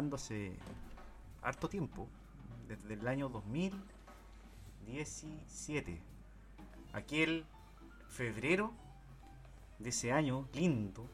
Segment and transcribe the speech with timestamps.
[0.00, 0.56] hace
[1.42, 2.08] harto tiempo,
[2.66, 6.00] desde el año 2017.
[6.92, 7.44] Aquel
[8.08, 8.72] febrero
[9.78, 11.06] de ese año lindo,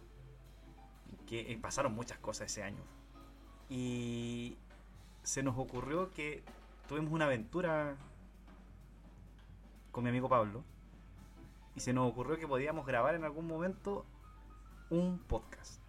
[1.26, 2.82] que eh, pasaron muchas cosas ese año.
[3.68, 4.56] Y
[5.24, 6.44] se nos ocurrió que
[6.88, 7.96] tuvimos una aventura
[9.90, 10.62] con mi amigo Pablo.
[11.74, 14.06] Y se nos ocurrió que podíamos grabar en algún momento
[14.90, 15.80] un podcast.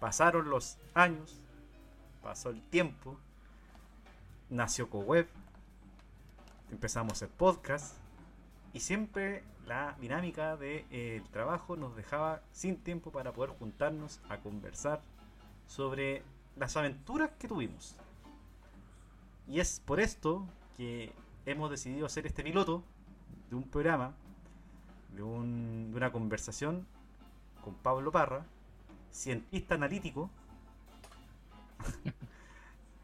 [0.00, 1.39] Pasaron los años,
[2.22, 3.16] pasó el tiempo,
[4.48, 5.28] nació CoWeb,
[6.70, 7.96] empezamos hacer podcast
[8.72, 14.20] y siempre la dinámica del de, eh, trabajo nos dejaba sin tiempo para poder juntarnos
[14.28, 15.00] a conversar
[15.66, 16.22] sobre
[16.56, 17.96] las aventuras que tuvimos.
[19.46, 20.46] Y es por esto
[20.76, 21.12] que
[21.46, 22.82] hemos decidido hacer este piloto
[23.48, 24.14] de un programa,
[25.14, 26.86] de, un, de una conversación
[27.62, 28.44] con Pablo Parra,
[29.10, 30.30] cientista analítico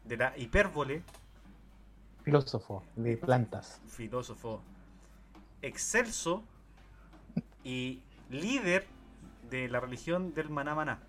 [0.05, 1.03] de la hipérbole.
[2.23, 3.81] Filósofo de plantas.
[3.87, 4.61] Filósofo
[5.61, 6.43] excelso
[7.63, 8.85] y líder
[9.49, 10.99] de la religión del maná maná.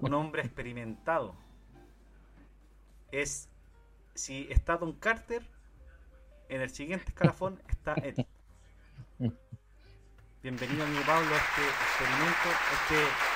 [0.00, 1.34] Un hombre experimentado.
[3.10, 3.48] Es
[4.14, 5.46] si está Don Carter,
[6.48, 8.26] en el siguiente escalafón está él.
[10.42, 13.31] Bienvenido, amigo Pablo, a este experimento, este.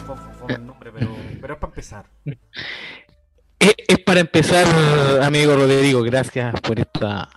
[0.00, 1.08] Fome, el nombre, pero,
[1.40, 2.06] pero es para empezar.
[3.58, 4.66] Es, es, para empezar,
[5.22, 7.28] amigo Rodrigo, gracias por esta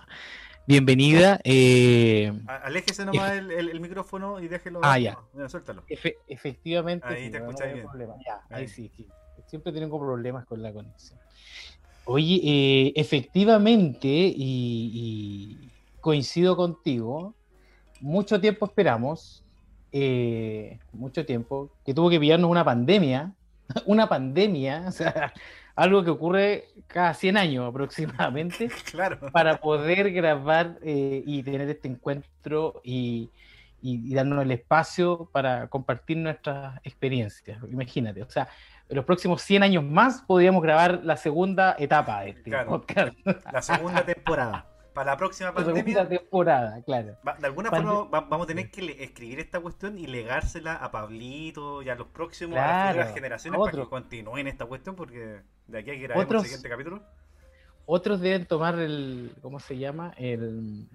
[0.66, 1.40] bienvenida.
[1.44, 4.80] Eh, Aléjese nomás el, el, el, micrófono y déjelo.
[4.82, 5.18] Ah, ya.
[5.32, 5.82] No, suéltalo.
[5.88, 7.06] Efe, efectivamente.
[7.06, 7.86] Ahí sí, te no bien.
[7.86, 8.14] Problema.
[8.26, 8.62] Ya, ahí.
[8.62, 8.68] Ahí.
[8.68, 9.06] sí, sí.
[9.46, 11.18] Siempre tengo problemas con la conexión.
[12.04, 15.70] Oye, eh, efectivamente, y, y,
[16.00, 17.34] coincido contigo,
[18.00, 19.44] mucho tiempo esperamos,
[19.92, 23.32] eh, mucho tiempo, que tuvo que pillarnos una pandemia,
[23.86, 25.32] una pandemia, o sea,
[25.76, 29.18] algo que ocurre cada 100 años aproximadamente, Claro.
[29.32, 33.30] para poder grabar eh, y tener este encuentro y,
[33.80, 37.58] y- y darnos el espacio para compartir nuestras experiencias.
[37.70, 38.48] Imagínate, o sea,
[38.88, 42.70] en los próximos 100 años más podríamos grabar la segunda etapa de este Claro.
[42.70, 43.14] podcast,
[43.52, 44.66] La segunda temporada.
[44.98, 47.16] Para la próxima la pandemia, temporada, claro.
[47.26, 50.74] va- de alguna Pande- forma va- vamos a tener que escribir esta cuestión y legársela
[50.74, 54.96] a Pablito y a los próximos, a las futuras generaciones para que continúen esta cuestión
[54.96, 57.02] porque de aquí a que grabemos el siguiente capítulo.
[57.86, 60.12] Otros deben tomar el, ¿cómo se llama?
[60.18, 60.88] El,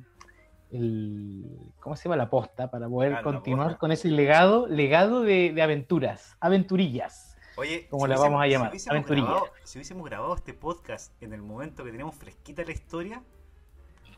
[0.72, 1.46] el
[1.80, 2.18] ¿cómo se llama?
[2.18, 7.38] La posta para poder la continuar con ese legado, legado de, de aventuras, aventurillas.
[7.56, 11.34] Oye, Como la vamos a llamar, Si hubiésemos, grabado, si hubiésemos grabado este podcast en
[11.34, 13.22] el momento que tenemos fresquita la historia,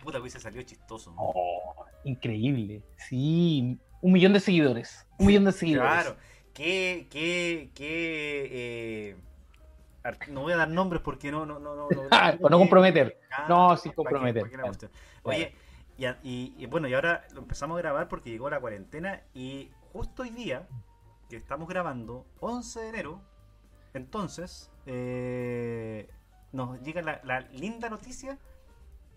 [0.05, 1.13] puta, hubiese salido chistoso.
[1.17, 2.83] Oh, increíble.
[2.95, 5.05] Sí, un millón de seguidores.
[5.17, 5.91] Un millón de seguidores.
[5.91, 6.15] Claro,
[6.53, 9.15] que, que, que, eh,
[10.29, 11.89] no voy a dar nombres porque no, no, no, no.
[11.89, 13.19] no- Ah, no comprometer.
[13.31, 14.03] Ah, No, sin ¿para qué?
[14.33, 14.89] comprometer, ¿Para qué?
[15.23, 15.53] Oye,
[15.97, 19.71] y, y- y bueno, y ahora lo empezamos a grabar porque llegó la cuarentena y
[19.91, 20.67] justo hoy día,
[21.29, 23.21] que estamos grabando, 11 de enero,
[23.93, 26.07] entonces, eh,
[26.51, 28.37] nos llega la, la linda noticia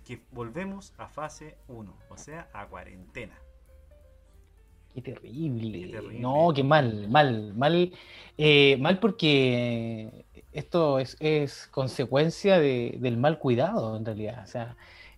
[0.09, 3.39] que volvemos a fase 1, o sea, a cuarentena.
[4.95, 5.81] Qué terrible.
[5.83, 6.19] Qué terrible.
[6.21, 7.93] No, qué mal, mal, mal.
[8.39, 10.25] eh, mal porque
[10.55, 14.45] esto es, es consecuencia de- del mal cuidado, en realidad.
[14.45, 14.77] O sea,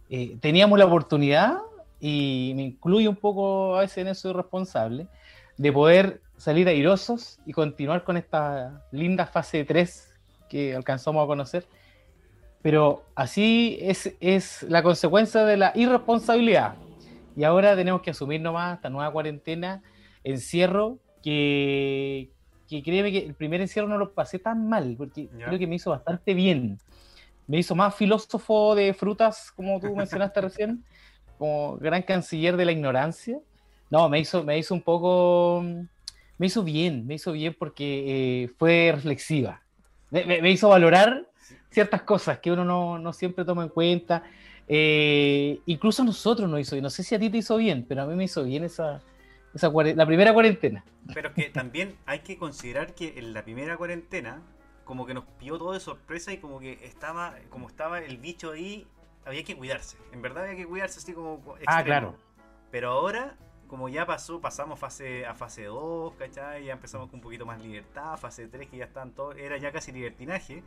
[0.09, 1.59] eh, teníamos la oportunidad,
[2.01, 5.07] y me incluyo un poco a veces en eso responsable,
[5.57, 10.13] de poder salir airosos y continuar con esta linda fase 3
[10.49, 11.65] que alcanzamos a conocer.
[12.63, 16.77] Pero así es, es la consecuencia de la irresponsabilidad.
[17.37, 19.83] Y ahora tenemos que asumir nomás esta nueva cuarentena,
[20.25, 22.33] encierro, que,
[22.69, 25.77] que créeme que el primer encierro no lo pasé tan mal, porque creo que me
[25.77, 26.79] hizo bastante bien.
[27.47, 30.85] Me hizo más filósofo de frutas, como tú mencionaste recién,
[31.39, 33.39] como gran canciller de la ignorancia.
[33.91, 35.63] No, me hizo, me hizo un poco,
[36.39, 39.63] me hizo bien, me hizo bien porque eh, fue reflexiva.
[40.11, 41.30] Me, me- me hizo valorar
[41.71, 44.25] ciertas cosas que uno no, no siempre toma en cuenta.
[44.69, 46.83] Eh, incluso a nosotros nos hizo bien.
[46.83, 49.01] No sé si a ti te hizo bien, pero a mí me hizo bien esa,
[49.55, 50.85] esa la primera cuarentena.
[51.15, 54.43] Pero que también hay que considerar que en la primera cuarentena,
[54.85, 58.53] como que nos pilló todo de sorpresa y como que estaba, como estaba el bicho
[58.53, 58.87] ahí,
[59.25, 59.97] había que cuidarse.
[60.13, 61.65] En verdad había que cuidarse así como extremo.
[61.67, 62.15] Ah, claro.
[62.71, 66.65] Pero ahora, como ya pasó, pasamos fase a fase 2, ¿cachai?
[66.65, 69.73] Ya empezamos con un poquito más libertad, fase 3 que ya están todos, era ya
[69.73, 70.63] casi libertinaje.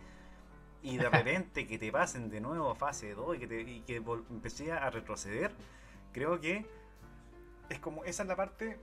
[0.83, 3.81] Y de repente que te pasen de nuevo a fase 2 y que, te, y
[3.81, 3.95] que
[4.29, 5.51] empecé a retroceder,
[6.11, 6.65] creo que
[7.69, 8.77] es como, esa es la parte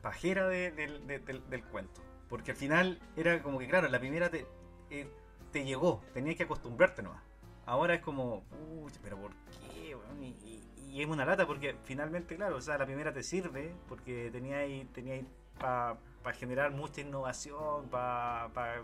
[0.00, 2.00] pajera del, cuento.
[2.30, 4.46] Porque al final era como que, claro, la primera te,
[4.90, 5.06] eh,
[5.52, 7.22] te llegó, tenías que acostumbrarte nomás.
[7.66, 8.42] Ahora es como,
[9.02, 9.96] pero ¿por qué?
[10.20, 14.58] Y, es una lata porque finalmente, claro, o sea, la primera te sirve porque tenía
[14.58, 15.22] ahí, tenía
[15.58, 15.98] para
[16.34, 18.82] generar mucha innovación, para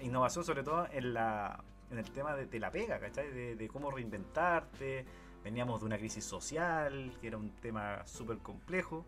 [0.00, 3.30] innovación sobre todo en, la, en el tema de, la pega, ¿cachai?
[3.30, 5.04] De, cómo reinventarte.
[5.44, 9.06] Veníamos de una crisis social, que era un tema súper complejo,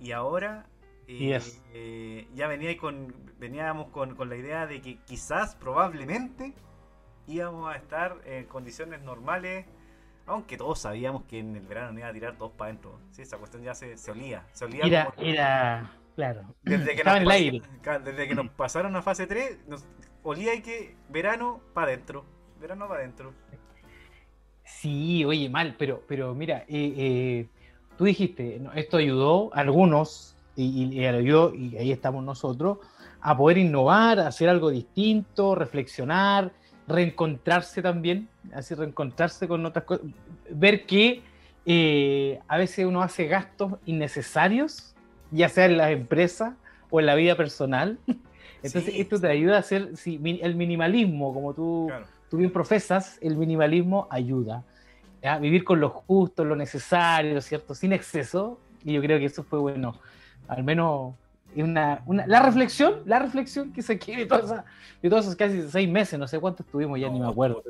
[0.00, 0.66] y ahora
[1.06, 6.54] eh, ya venía con, veníamos con, con la idea de que quizás, probablemente,
[7.26, 9.66] íbamos a estar en condiciones normales,
[10.26, 12.98] aunque todos sabíamos que en el verano no iba a tirar todos para adentro.
[13.10, 14.46] Sí, esa cuestión ya se, se olía.
[14.52, 16.56] Se olía era, era, claro.
[16.64, 19.84] Desde que, nos, desde que nos pasaron a fase 3, nos
[20.24, 22.24] olía que verano para adentro.
[22.60, 23.32] Verano para adentro.
[24.64, 27.46] Sí, oye, mal, pero, pero mira, eh, eh,
[27.96, 32.78] tú dijiste, esto ayudó a algunos, y, y, ayudó, y ahí estamos nosotros,
[33.20, 36.50] a poder innovar, hacer algo distinto, reflexionar,
[36.88, 40.04] reencontrarse también, así reencontrarse con otras cosas,
[40.50, 41.22] ver que
[41.64, 44.96] eh, a veces uno hace gastos innecesarios,
[45.30, 46.54] ya sea en las empresas
[46.90, 47.98] o en la vida personal.
[48.62, 51.90] Entonces esto te ayuda a hacer el minimalismo, como tú,
[52.28, 54.64] tú bien profesas, el minimalismo ayuda.
[55.22, 57.74] a Vivir con lo justo, lo necesario, ¿cierto?
[57.74, 58.58] Sin exceso.
[58.84, 59.94] Y yo creo que eso fue bueno.
[60.48, 61.14] Al menos
[61.56, 64.62] una, la reflexión, la reflexión que se quiere de,
[65.02, 67.62] de todos esos casi seis meses, no sé cuánto estuvimos, ya ni me acuerdo.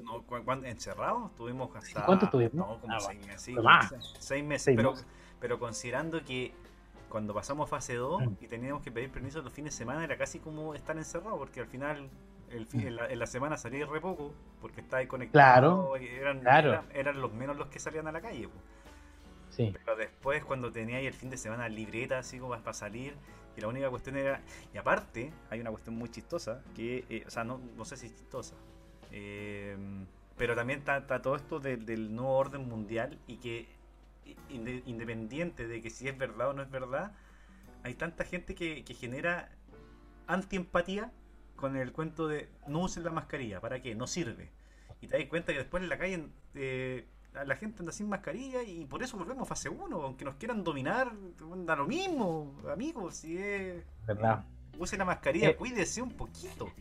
[0.65, 1.31] ¿Encerrados?
[1.31, 2.05] Estuvimos hasta...
[2.05, 2.55] ¿Cuánto estuvimos?
[2.55, 4.15] No, como ah, seis meses.
[4.19, 4.95] seis, meses, pero,
[5.41, 6.53] pero considerando que
[7.09, 8.37] cuando pasamos fase 2 mm.
[8.41, 11.61] y teníamos que pedir permiso los fines de semana, era casi como estar encerrado, porque
[11.61, 12.09] al final
[12.51, 12.87] el mm.
[13.11, 15.93] en, la, semana salía re poco, porque estaba conectado.
[15.93, 16.85] Claro, eran, claro.
[16.93, 18.49] Eran, los menos los que salían a la calle.
[19.51, 19.73] Sí.
[19.73, 23.15] Pero después, cuando tenía ahí el fin de semana libreta, así como para salir,
[23.57, 24.41] y la única cuestión era.
[24.73, 27.05] Y aparte, hay una cuestión muy chistosa, que.
[27.09, 28.55] Eh, o sea, no, no sé si es chistosa.
[29.11, 29.77] Eh,
[30.39, 33.67] pero también está, todo esto del nuevo orden mundial y que
[34.49, 37.13] independiente de que si es verdad o no es verdad,
[37.83, 39.51] hay tanta gente que, que genera
[40.27, 41.13] antiempatía
[41.57, 43.95] con el cuento de no usen la mascarilla, ¿para qué?
[43.95, 44.51] No sirve.
[45.01, 47.07] Y te das cuenta que después en la calle eh,
[47.45, 50.65] la gente anda sin mascarilla y por eso volvemos a fase 1, aunque nos quieran
[50.65, 51.13] dominar,
[51.65, 53.85] da lo mismo, amigos, si es...
[54.07, 54.45] ¿Verdad?
[54.79, 56.73] Use la mascarilla, eh, cuídese un poquito.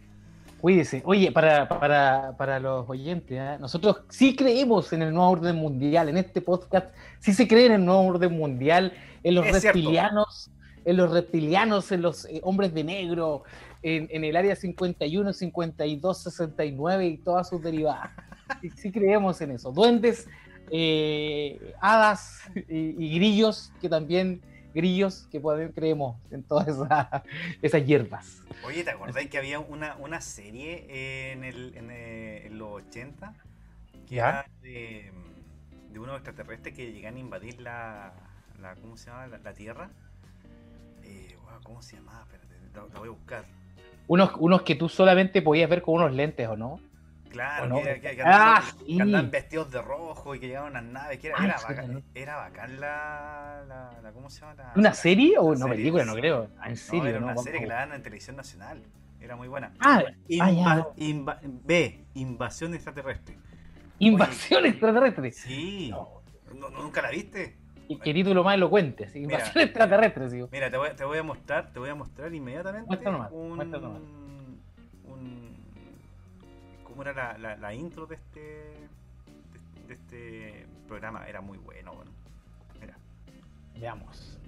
[0.61, 1.01] Cuídese.
[1.05, 3.57] Oye, para, para, para los oyentes, ¿eh?
[3.59, 6.87] nosotros sí creemos en el nuevo orden mundial, en este podcast
[7.19, 8.93] sí se cree en el nuevo orden mundial,
[9.23, 10.49] en los reptilianos,
[10.83, 13.43] en los reptilianos, en los eh, hombres de negro,
[13.83, 18.09] en, en, el área 51, 52, 69 y todas sus derivadas.
[18.77, 19.71] sí creemos en eso.
[19.71, 20.27] Duendes
[20.69, 24.41] eh, hadas y, grillos, que también
[24.77, 26.67] grillos que podemos, creemos en todas
[27.61, 28.43] esas hierbas.
[28.63, 33.33] Oye, ¿te acordáis que había una, una serie en, el, en, eh, los 80
[34.07, 35.11] que era de,
[35.91, 38.13] de, unos extraterrestres que llegan a invadir la,
[38.61, 39.27] la ¿cómo se llama?
[39.27, 39.89] La, Tierra.
[41.03, 42.21] Eh, ¿Cómo se llamaba?
[42.21, 43.45] Espérate, la, voy a buscar.
[44.07, 46.79] Unos, unos que tú solamente podías ver con unos lentes, ¿o no?
[47.29, 48.63] Claro, que, ah,
[48.99, 51.19] andaban, vestidos de rojo y que llegaban unas naves.
[51.19, 54.73] Que era, era, bacán, era bacán la, la, ¿Cómo se llama?
[54.75, 56.05] ¿Una serie o una película?
[56.05, 56.49] No creo.
[56.59, 57.03] Ah, en serio.
[57.03, 58.83] No, era una serie que la dan en televisión nacional.
[59.19, 59.73] Era muy buena.
[59.79, 60.03] Ah,
[60.41, 60.87] ah
[61.65, 63.37] B, Invasión extraterrestre.
[63.99, 65.31] ¿Invasión extraterrestre?
[65.31, 65.91] Sí.
[66.53, 67.57] ¿Nunca la viste?
[67.87, 69.09] ¿Y qué título más elocuente?
[69.15, 70.43] Invasión extraterrestre, sí.
[70.51, 72.95] Mira, te voy, te voy, a mostrar, te voy a mostrar inmediatamente.
[73.31, 73.57] un,
[76.97, 81.27] cómo era la, la, intro de este, de, de, este programa.
[81.27, 81.93] Era muy bueno.
[81.93, 82.11] bueno.
[82.79, 82.97] Mira.
[83.75, 84.39] Veamos.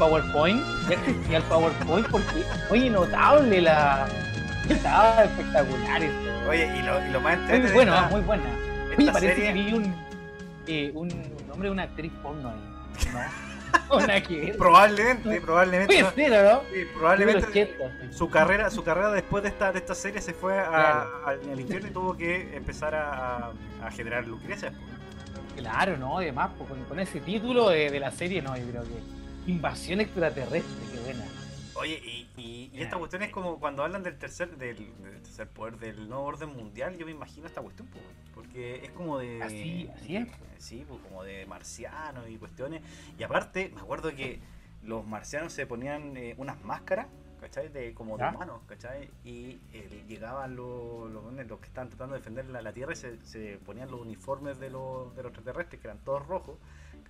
[0.00, 4.08] PowerPoint, ya existía el PowerPoint porque, oye, notable la.
[4.68, 6.48] Estaba espectacular esto.
[6.48, 8.42] Oye, y lo, y lo más Muy bueno, esta- muy buena.
[8.90, 9.94] esta Oye, parece serie- que vi un,
[10.66, 11.08] eh, un
[11.48, 13.12] nombre de una actriz porno ahí.
[13.12, 13.20] ¿No?
[14.58, 15.94] Probablemente, probablemente.
[15.94, 16.60] Puede no, ser, ¿o ¿no?
[16.72, 17.72] sí, probablemente 80,
[18.10, 18.16] sí.
[18.18, 21.10] su carrera, su carrera después de esta, de esta serie se fue a- Claro.
[21.26, 23.50] al, al infierno y tuvo que empezar a,
[23.84, 24.72] a generar lucrecias.
[25.56, 29.19] Claro, no, además, con, con ese título de, de la serie, no, yo creo que.
[29.50, 31.24] Invasión extraterrestre, qué buena.
[31.74, 35.48] Oye, y, y, y esta cuestión es como cuando hablan del tercer, del, del tercer
[35.48, 37.98] poder, del nuevo orden mundial, yo me imagino esta cuestión, po,
[38.34, 39.42] porque es como de...
[39.42, 40.28] Así- así es.
[40.58, 42.82] Sí, pues como de marcianos y cuestiones.
[43.18, 44.40] Y aparte, me acuerdo que
[44.84, 47.06] los marcianos se ponían eh, unas máscaras,
[47.40, 47.68] ¿cachai?
[47.70, 49.08] De, como de humanos, ¿cachai?
[49.24, 52.96] Y eh, llegaban los, los, los que estaban tratando de defender la, la Tierra y
[52.96, 56.58] se, se ponían los uniformes de los, de los extraterrestres, que eran todos rojos,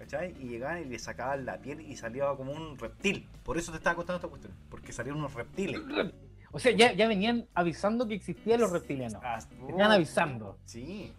[0.00, 0.34] ¿cachai?
[0.40, 3.28] Y llegaban y le sacaban la piel y salía como un reptil.
[3.44, 5.78] Por eso te estaba contando esta cuestión, porque salían unos reptiles.
[6.52, 9.20] O sea, ya, ya venían avisando que existían los reptilianos.
[9.22, 10.58] Ah, Venían avisando.
[10.64, 11.12] Sí.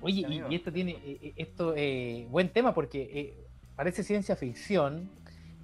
[0.00, 3.34] Oye, y, esto tiene eh, eh, esto eh, buen tema porque eh,
[3.74, 5.10] parece ciencia ficción.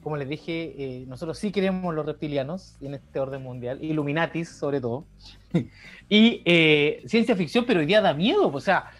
[0.02, 4.80] Como les dije, eh, nosotros sí queremos los reptilianos en este orden mundial, Illuminatis sobre
[4.80, 5.04] todo.
[6.08, 6.42] y
[7.06, 8.48] ciencia ficción, pero hoy día da miedo.
[8.48, 8.90] O sea,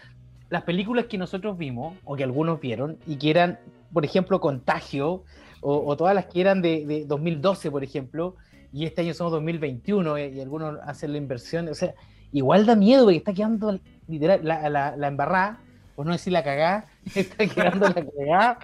[0.51, 3.57] las películas que nosotros vimos, o que algunos vieron, y que eran,
[3.91, 5.23] por ejemplo, Contagio,
[5.61, 8.35] o, o todas las que eran de, de 2012, por ejemplo,
[8.73, 11.67] y este año somos 2021, eh, y algunos hacen la inversión.
[11.69, 11.93] O sea,
[12.31, 15.59] igual da miedo porque está quedando literal la, la, la embarrada,
[15.95, 18.59] por no decir la cagada, está quedando la cagada.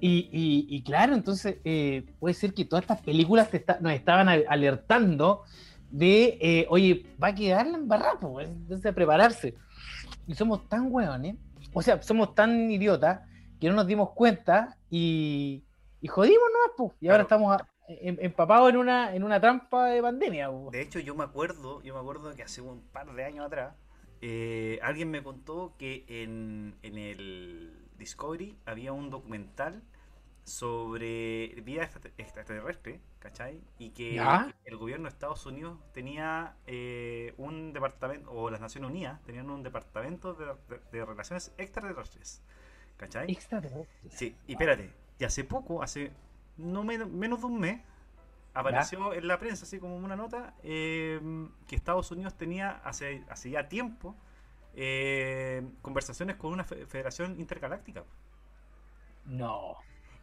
[0.00, 4.28] Y, y, y claro, entonces eh, puede ser que todas estas películas te nos estaban
[4.28, 5.42] al- alertando
[5.92, 9.54] de, eh, oye, va a quedar la embarrada, pues, entonces a prepararse.
[10.26, 11.36] Y somos tan hueones,
[11.72, 13.20] o sea, somos tan idiotas
[13.60, 15.62] que no nos dimos cuenta y,
[16.00, 16.92] y jodimos nomás, pues.
[17.00, 17.56] Y ahora Claro.
[17.56, 20.48] estamos em- empapados en una, en una trampa de pandemia.
[20.70, 23.74] De hecho, yo me acuerdo, yo me acuerdo que hace un par de años atrás,
[24.20, 29.82] eh, alguien me contó que en, en el Discovery había un documental
[30.44, 33.60] sobre vida extra- extraterrestre, ¿cachai?
[33.78, 34.52] Y que ¿Ya?
[34.64, 39.62] el gobierno de Estados Unidos tenía eh, un departamento, o las Naciones Unidas tenían un
[39.62, 42.42] departamento de, de- de relaciones extraterrestres,
[42.96, 43.30] ¿cachai?
[43.30, 44.14] Extraterrestres.
[44.14, 46.12] Sí, y espérate, y hace poco, hace
[46.56, 47.80] no men- menos de un mes,
[48.54, 51.20] apareció en la prensa, así como una nota, eh,
[51.68, 54.16] que Estados Unidos tenía hace, hace ya tiempo
[54.74, 58.04] eh, conversaciones con una fe- federación intergaláctica.
[59.26, 59.76] No.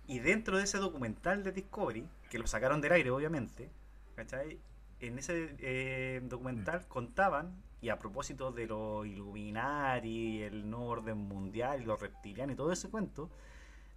[0.10, 3.70] Y dentro de ese documental de Discovery, que lo sacaron del aire, obviamente,
[4.16, 4.60] ¿cachai?
[5.00, 11.84] En ese eh, documental contaban, y a propósito de los Illuminati, el nuevo orden mundial,
[11.84, 13.30] los reptilianos y todo ese cuento,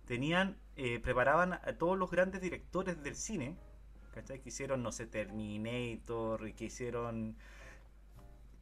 [0.04, 3.56] tenían, eh, preparaban a todos los grandes directores del cine,
[4.14, 4.38] ¿cachai?
[4.40, 7.36] Que hicieron, no sé, Terminator, que hicieron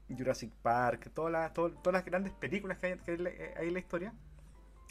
[0.08, 3.80] Jurassic Park, todas las, todo- todas las grandes películas que hay, que hay en la
[3.80, 4.14] historia,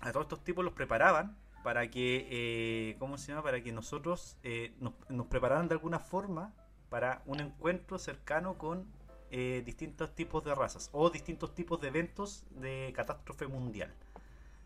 [0.02, 3.44] a todos estos tipos los preparaban para que, eh, ¿cómo se llama?
[3.44, 6.54] Para que nosotros eh, nos, nos prepararan de alguna forma
[6.90, 8.88] para un encuentro cercano con
[9.32, 13.94] eh, distintos tipos de razas o distintos tipos de eventos de catástrofe mundial.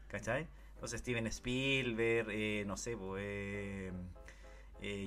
[0.07, 0.47] ¿Cachai?
[0.75, 3.93] Entonces Steven Spielberg, eh, no sé, pues,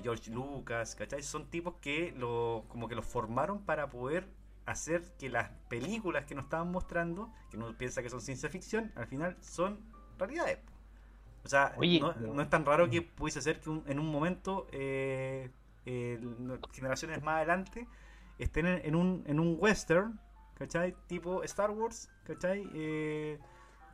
[0.03, 1.23] George Lucas, ¿cachai?
[1.23, 4.27] Son tipos que lo, como que los formaron para poder
[4.65, 8.93] hacer que las películas que nos estaban mostrando, que uno piensa que son ciencia ficción,
[8.97, 9.81] al final son
[10.19, 10.59] realidades.
[11.47, 14.67] O sea, Oye, no, es tan raro que pudiese ser que un- en un momento
[14.73, 15.51] eh,
[15.87, 16.21] eh,
[16.73, 17.89] generaciones más adelante
[18.39, 20.19] estén en, en un, en un western,
[20.59, 20.95] ¿cachai?
[21.07, 22.69] Tipo Star Wars, ¿cachai?
[22.75, 23.39] Eh,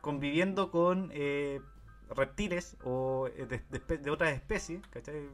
[0.01, 1.61] conviviendo con eh,
[2.09, 5.29] reptiles o de, de de otras especies, ¿cachai?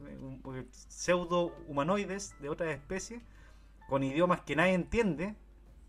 [0.70, 3.22] Pseudo humanoides de otras especies,
[3.88, 5.36] con idiomas que nadie entiende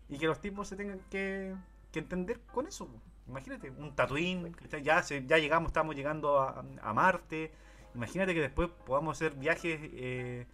[0.08, 1.54] y que los tipos se tengan que,
[1.92, 2.88] que entender con eso.
[3.32, 7.50] Imagínate, un Tatooine, ya, se- ya llegamos, estamos llegando a, a Marte.
[7.94, 10.44] Imagínate que después podamos hacer viajes, eh,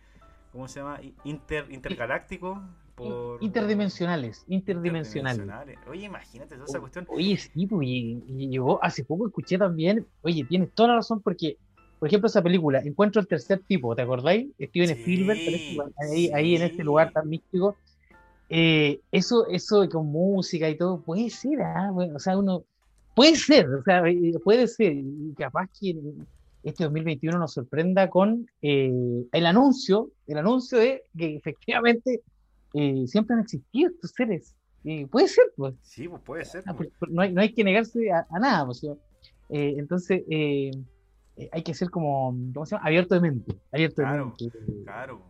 [0.53, 1.01] ¿cómo se llama?
[1.25, 2.57] Inter, intergalácticos.
[2.95, 5.39] Por, Interdimensionales, interdimensionales.
[5.39, 5.89] interdimensionales.
[5.89, 7.05] Oye, imagínate toda esa cuestión.
[7.09, 11.21] Oye, sí, pues, y, y llegó, hace poco escuché también, oye, tienes toda la razón
[11.21, 11.57] porque,
[11.99, 14.49] por ejemplo, esa película, Encuentro el tercer tipo, ¿te acordáis?
[14.61, 15.41] Steven Sí, Spielberg,
[16.01, 17.77] ahí, ahí en este lugar tan místico.
[18.51, 22.65] Eh, eso, eso con música y todo, puede ser, ah, bueno, o sea, uno,
[23.15, 24.03] puede ser, o sea,
[24.43, 25.97] puede ser, y capaz que
[26.63, 32.23] este 2021 nos sorprenda con eh, el anuncio, el anuncio de que efectivamente
[32.75, 34.55] eh, siempre han existido estos seres.
[34.85, 35.75] Eh, puede ser, pues.
[35.83, 36.63] Sí, pues puede ser.
[36.67, 36.89] Ah, pues.
[37.09, 38.83] no, hay, no hay que negarse a, a nada, pues.
[38.85, 40.23] Eh, entonces,
[41.53, 42.87] hay que ser como, ¿cómo se llama?
[42.87, 43.57] Abierto de mente.
[43.73, 44.85] Abierto Claro, de mente.
[44.85, 45.23] claro.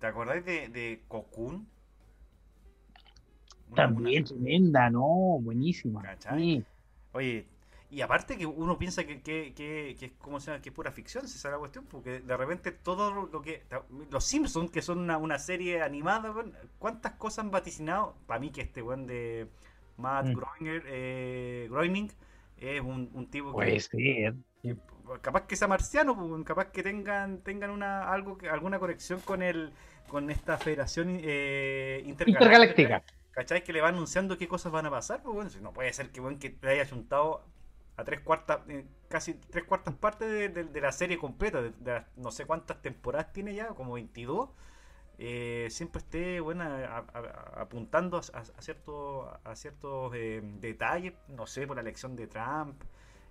[0.00, 1.66] ¿Te acordáis de, de Cocoon?
[3.74, 5.06] También una- tremenda, ¿no?
[5.40, 6.02] Buenísima.
[7.12, 7.46] Oye,
[7.90, 10.74] y aparte que uno piensa que, que, que, que es como se llama, que es
[10.74, 13.62] pura ficción, si esa es la cuestión, porque de repente todo lo que.
[14.10, 16.34] Los Simpsons, que son una, una serie animada,
[16.78, 18.14] ¿cuántas cosas han vaticinado?
[18.26, 19.48] Para mí que este weón de
[19.96, 20.32] Matt Mm.
[20.34, 22.10] Groener, eh, Groening
[22.58, 24.34] es un, un tipo que, Puede ser.
[24.62, 24.76] que
[25.22, 29.42] capaz que sea marciano, pues, capaz que tengan tengan una algo que alguna conexión con
[29.42, 29.72] el
[30.08, 33.02] con esta federación eh, Intergaláctica.
[33.38, 33.62] ¿Cachai?
[33.62, 36.20] Que le va anunciando qué cosas van a pasar, pues bueno, no puede ser que,
[36.20, 37.44] bueno, que te haya juntado
[37.96, 42.32] a tres cuartas, eh, casi tres cuartas partes de, la serie completa, de, las no
[42.32, 44.50] sé cuántas temporadas tiene ya, como 22,
[45.18, 46.64] eh, siempre esté, bueno,
[47.54, 52.82] apuntando a, a- a ciertos eh, detalles, no sé, por la elección de Trump,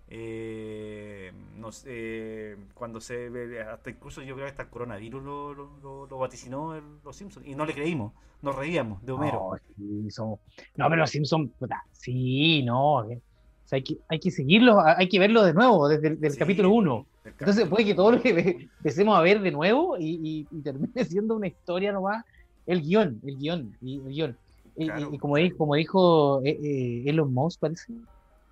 [0.10, 5.54] eh, no sé, cuando se ve, hasta incluso yo creo que hasta el coronavirus lo,
[5.54, 9.50] lo, lo- lo vaticinó el- los Simpsons, y no le creímos, nos reíamos de Homero.
[9.52, 10.40] No, sí, somos-
[10.76, 13.10] no, pero los Simpsons, puta, sí, no.
[13.10, 13.18] eh.
[13.18, 16.32] O sea, hay que, hay que seguirlo, hay que verlo de nuevo, desde el del
[16.32, 17.06] Sí, capítulo 1.
[17.26, 18.30] del Entonces puede que todo lo que
[18.78, 22.24] empecemos a ver de nuevo y, y- y termine siendo una historia nomás,
[22.66, 24.38] el guion, el guion, y el guion.
[24.78, 25.10] Y, y- Claro.
[25.12, 27.92] y como, dijo, como dijo eh, eh, Elon Musk, parece,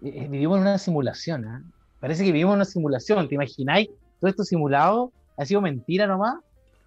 [0.02, 1.64] eh, eh, vivimos en una simulación, ¿ah?
[2.00, 3.90] Parece que vivimos en una simulación, ¿te imagináis?
[4.20, 6.36] Todo esto simulado ha sido mentira nomás.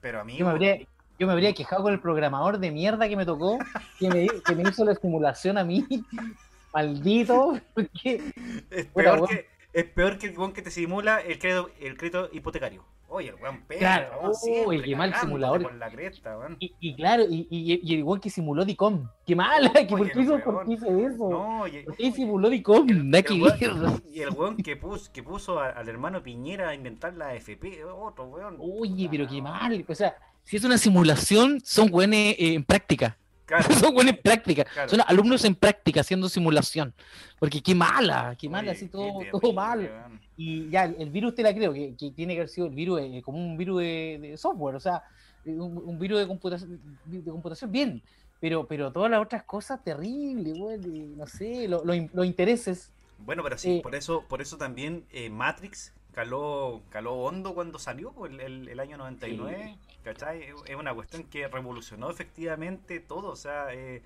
[0.01, 0.77] Pero a mí, Yo me habría,
[1.19, 3.59] yo me habría quejado con el programador de mierda que me tocó,
[3.99, 5.85] que me, que me hizo la simulación a mí.
[6.75, 7.59] Maldito.
[7.75, 8.33] porque-
[8.71, 12.29] es, peor que, es peor que el weón que te simula el crédito, el crédito
[12.33, 12.85] hipotecario.
[13.11, 15.63] Oye, el weón pega, Claro, weón, siempre qué mal simulador.
[15.63, 16.57] Por la cresta, weón.
[16.61, 19.09] Y, y claro, y, y, y el igual que simuló DICOM.
[19.27, 21.31] Qué mala, que ¿por, qué hizo, ¿por qué hizo eso?
[21.31, 22.87] No, y, ¿Por qué simuló DICOM?
[22.87, 27.15] Que weón, y el weón que puso, que puso a- al hermano Piñera a inventar
[27.15, 28.59] la FP, otro weón.
[28.61, 29.85] Oye, pero qué mal.
[29.89, 33.17] O sea, si es una simulación, son buenos en práctica.
[33.49, 34.65] Claro, Son buenos en práctica.
[34.65, 34.89] Claro.
[34.91, 36.93] Son alumnos en práctica haciendo simulación.
[37.41, 39.91] Porque qué mala, qué mala, oye, así todo, terrible, todo mal.
[40.37, 43.01] Y ya, el, virus te la creo, que, que tiene que haber sido el virus
[43.01, 45.03] eh, como un virus de, de software, o sea,
[45.47, 48.03] eh, un, un virus de computación, de computación bien,
[48.39, 50.79] pero, pero todas las otras cosas terribles, güey,
[51.17, 52.93] no sé, lo- lo in- los intereses.
[53.19, 57.79] Bueno, pero sí, Eh, por eso, por eso también eh, Matrix caló, caló hondo cuando
[57.79, 60.43] salió, el, el- el año 99, ¿cachai?
[60.43, 64.03] Es- una cuestión que revolucionó efectivamente todo, o sea, eh,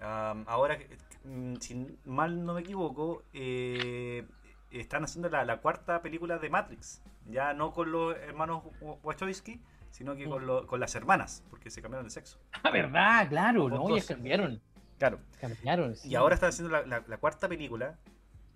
[0.00, 0.88] ahora, que-
[1.24, 4.26] mm, si mal no me equivoco, eh,
[4.70, 9.60] están haciendo la, la cuarta película de Matrix, ya no con los hermanos Wa- Wachowski,
[9.90, 12.38] sino que con, lo- con las hermanas, porque se cambiaron de sexo.
[12.62, 14.60] Ah, verdad, claro, no, ya cambiaron,
[14.98, 15.20] Claro.
[15.40, 15.94] cambiaron.
[15.96, 16.08] sí.
[16.08, 17.96] Y ahora están haciendo la, la- la cuarta película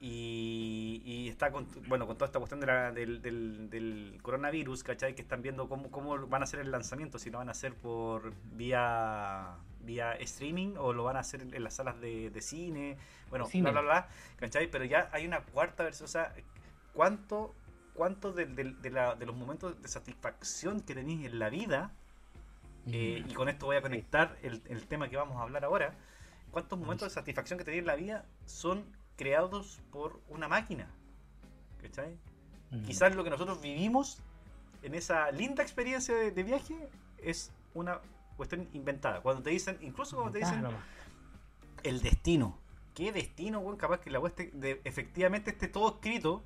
[0.00, 4.84] y, y está con, bueno, con toda esta cuestión de la- del, del- del coronavirus,
[4.84, 5.14] ¿cachai?
[5.14, 7.74] Que están viendo cómo, cómo van a hacer el lanzamiento, si lo van a hacer
[7.74, 12.98] por vía vía streaming o lo van a hacer en las salas de, de cine,
[13.30, 13.70] bueno, cine.
[13.70, 14.70] bla, bla, bla, ¿cachai?
[14.70, 16.34] Pero ya hay una cuarta versión, o sea,
[16.92, 17.54] ¿cuánto,
[17.94, 21.92] cuánto de, de- de la- de los momentos de satisfacción que tenéis en la vida
[22.87, 25.92] eh, y con esto voy a conectar el, el tema que vamos a hablar ahora.
[26.50, 28.84] ¿Cuántos momentos de satisfacción que tenéis en la vida son
[29.18, 30.88] creados por una máquina?
[31.83, 32.16] ¿Cachai?
[32.70, 32.85] Mm.
[32.85, 34.22] Quizás lo que nosotros vivimos
[34.83, 38.00] en esa linda experiencia de, de viaje es una
[38.38, 39.20] cuestión inventada.
[39.20, 40.64] Cuando te dicen, incluso cuando te dicen
[41.83, 42.57] el destino.
[42.94, 43.76] ¿Qué destino, weón?
[43.76, 44.20] Capaz que la
[44.85, 46.42] efectivamente esté todo escrito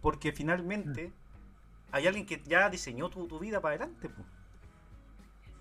[0.00, 1.12] porque finalmente Mm.
[1.92, 4.08] hay alguien que ya diseñó tu, tu vida para adelante.
[4.08, 4.22] po.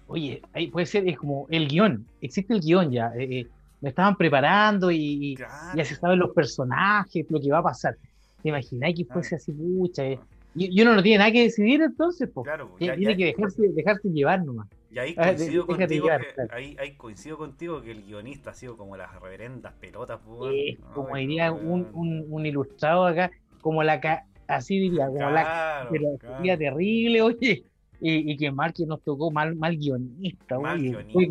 [0.08, 3.49] Oye, ahí puede ser, es como el guion, existe el guion ya, eh, eh,
[3.82, 5.78] lo estaban preparando y, Claro.
[5.78, 7.96] ya se saben los personajes, lo que va a pasar.
[8.41, 10.06] ¿Te imagináis que fuese así, pucha?
[10.06, 10.20] eh?
[10.56, 12.46] Y, y uno no tiene nada que decidir entonces, pues.
[12.46, 14.67] Claro, Tiene ya- tiene ya- que dejarse, dejarse llevar nomás.
[14.91, 16.50] Y ahí Ah, coincido déjate contigo, llevar, que, claro.
[16.54, 20.20] ahí, ahí coincido contigo que el guionista ha sido como las reverendas pelotas.
[20.52, 21.67] Eh, como Ay, diría weón.
[21.72, 26.38] un, un, un ilustrado acá, como la ca- así diría, como la Claro, pero claro.
[26.38, 27.63] sería terrible, oye.
[28.02, 30.89] Y, y que mal que nos tocó mal, mal guionista, Mal oye.
[30.89, 31.12] Guionista.
[31.13, 31.26] fue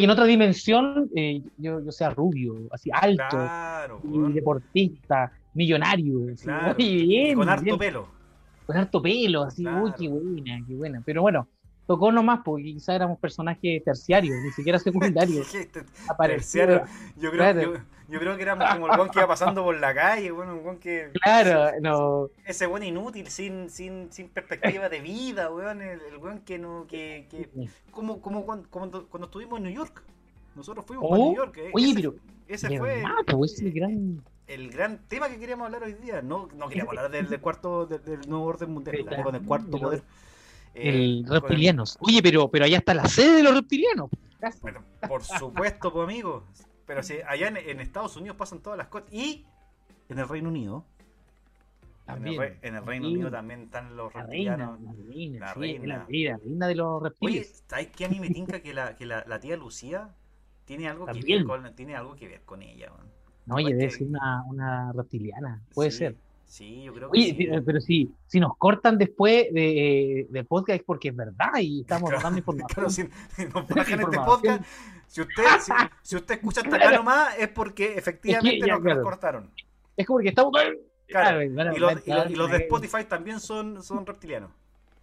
[0.00, 6.32] que en otra dimensión eh, yo, yo sea rubio, así alto, Claro, y deportista, millonario.
[6.32, 6.74] así, Claro.
[6.78, 8.08] oye, bien, con harto bien, pelo.
[8.66, 11.02] con harto pelo, así, uy, qué buena, qué buena.
[11.04, 11.48] Pero bueno,
[11.86, 15.46] tocó nomás, porque quizás éramos personajes terciarios, ni siquiera secundarios.
[16.18, 16.82] Terciario.
[17.16, 17.72] Yo creo, Claro.
[18.08, 20.64] Yo, creo que éramos como el weón que iba pasando por la calle, bueno, un
[20.64, 21.10] weón que.
[21.22, 25.82] claro, no, Ese weón inútil, sin, sin, sin perspectiva de vida, weón.
[25.82, 26.86] El, el weón que no.
[26.88, 27.48] Que, que,
[27.90, 30.02] como, como cuando, cuando, estuvimos en New York.
[30.54, 31.56] Nosotros fuimos Oh, para New York.
[31.58, 32.14] eh, oye, ese, pero
[32.48, 32.88] Ese fue.
[32.96, 34.22] verdad, pues, ese gran...
[34.46, 36.22] el gran tema que queríamos hablar hoy día.
[36.22, 39.42] No, no queríamos hablar del, del cuarto, del, del nuevo orden mundial, la- con el
[39.42, 39.84] cuarto claro.
[39.86, 40.02] poder.
[40.74, 41.96] Eh, el el- reptilianos.
[42.00, 44.08] Oye, pero, pero allá está la sede de los reptilianos.
[44.62, 46.44] Bueno, por supuesto, pues amigo.
[46.86, 49.12] Pero si allá en, en Estados Unidos pasan todas las cosas.
[49.12, 49.44] Y
[50.08, 50.84] en el Reino Unido.
[52.06, 52.40] En el, También.
[52.40, 53.14] Re- en el Reino Sí.
[53.14, 54.80] Unido también están los La reptilianos.
[54.80, 55.86] la reina, La sí, reina.
[55.86, 57.64] La, reina, la reina de los Oye, reptiles.
[57.66, 58.04] ¿sabes qué?
[58.04, 60.10] A mí me tinca que la, que la, la tía Lucía
[60.64, 62.92] tiene algo, que ver con, tiene algo que ver con ella.
[62.92, 63.08] weón.
[63.46, 65.60] no, oye, debe ser una, una reptiliana.
[65.74, 66.16] Puede Sí, ser.
[66.48, 67.48] Sí, yo creo que Oye, sí.
[67.66, 72.08] pero, si, si nos cortan después de, eh, del podcast porque es verdad y estamos
[72.08, 72.68] Claro, dando información.
[72.72, 73.02] Claro, si,
[73.52, 74.64] nos bajan este podcast,
[75.06, 78.82] si usted, si, si usted escucha hasta acá nomás, es porque efectivamente ya, nos, nos
[78.82, 79.02] claro.
[79.02, 79.50] cortaron.
[79.96, 80.52] Es como que estamos.
[81.08, 84.04] Claro, a- Y los, van a y los- y los de Spotify también son, son
[84.04, 84.50] reptilianos.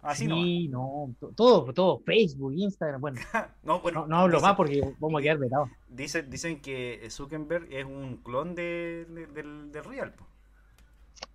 [0.02, 3.40] Así sí, no, to- todo, todo, Facebook, Instagram, bueno, no.
[3.62, 5.70] No, bueno, no, no hablo dicen, más porque vamos a quedar vetados.
[5.88, 10.12] Dicen, dicen que Zuckerberg es un clon de, de- del, del Real.
[10.12, 10.26] po.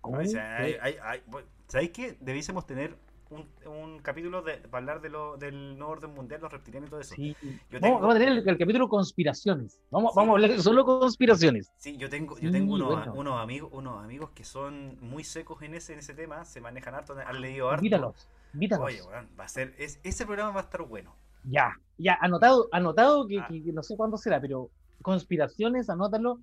[0.02, 0.62] Oh, O sea, sí.
[0.62, 2.16] hay- hay- hay- bueno, ¿Sabéis qué?
[2.20, 2.96] Debiésemos tener
[3.30, 6.90] un, un capítulo de, para hablar de lo, del nuevo orden mundial, los reptilianos y
[6.90, 7.14] todo eso.
[7.14, 7.36] Sí.
[7.42, 9.80] Yo Vamos, tengo- vamos a tener el, el capítulo conspiraciones.
[9.90, 10.16] Vamos, Sí.
[10.16, 11.72] vamos a hablar de solo conspiraciones.
[11.76, 13.14] Sí, yo tengo, yo tengo unos, bueno.
[13.14, 16.94] unos amigos, unos amigos que son muy secos en ese, en ese tema, se manejan
[16.94, 17.84] harto, han leído harto.
[17.84, 18.86] Invítalos, invítalos.
[18.86, 21.14] Oye, weón, va a ser, es, ese programa va a estar bueno.
[21.44, 23.46] Ya, ya, anotado, anotado que, Ah.
[23.48, 24.70] que- que no sé cuándo será, pero
[25.02, 26.38] conspiraciones, anótalo.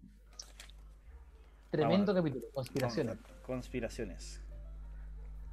[1.69, 3.17] Tremendo capítulo, conspiraciones.
[3.45, 4.41] Conspiraciones.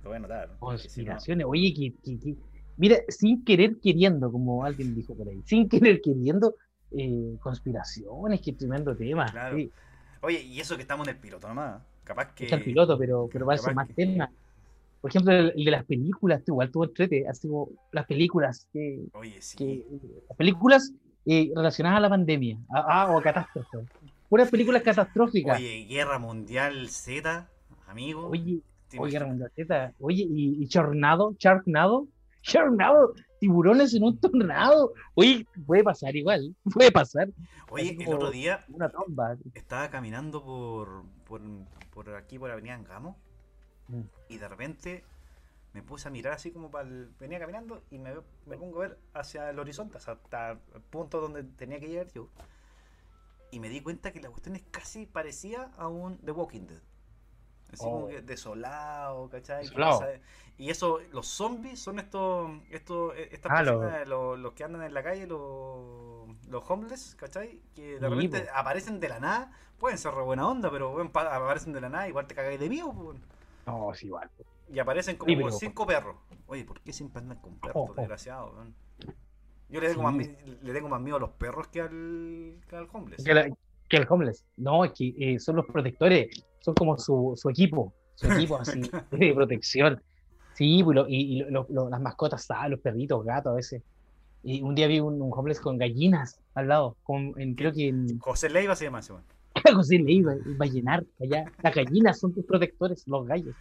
[0.04, 0.56] Lo voy a anotar.
[0.58, 2.36] Conspiraciones, oye, que, que- que-
[2.76, 6.54] mira, sin querer queriendo, como alguien dijo por ahí, sin querer queriendo,
[6.92, 9.26] eh, conspiraciones, qué tremendo tema.
[9.30, 9.56] Claro.
[9.56, 9.70] Sí,
[10.20, 11.82] Oye, y eso que estamos en el piloto nomás.
[12.04, 12.44] Capaz que.
[12.44, 14.30] está el piloto, pero, pero parece capaz más que- tema.
[15.00, 18.66] Por ejemplo, el, el de las películas, tú, igual tuvo entrete, así como las películas,
[18.72, 19.56] que, Oye, sí.
[19.56, 19.86] que-
[20.28, 20.92] las películas
[21.26, 23.86] eh, relacionadas a la pandemia, a, a- o a catástrofes.
[24.28, 25.58] Puras películas catastróficas.
[25.58, 27.50] Oye, Guerra Mundial Z,
[27.86, 28.26] amigo.
[28.28, 29.18] Oye, ¿te Oye.
[30.00, 32.06] Oye, y, y Chornado, Sharknado,
[32.42, 34.92] Sharknado, tiburones en un tornado.
[35.14, 37.28] Oye, puede pasar igual, puede pasar.
[37.70, 39.36] Oye, el otro día Una tromba.
[39.54, 41.40] estaba caminando por, por,
[41.92, 43.16] por aquí, por Avenida Angamo,
[43.86, 44.00] Mm.
[44.30, 45.04] y de repente
[45.74, 47.10] me puse a mirar así como para el...
[47.20, 48.14] Venía caminando y me,
[48.46, 52.30] me pongo a ver hacia el horizonte, hasta el punto donde tenía que llegar yo.
[53.50, 56.80] Y me di cuenta que la cuestión es casi parecía a un The Walking Dead.
[57.72, 58.08] Así como Oh.
[58.08, 59.64] que desolado, ¿cachai?
[59.64, 60.04] Desolado.
[60.56, 64.82] Y eso, los zombies son estos, estos estas Ah, lo- personas, los, los que andan
[64.82, 67.60] en la calle, los, los homeless, ¿cachai?
[67.74, 71.10] Que de Sí, repente aparecen de la nada, pueden ser re buena onda, pero bueno,
[71.12, 73.20] aparecen de la nada, igual te cagáis de miedo, weón.
[73.66, 74.30] No, es igual.
[74.70, 76.16] Y aparecen como Sí, pero- cinco perros.
[76.46, 77.94] Oye, ¿por qué siempre andan con perros, Oh, oh.
[77.94, 78.52] desgraciados?
[79.68, 80.16] Yo le tengo, Sí.
[80.16, 80.26] más,
[80.62, 83.24] le tengo más miedo a los perros que al, que al homeless.
[83.24, 83.48] Que, la-
[83.96, 84.44] que el homeless.
[84.56, 86.28] No, es que eh, son los protectores,
[86.60, 88.80] son como su, su equipo, su equipo así
[89.10, 90.02] de protección.
[90.54, 93.82] Sí, pues, lo- y, y lo- lo- las mascotas, ah, los perritos, gatos a veces.
[94.42, 97.88] Y un día vi un, un homeless con gallinas al lado, con, en, creo que
[97.88, 99.14] en José Leiva se llama ese.
[99.74, 101.44] José le iba, iba a llenar allá.
[101.62, 103.54] Las gallinas son tus protectores, los gallos.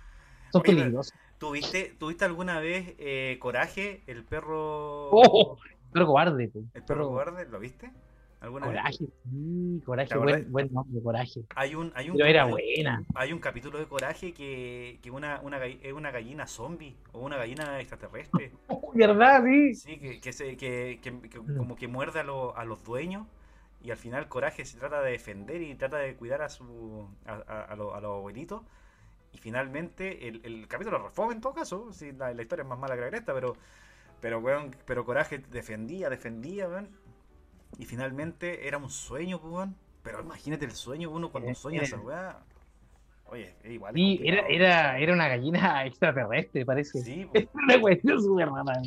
[0.52, 1.14] Son Oye, peligrosos.
[1.40, 5.10] ¿Tuviste, ¿Tuviste alguna vez eh, Coraje, el perro...
[5.12, 5.58] Oh,
[5.92, 6.66] Perro cobarde, pues.
[6.74, 7.92] El perro cobarde, ¿lo viste?
[8.44, 8.76] ¿Alguna vez?
[8.76, 11.42] Coraje, sí, coraje, buen, buen nombre, coraje.
[11.56, 13.04] Hay un, hay un, Pero era hay- buena.
[13.16, 17.38] hay un capítulo de Coraje que, que una, una, es una gallina zombie o una
[17.38, 18.52] gallina extraterrestre.
[18.68, 19.44] Oh, ¿Verdad?
[19.46, 19.76] Sí.
[19.76, 23.26] Sí, que, que, se, que, que- como que muerde a, lo- a los dueños
[23.82, 27.34] y al final Coraje se trata de defender y trata de cuidar a su a,
[27.48, 28.62] a- a lo- a los abuelitos.
[29.32, 32.78] Y finalmente el, el capítulo refome en todo caso, sí, la, la historia es más
[32.78, 33.56] mala que la cresta, pero
[34.20, 36.90] pero weón, pero Coraje defendía, defendía, weón.
[37.78, 39.76] Y finalmente era un sueño, pues, weón.
[40.04, 41.86] Pero imagínate el sueño, uno cuando Eh, sueña eh.
[41.86, 42.44] esa weá.
[43.26, 43.96] Oye, es igual.
[43.96, 47.02] Sí, era, era, era una gallina extraterrestre, parece.
[47.02, 48.82] Sí, pues, Una cuestión súper rara.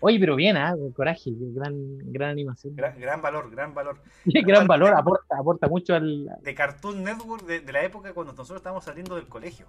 [0.00, 0.74] Oye, pero bien, ¿ah?
[0.94, 2.76] Coraje, gran, gran animación.
[2.76, 4.00] gran, gran valor, gran valor.
[4.24, 6.28] gran valor, aporta, aporta mucho al.
[6.40, 9.66] de Cartoon Network de, de la época cuando nosotros estábamos saliendo del colegio.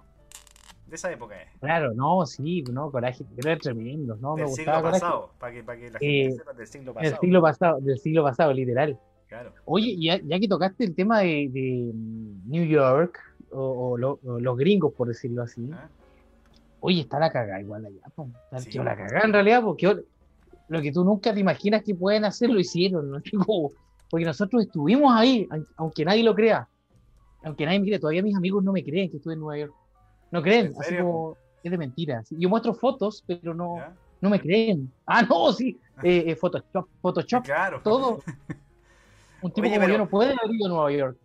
[0.92, 1.48] De esa época es.
[1.58, 4.34] Claro, no, sí, no, Coraje, era tremendo, ¿no?
[4.34, 5.00] Me del gustaba siglo Coraje.
[5.00, 5.30] pasado.
[5.40, 7.20] Para que, para que la Eh, gente sepa del siglo Del pasado.
[7.22, 8.98] siglo pasado, del siglo pasado, literal.
[9.26, 9.52] Claro.
[9.64, 13.18] Oye, ya, ya que tocaste el tema de, de, mm, New York,
[13.52, 15.88] o, o lo- o los gringos, por decirlo así, ¿Ah?
[16.80, 18.28] oye, está la cagada igual allá, po.
[18.44, 19.96] Está Sí, la cagada en realidad, porque
[20.68, 23.22] lo que tú nunca te imaginas que pueden hacer, lo hicieron, ¿no?
[24.10, 26.68] Porque nosotros estuvimos ahí, aun- aunque nadie lo crea,
[27.44, 29.74] aunque nadie me cree, todavía mis amigos no me creen que estuve en Nueva York,
[30.32, 32.22] no creen, ¿En así como, es de mentira.
[32.30, 33.94] Yo muestro fotos, pero no, ¿Ya?
[34.20, 34.90] no me creen.
[35.06, 37.80] Ah, no, sí, eh, eh, Photoshop, Photoshop, Claro.
[37.82, 38.18] todo.
[39.42, 41.16] Un tipo Oye, como pero- yo no puede haber ido a Nueva York.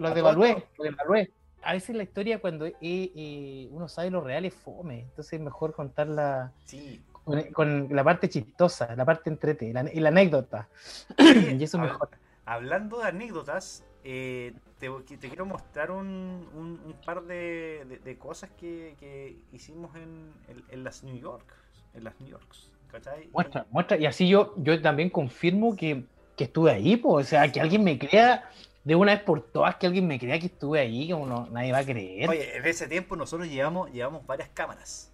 [0.00, 1.30] Lo, devalué, lo devalué.
[1.62, 5.40] a veces la historia cuando eh, eh, uno sabe lo real es fome, entonces es
[5.40, 7.00] mejor contarla Sí.
[7.24, 10.68] con, con la parte chistosa, la parte entrete, la, la anécdota.
[11.18, 12.08] y eso es mejor.
[12.46, 16.06] Hablando de anécdotas, eh, te, te quiero mostrar un,
[16.54, 21.16] un- un par de, de- de cosas que, que hicimos en, en- en las New
[21.18, 21.44] York.
[21.92, 22.70] En las New Yorks.
[22.90, 23.28] ¿Cachai?
[23.32, 26.04] Muestra, muestra, y así yo, yo también confirmo que,
[26.36, 28.48] que estuve ahí, o sea, que alguien me crea
[28.84, 31.72] de una vez por todas, que alguien me crea que estuve ahí, como no, nadie
[31.72, 32.28] va a creer.
[32.30, 35.10] Oye, en ese tiempo nosotros llevamos, llevamos varias cámaras.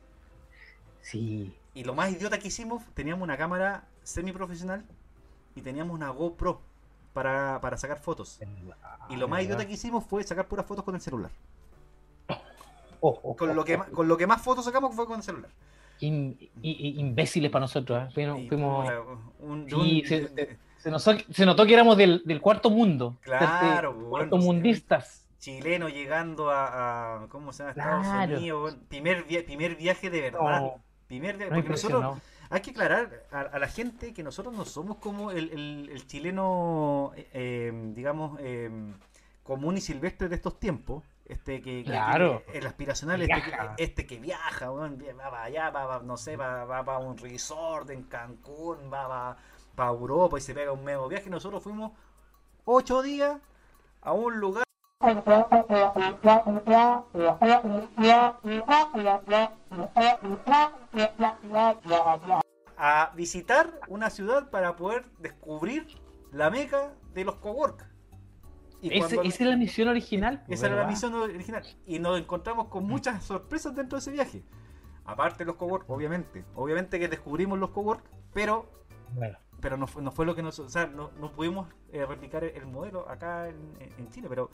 [1.00, 1.55] Sí.
[1.74, 4.85] Y lo más idiota que hicimos, teníamos una cámara semiprofesional
[5.55, 6.61] y teníamos una GoPro
[7.12, 8.40] para, para sacar fotos.
[9.09, 11.31] Y lo más idiota que hicimos fue sacar puras fotos con el celular.
[13.05, 15.22] Oh, oh, Con oh, lo que, con lo que más fotos sacamos fue con el
[15.22, 15.51] celular.
[16.01, 18.12] In- imbéciles para nosotros, ¿eh?
[18.14, 19.01] Fuimos- Y fuimos- puta,
[19.40, 22.70] un- de Sí, un- se, se- se nos, se notó que éramos del, del cuarto
[22.70, 23.16] mundo.
[23.20, 25.27] Claro, bueno, cuarto mundistas.
[25.38, 27.70] chileno llegando a, a- ¿cómo se llama?
[27.72, 28.37] Estados Claro.
[28.37, 28.77] Unidos.
[28.88, 30.72] Primer, via- primer viaje de verdad.
[31.09, 32.18] Primer viaje, no porque nosotros.
[32.52, 36.06] Hay que aclarar a, a la gente que nosotros no somos como el, el- el
[36.06, 38.70] chileno, eh, eh, digamos, eh,
[39.42, 41.02] común y silvestre de estos tiempos.
[41.24, 42.42] Este que, Claro.
[42.46, 43.74] que- el aspiracional, este que, Viaja.
[43.78, 47.16] este que viaja, weón, va para allá, va, va, no sé, va, va para un
[47.16, 49.36] resort en Cancún, va
[49.74, 51.30] para Europa y se pega un medio viaje.
[51.30, 51.92] Nosotros fuimos
[52.66, 53.38] ocho días
[54.02, 54.64] a un lugar
[62.85, 65.87] a visitar una ciudad para poder descubrir
[66.33, 67.87] la meca de los cowork.
[68.81, 70.42] Y Ese- esa es la misión original.
[70.49, 71.62] esa era la misión original.
[71.87, 74.42] Y nos encontramos con muchas sorpresas dentro de ese viaje.
[75.05, 76.45] Aparte de los cowork, obviamente.
[76.57, 78.68] Obviamente que descubrimos los cowork, pero
[79.14, 80.59] Bueno, pero no fue, no fue lo que nos...
[80.59, 83.57] O sea, no, no pudimos eh, replicar el modelo acá en,
[83.97, 84.27] en Chile.
[84.29, 84.51] Pero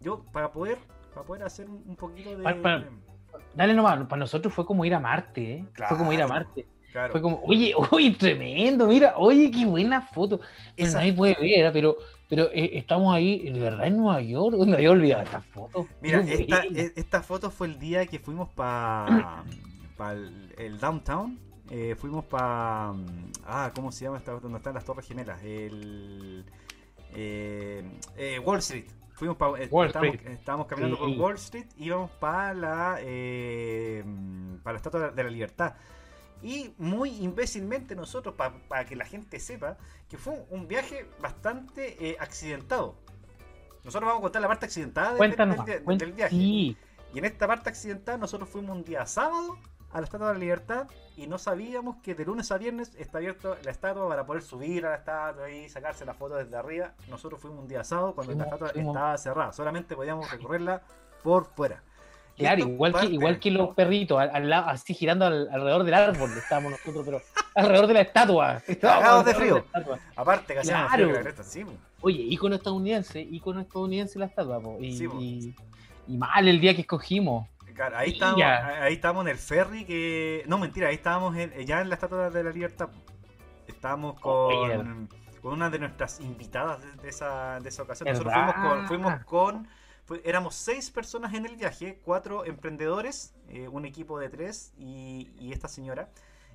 [0.00, 0.78] yo, para poder
[1.14, 2.42] para poder hacer un, un poquito de...
[2.42, 2.84] Pa- pa-
[3.54, 5.64] Dale nomás, para nosotros fue como ir a Marte, ¿eh?
[5.88, 6.26] Fue como ir a.
[6.26, 6.66] Marte.
[6.92, 7.12] Claro.
[7.12, 10.40] Fue como, oye, oye, tremendo, mira, oye, qué buena foto.
[10.76, 11.70] Esa- nadie puede ver, ¿eh?
[11.72, 11.96] pero,
[12.28, 14.56] pero eh, estamos ahí, de verdad, en Nueva York.
[14.66, 15.86] Me había olvidado esta foto.
[16.00, 19.44] Mira, esta, e- esta foto fue el día que fuimos para
[20.12, 21.38] el, el downtown.
[21.70, 22.94] Eh, fuimos para.
[23.44, 24.32] Ah, ¿cómo se llama esta?
[24.32, 25.42] Donde están las Torres Gemelas.
[25.44, 26.46] El.
[27.14, 27.84] eh,
[28.16, 28.86] eh, Wall Street.
[29.12, 29.52] Fuimos para.
[29.70, 30.34] Wall estábamos, Street.
[30.38, 31.02] estábamos caminando Sí.
[31.02, 31.66] por Wall Street.
[31.76, 32.96] Íbamos para la.
[33.02, 34.02] eh,
[34.62, 35.74] para la Estatua de la Libertad.
[36.42, 39.76] Y muy imbécilmente nosotros, para que la gente sepa,
[40.08, 42.94] que fue un viaje bastante eh, accidentado.
[43.84, 46.34] Nosotros vamos a contar la parte accidentada del- Cuéntanos, del, del- cuen- del viaje.
[46.36, 46.76] Sí,
[47.14, 49.56] Y en esta parte accidentada nosotros fuimos un día sábado
[49.90, 53.18] a la Estatua de la Libertad y no sabíamos que de lunes a viernes está
[53.18, 56.92] abierta la estatua para poder subir a la estatua y sacarse la foto desde arriba.
[57.08, 60.82] Nosotros fuimos un día sábado cuando la estatua fuimos- estaba cerrada, solamente podíamos recorrerla
[61.22, 61.82] por fuera.
[62.38, 65.94] Claro, igual que, igual que los perritos, al, al lado- así girando al- alrededor del
[65.94, 67.20] árbol estábamos nosotros, pero
[67.54, 68.62] alrededor de la estatua.
[68.80, 69.64] Cagados de frío.
[70.16, 70.88] Aparte que Claro.
[71.10, 71.64] frío la sí.
[72.00, 75.54] Oye, ícono estadounidense, ícono estadounidense la estatua, po, y, Sí, y,
[76.06, 77.46] y mal el día que escogimos.
[77.74, 80.42] Claro, ahí estábamos, ahí estábamos en el ferry que.
[80.46, 82.88] No, mentira, ahí estábamos en- ya en la Estatua de la Libertad.
[83.66, 84.76] Estábamos con, Oye.
[85.42, 88.08] con una de nuestras invitadas de, esa, de esa ocasión.
[88.08, 88.86] Nosotros fuimos con.
[88.88, 89.68] Fuimos con
[90.24, 95.52] éramos seis personas en el viaje, cuatro emprendedores, eh, un equipo de tres y, y
[95.52, 96.08] esta señora.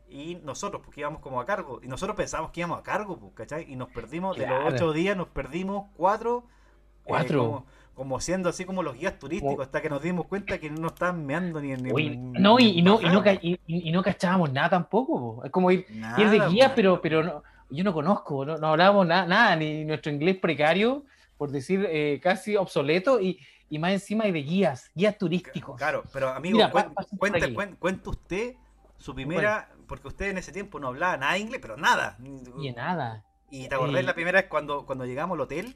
[0.10, 1.80] Y nosotros, porque íbamos como a cargo.
[1.82, 3.72] Y nosotros pensábamos que íbamos a cargo, pues, ¿cachai?
[3.72, 4.66] Y nos perdimos, de Claro.
[4.66, 6.44] los ocho días nos perdimos cuatro.
[6.48, 7.39] eh, Cuatro.
[7.44, 10.70] como, como siendo así como los guías turísticos, Como- hasta que nos dimos cuenta que
[10.70, 11.84] no estaban meando ni en.
[11.84, 15.36] No, y, no, y, no, y, y no cachábamos nada tampoco.
[15.38, 15.46] po.
[15.46, 16.76] Es como ir, nada, ir de guía, po.
[16.76, 21.04] pero, pero no, yo no conozco, no, no hablábamos nada, nada, ni nuestro inglés precario,
[21.43, 25.75] por decir eh, casi obsoleto, y, y más encima hay de guías, guías turísticos.
[25.77, 27.53] Claro, pero amigo, Mira, cuen- cuente, aquí.
[27.53, 28.53] cuen- cuente usted
[28.97, 29.67] su primera.
[29.86, 32.17] Porque usted en ese tiempo no hablaba nada inglés, pero nada.
[32.58, 33.25] Y nada.
[33.51, 35.73] Y te acordás Eh, la primera vez cuando, cuando llegamos al hotel.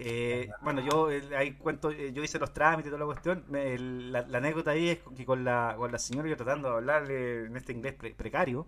[0.00, 3.44] eh, bueno, yo eh, ahí cuento, eh, yo hice los trámites y toda la cuestión.
[3.48, 6.68] me- el- la, la anécdota ahí es que con la, con la señora yo tratando
[6.70, 8.66] de hablarle en este inglés pre- precario,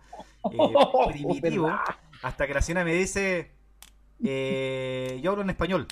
[0.52, 0.56] eh,
[1.12, 1.68] primitivo,
[2.22, 3.50] hasta que la señora me dice,
[5.20, 5.88] yo hablo en español.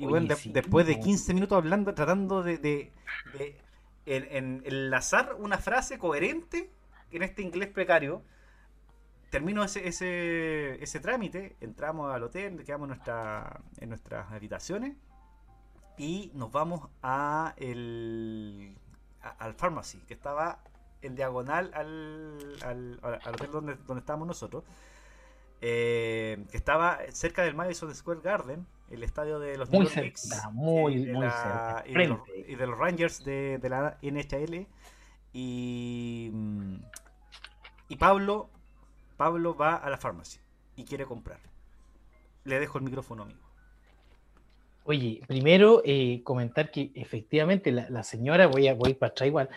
[0.00, 1.02] Y Oye, bueno, de- sí, después de po.
[1.02, 2.92] 15 minutos hablando, tratando de, de-
[3.38, 3.56] de
[4.06, 6.70] en- en- enlazar una frase coherente
[7.12, 8.22] en este inglés precario,
[9.30, 14.96] termino ese, ese, ese trámite, entramos al hotel, quedamos en, nuestra, en nuestras habitaciones
[15.98, 18.74] y nos vamos a el,
[19.22, 20.60] a- al pharmacy, que estaba
[21.02, 24.64] en diagonal al, al, al hotel donde, donde estábamos nosotros.
[25.60, 30.00] eh, que estaba cerca del Madison Square Garden, el estadio de los Muy New York
[30.00, 33.24] Knicks, cerca, muy, eh, de muy la- cerca, y, de los, y de los Rangers
[33.24, 34.66] de, de la NHL.
[35.32, 36.30] Y,
[37.88, 38.50] y Pablo,
[39.16, 40.40] Pablo va a la farmacia
[40.76, 41.38] y quiere comprar.
[42.44, 43.40] Le dejo el micrófono, amigo.
[44.84, 49.48] Oye, primero eh, comentar que efectivamente la, la señora, voy a, voy para atrás igual,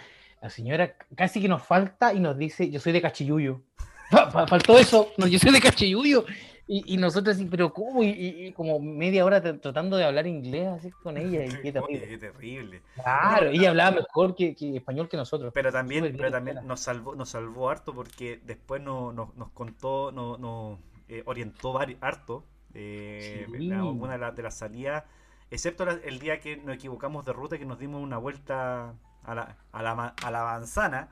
[0.41, 3.61] la señora casi que nos falta y nos dice, yo soy de Cachiyuyo.
[4.11, 6.25] Fa- fa- faltó eso, no, yo soy de Cachiyuyo.
[6.65, 8.03] Y, y nosotros así, pero ¿cómo?
[8.03, 11.43] Y, y- y como media hora tra- tratando de hablar inglés así con ella.
[11.45, 12.07] Y qué Oye, terrible.
[12.07, 12.81] qué terrible.
[12.95, 15.51] Claro, ella hablaba mejor que, que español que nosotros.
[15.53, 20.13] Pero también, pero también nos salvó, nos salvó harto porque después nos, nos, nos contó,
[20.13, 23.67] nos, nos, eh, orientó harto eh, Sí.
[23.67, 25.03] la- una de, las- salidas,
[25.51, 29.35] excepto la- el día que nos equivocamos de ruta, que nos dimos una vuelta a
[29.35, 31.09] la, a la, a la manzana,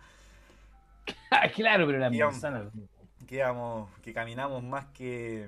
[1.56, 2.70] claro, pero la manzana.
[3.32, 5.48] Que, íbamos- que caminamos más que,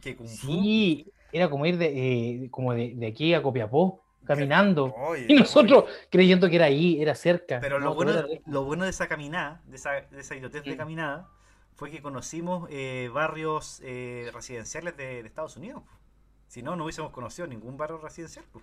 [0.00, 0.46] que Kung Fu.
[0.48, 4.94] Sí, era como ir de, eh, como de, de aquí a Copiapó, caminando.
[4.96, 7.60] Oye, Y nosotros creyendo que era ahí, era cerca.
[7.60, 10.64] Pero lo No, bueno, era lo bueno de esa caminada, de esa, de esa idiotez
[10.64, 10.76] de Sí.
[10.76, 11.28] caminada,
[11.76, 15.82] fue que conocimos eh, barrios eh, residenciales de, de Estados Unidos.
[16.48, 18.44] Si no, no hubiésemos conocido ningún barrio residencial.
[18.52, 18.62] po.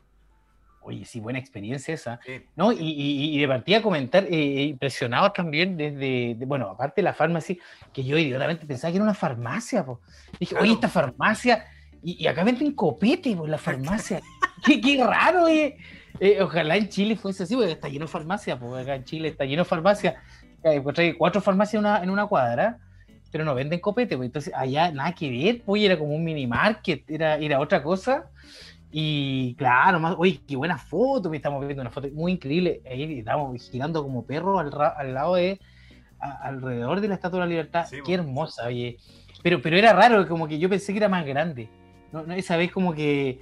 [0.84, 2.20] Oye, sí, buena experiencia esa.
[2.26, 2.42] Sí.
[2.56, 2.72] ¿no?
[2.72, 7.14] Y, y- y de partida comentar, eh, impresionados también desde, de- bueno, aparte de la
[7.14, 7.56] farmacia,
[7.94, 10.02] que yo idiotamente pensaba que era una farmacia, po.
[10.40, 10.64] Dije, Claro.
[10.64, 11.66] oye, esta farmacia,
[12.04, 14.22] y, y acá venden copete, pues, la farmacia.
[14.66, 15.78] qué, qué raro, eh.
[16.20, 19.28] Eh, Ojalá en Chile fuese así, porque está lleno de farmacia, pues acá en Chile
[19.30, 20.22] está lleno de farmacia.
[20.64, 22.78] Eh, encontré cuatro farmacias en una, en una cuadra,
[23.32, 26.46] pero no venden copete, pues entonces allá nada que ver, pues era como un mini
[26.48, 28.30] market, era, era otra cosa.
[28.92, 32.82] Y claro, más, oye, qué buena foto, me estamos viendo una foto muy increíble.
[32.90, 35.60] Ahí estamos girando como perros al, al lado de,
[36.20, 37.86] a- alrededor de la Estatua de la Libertad.
[37.90, 38.98] Sí, qué hermosa, oye.
[39.44, 41.70] Pero, pero era raro, como que yo pensé que era más grande.
[42.12, 43.40] No, no, esa vez como que,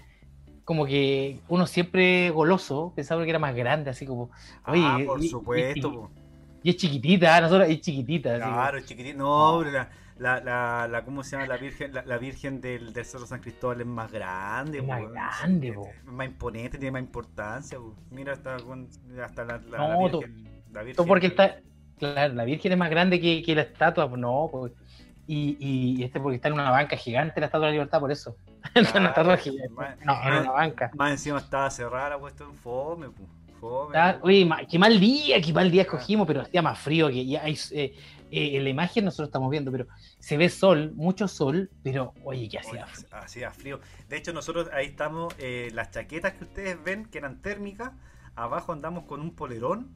[0.64, 4.30] como que uno siempre goloso pensaba que era más grande, así como,
[4.68, 6.10] oye, ah, por y- supuesto.
[6.64, 8.34] y- es chiquitita, nosotros es chiquitita.
[8.36, 9.18] así como- Claro, chiquitito.
[9.18, 11.48] No, pero la, la, la, la- ¿cómo se llama?
[11.48, 14.82] La Virgen, la, la Virgen del, del Cerro San Cristóbal es más grande.
[14.82, 17.78] Más grande, es más imponente, tiene más importancia.
[17.78, 17.96] po.
[18.12, 20.62] Mira, hasta, hasta la, la, No, Virgen.
[20.72, 21.58] La Virgen Todo porque está,
[21.98, 24.72] claro, la Virgen es más grande que, que la estatua, pues no, pues,
[25.26, 28.12] y, y este porque está en una banca gigante la estatua de la libertad, por
[28.12, 28.36] eso.
[28.76, 29.70] En una estatua gigante.
[29.74, 30.92] más- No, en una banca.
[30.96, 33.24] Más encima estaba cerrada la cuestión, fome, po.
[33.60, 33.88] Fome.
[33.98, 37.26] Está- oye, ma- qué mal día, qué mal día escogimos, pero hacía más frío que
[37.26, 37.94] ya eh,
[38.32, 39.88] eh, en la imagen nosotros estamos viendo, pero
[40.20, 43.08] se ve sol, mucho sol, pero oye, que hacía frío.
[43.12, 43.80] hacía frío.
[44.08, 47.92] De hecho, nosotros ahí estamos, eh, las chaquetas que ustedes ven que eran térmicas,
[48.36, 49.88] abajo andamos con un polerón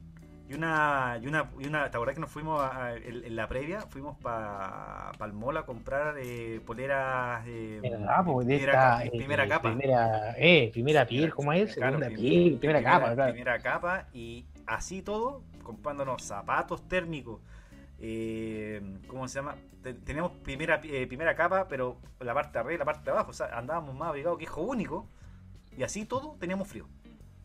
[0.46, 3.34] y una, y una, y una ¿te acordás que nos fuimos a- a- en, en
[3.36, 3.80] la previa?
[3.82, 8.24] Fuimos para mall a comprar eh, poleras eh, ¿Verdad?
[8.26, 9.68] Pues de primera, esta, eh, primera capa.
[9.74, 11.74] Primera, eh, primera piel, ¿cómo es?
[11.74, 13.32] Claro, Segunda prim- piel, primera, capa, claro.
[13.32, 17.40] primera capa y así todo, comprándonos zapatos térmicos.
[18.06, 19.56] Eh, ¿Cómo se llama?
[19.82, 23.10] Te- Teníamos primera, eh, primera capa, pero la parte de arriba y la parte de
[23.12, 23.30] abajo.
[23.30, 25.08] O sea, andábamos más abrigados que hijo único.
[25.76, 26.86] Y así todo teníamos frío.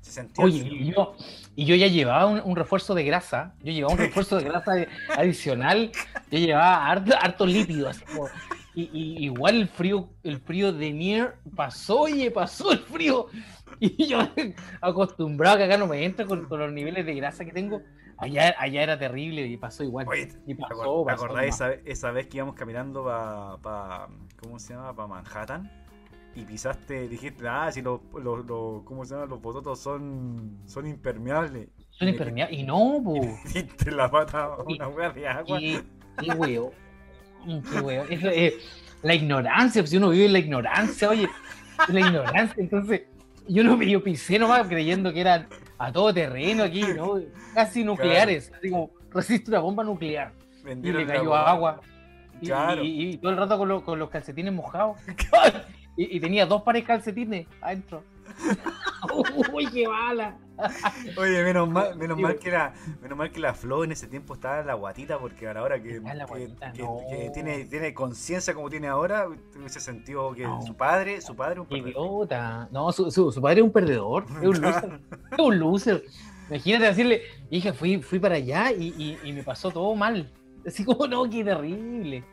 [0.01, 0.73] Se sentía Oye, frío.
[0.81, 1.15] y yo,
[1.55, 4.71] y yo ya llevaba un, un refuerzo de grasa, yo llevaba un refuerzo de grasa
[5.17, 5.91] adicional,
[6.31, 8.29] yo llevaba harto, harto lípido, así como-
[8.75, 13.25] y, y igual el frío, el frío de Nier pasó, oye, pasó el frío,
[13.81, 14.19] y yo
[14.79, 17.81] acostumbrado que acá no me entra con, con los niveles de grasa que tengo,
[18.19, 21.43] allá, allá era terrible y pasó igual, Oye, y ¿Te pasó, acor- te pasó acordás
[21.45, 21.55] nomás.
[21.55, 23.03] esa, esa vez que íbamos caminando
[23.61, 24.07] para.
[24.41, 24.95] ¿Cómo se llama?
[24.95, 25.71] Para Manhattan.
[26.35, 29.25] Y pisaste, dijiste, ah, si los, los, los- ¿cómo se llama?
[29.25, 31.69] Los bototos son, son impermeables.
[31.89, 33.13] Son impermeables, y no, po.
[33.53, 35.59] Diste la pata a Y- una hueá de agua.
[35.59, 35.83] Qué,
[36.19, 36.71] qué huevo.
[37.71, 38.05] Qué huevo.
[38.09, 38.53] Es, eh,
[39.01, 41.27] la ignorancia, pues si uno vive en la ignorancia, oye,
[41.87, 43.03] la ignorancia, entonces
[43.47, 45.47] yo no yo pisé nomás creyendo que eran
[45.79, 47.15] a todo terreno aquí, ¿no?
[47.55, 50.33] Casi nucleares, así como resiste una bomba nuclear.
[50.65, 51.81] Y le cayó agua.
[52.41, 52.83] Y, Claro.
[52.83, 54.97] y- y todo el rato con, lo- con los calcetines mojados.
[55.97, 58.03] Y, y tenía dos pares de calcetines adentro.
[59.53, 60.37] ¡Uy, qué bala!
[61.17, 64.07] Oye, menos mal, menos Sí, mal que la, menos mal que la Flo en ese
[64.07, 66.71] tiempo estaba en la guatita, porque a la hora que, Está en la que- guatita,
[66.73, 66.97] que- no.
[67.09, 70.61] que tiene, tiene conciencia como tiene ahora, hubiese sentido que No.
[70.61, 72.05] su padre, su padre un Qué perdedor.
[72.05, 72.67] idiota.
[72.71, 74.99] No, su, su, su padre es un perdedor, es un loser.
[75.31, 76.03] es un loser.
[76.49, 80.31] Imagínate decirle, hija, fui, fui para allá y, y- y me pasó todo mal.
[80.65, 82.23] Así como, no, qué terrible.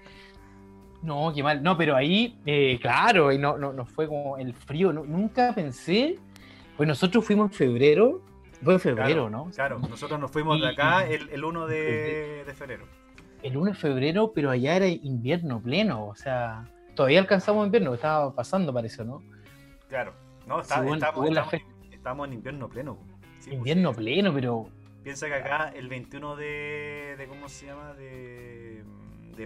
[1.03, 1.63] No, qué mal.
[1.63, 4.93] No, pero ahí, eh, claro, y no, no, no fue como el frío.
[4.93, 6.19] no- nunca pensé.
[6.77, 8.23] Pues nosotros fuimos en febrero.
[8.63, 9.51] Fue en febrero, Claro, ¿no?
[9.55, 12.87] Claro, nosotros nos fuimos de acá el, el 1 de, de febrero.
[13.43, 16.07] El 1 de febrero, pero allá era invierno pleno.
[16.07, 16.65] O sea,
[16.95, 19.23] todavía alcanzamos invierno, estaba pasando, parece, ¿no?
[19.89, 20.15] Claro.
[20.47, 22.99] No, está, Sí, bueno, estamos, estamos en- estamos en invierno pleno.
[23.41, 24.69] Sí, pues, invierno pleno, pero
[25.03, 27.93] Piensa que acá el 21 de, de ¿cómo se llama?
[27.95, 28.83] De,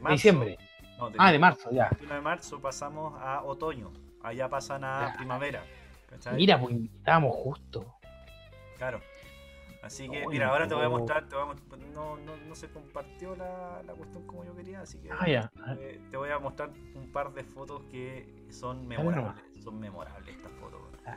[0.01, 0.13] marzo.
[0.15, 0.57] diciembre.
[0.99, 1.89] no, Ah, de marzo, ya.
[1.91, 3.91] 21 de marzo pasamos a otoño.
[4.23, 5.17] Allá pasan a Ya.
[5.19, 5.65] primavera.
[6.11, 6.37] ¿Cachai?
[6.37, 7.95] Mira, pues estábamos justo.
[8.77, 9.01] Claro.
[9.83, 12.55] Así que, mira, ahora te voy a mostrar, te voy a mostrar- no, no, no
[12.55, 15.51] se compartió la, la cuestión como yo quería, así que Ah, ya.
[15.79, 19.43] eh, te voy a mostrar un par de fotos que son memorables.
[19.65, 20.81] Son memorables estas fotos.
[21.07, 21.17] Ah.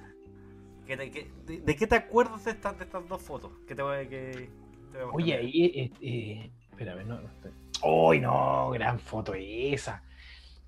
[0.85, 3.51] ¿Qué te- qué- de, de qué te acuerdas de estas, de estas dos fotos?
[3.67, 4.49] Que te voy, a- que,
[4.93, 5.13] te voy a?
[5.13, 7.51] Oye, ahí, eh, eh, espérame, no, no estoy.
[7.83, 8.69] ¡Uy, no!
[8.71, 10.03] Gran foto esa.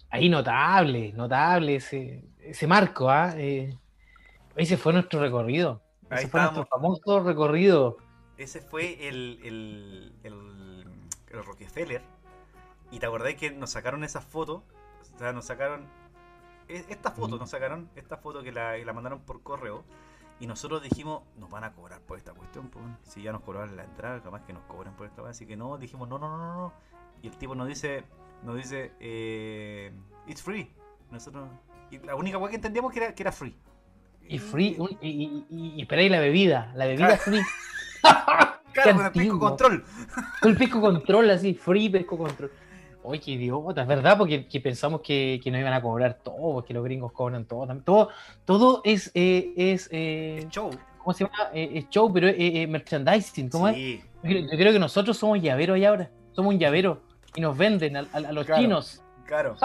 [0.10, 3.34] Ahí notable, notable ese, ese marco, ¿ah?
[3.38, 3.74] Eh,
[4.56, 5.82] ese fue nuestro recorrido.
[6.10, 7.00] Ahí Ese fue nuestro estábamos.
[7.02, 7.98] famoso recorrido.
[8.38, 10.86] Ese fue el, el, el,
[11.30, 12.02] el Rockefeller.
[12.92, 14.62] Y te acordás que nos sacaron esas fotos.
[15.16, 15.88] O sea, nos sacaron.
[16.68, 17.40] e- Esta foto Mm.
[17.40, 17.90] nos sacaron.
[17.96, 19.84] Esta foto que la, que la mandaron por correo.
[20.40, 22.70] Y nosotros dijimos, nos van a cobrar por esta cuestión.
[22.70, 25.28] pues, si ya nos cobraron la entrada, capaz que nos cobran por esta.
[25.28, 26.54] Así que no, dijimos, no, no, no, no.
[26.56, 26.74] no.
[27.22, 28.04] Y el tipo nos dice,
[28.44, 29.92] nos dice, eh,
[30.28, 30.72] it's free.
[31.10, 31.48] Nosotros.
[31.90, 33.56] Y la única cosa que entendíamos que era, que era free.
[34.28, 37.22] Y free, un- y, y, y, ahí la bebida, la bebida Claro.
[37.22, 37.42] free.
[38.76, 39.86] Claro, con el pisco control.
[40.42, 42.52] Con el pesco control, así, free pesco control.
[43.04, 46.56] Oye, qué idiota, es verdad, porque que pensamos que, que nos iban a cobrar todo,
[46.56, 47.66] porque los gringos cobran todo.
[47.86, 48.10] Todo,
[48.44, 50.72] todo es, eh, es eh, show.
[50.98, 51.38] ¿cómo se llama?
[51.54, 53.76] Eh, es show, pero es merchandising, ¿cómo es?
[53.76, 54.02] Sí.
[54.24, 57.02] Yo creo, yo creo que nosotros somos llaveros ahí ahora, somos un llavero
[57.36, 58.62] y nos venden a, a- a los Claro.
[58.62, 59.02] chinos.
[59.26, 59.56] Claro.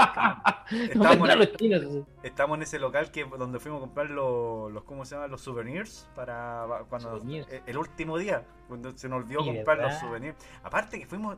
[0.70, 1.82] Estamos en, los chinos.
[1.82, 2.04] así.
[2.22, 5.26] estamos en ese local que donde fuimos a comprar los, los ¿cómo se llama?
[5.26, 7.48] Los souvenirs para cuando Souvenirs.
[7.50, 9.92] eh, el último día, cuando se nos olvidó comprar ¿verdad?
[9.92, 10.36] los souvenirs.
[10.62, 11.36] Aparte que fuimos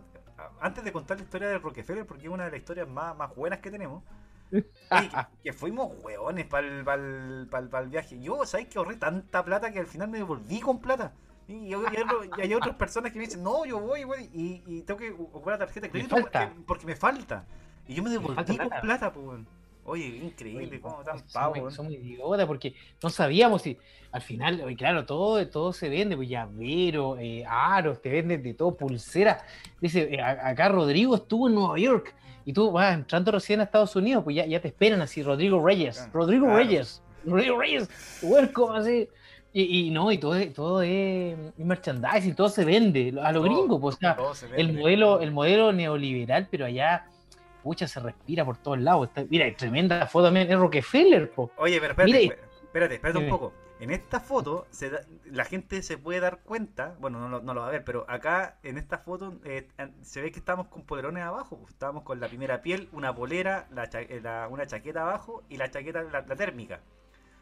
[0.60, 3.34] antes de contar la historia de Rockefeller porque es una de las historias más, más
[3.34, 4.02] buenas que tenemos.
[4.52, 8.20] oye, que, que fuimos hueones para el, viaje.
[8.20, 11.14] Yo, ¿sabes que ahorré tanta plata que al final me devolví con plata?
[11.48, 11.84] Y, hay,
[12.38, 15.10] y hay otras personas que me dicen, no, yo voy, voy, y, y tengo que
[15.10, 16.16] ocupar la tarjeta de crédito
[16.66, 17.46] porque me falta.
[17.88, 19.12] Y yo me devolví con plata.
[19.12, 19.40] pues.
[19.84, 21.54] Oye, increíble, cómo tan somos- pavo.
[21.54, 21.72] weón.
[21.72, 22.72] Somos idiotas porque
[23.02, 23.76] no sabíamos si
[24.12, 28.76] al final, claro, todo, todo se vende, pues llavero, eh, aros, te venden de todo,
[28.76, 29.42] pulseras.
[29.80, 32.14] Dice, eh, acá Rodrigo estuvo en Nueva York
[32.44, 35.64] y tú vas entrando recién a Estados Unidos, pues ya, ya te esperan así, Rodrigo
[35.64, 36.58] Reyes, Claro, Rodrigo claro.
[36.58, 39.08] Reyes, Rodrigo Reyes, welcome, así.
[39.54, 43.50] Y, y no, y todo, es- todo es merchandising, todo se vende a lo Todo,
[43.52, 44.16] gringo, pues, o sea,
[44.56, 47.06] el modelo, el modelo neoliberal, pero allá,
[47.62, 49.08] pucha, se respira por todos lados.
[49.08, 51.50] Está- mira, tremenda foto también, es Rockefeller, po.
[51.56, 53.52] Oye, pero espérate, Mira, espérate, espérate, un poco.
[53.80, 57.52] En esta foto se da- la gente se puede dar cuenta, bueno, no, lo- no
[57.52, 59.66] lo va a ver, pero acá en esta foto eh,
[60.02, 61.58] se ve que estamos con polerones abajo.
[61.68, 65.56] Estábamos con la primera piel, una polera, la cha- eh, la- una chaqueta abajo y
[65.56, 66.80] la chaqueta, la, la térmica.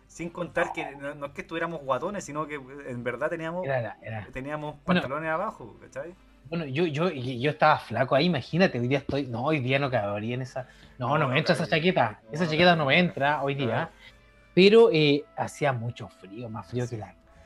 [0.07, 3.67] Sin contar que no, no es que estuviéramos guatones, sino que eh, en verdad teníamos,
[3.67, 5.03] Era, era- teníamos Bueno.
[5.03, 6.15] pantalones abajo, ¿cachai?
[6.51, 9.89] Bueno, yo, yo, yo estaba flaco ahí, imagínate, hoy día estoy, no, hoy día no
[9.89, 10.67] cabría en esa,
[10.99, 13.89] no, No, me entra esa chaqueta, No, esa chaqueta no me entra hoy día,
[14.53, 16.97] pero eh, hacía mucho frío, más frío Sí.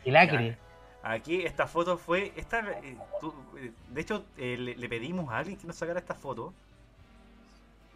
[0.02, 0.56] que la, que.
[1.02, 5.36] Aquí esta foto fue, esta, eh, tú- eh, de hecho eh, le, le pedimos a
[5.36, 6.54] alguien que nos sacara esta foto.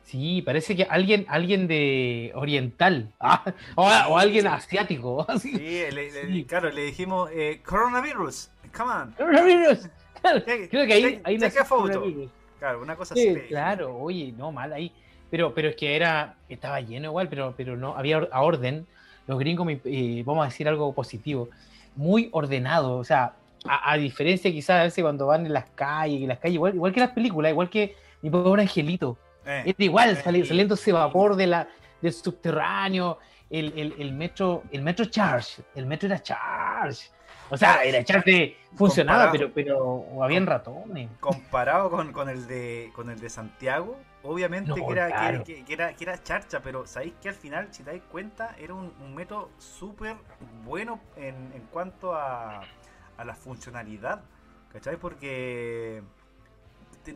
[0.04, 3.44] Sí, parece que alguien, alguien de oriental, ah,
[3.76, 5.26] o, o alguien asiático.
[5.40, 6.44] Sí, le- le- Sí.
[6.44, 7.30] claro, le dijimos
[7.64, 9.12] coronavirus, come on.
[9.12, 9.88] Coronavirus.
[10.20, 11.38] Claro, Creo que ahí, take- ahí
[11.68, 12.30] coronavirus.
[12.58, 13.40] Claro, una cosa Sí, así.
[13.48, 14.92] claro, oye, no, mal ahí.
[15.30, 18.86] Pero, pero es que era, estaba lleno igual, pero, pero no, había a orden.
[19.26, 21.48] Los gringos, me- eh, vamos a decir algo positivo,
[21.94, 22.96] muy ordenado.
[22.96, 23.34] O sea,
[23.66, 26.74] a, a diferencia quizás a veces cuando van en las calles, en las calles, igual,
[26.74, 29.18] igual que las películas, igual que mi pobre angelito.
[29.46, 31.68] Eh, Era igual, eh, saliendo ese vapor de la,
[32.02, 33.18] del subterráneo,
[33.50, 37.10] el, el, el metro, el metro Charge, el metro era Charge.
[37.50, 41.08] O sea, era Charge, funcionaba, pero, pero habían ratones.
[41.20, 45.44] comparado con, con el de con el de Santiago, obviamente No, que, era, que- claro.
[45.44, 48.54] que, que era, que era charcha, pero sabéis que al final, si te dais cuenta,
[48.58, 50.16] era un, un método súper
[50.64, 52.60] bueno en, en cuanto a,
[53.16, 54.20] a la funcionalidad.
[54.72, 54.96] ¿Cachai?
[54.98, 56.02] Porque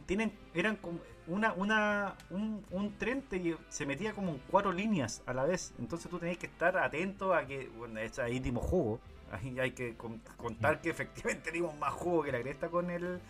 [0.06, 5.22] tienen, eran como una, una, un, un tren te- se metía como en cuatro líneas
[5.26, 5.74] a la vez.
[5.78, 9.00] Entonces tú tenías que estar atento a que, bueno, es- ahí dimos jugo.
[9.32, 13.20] Ahí hay que con- contar que efectivamente dimos más jugo que la cresta con el,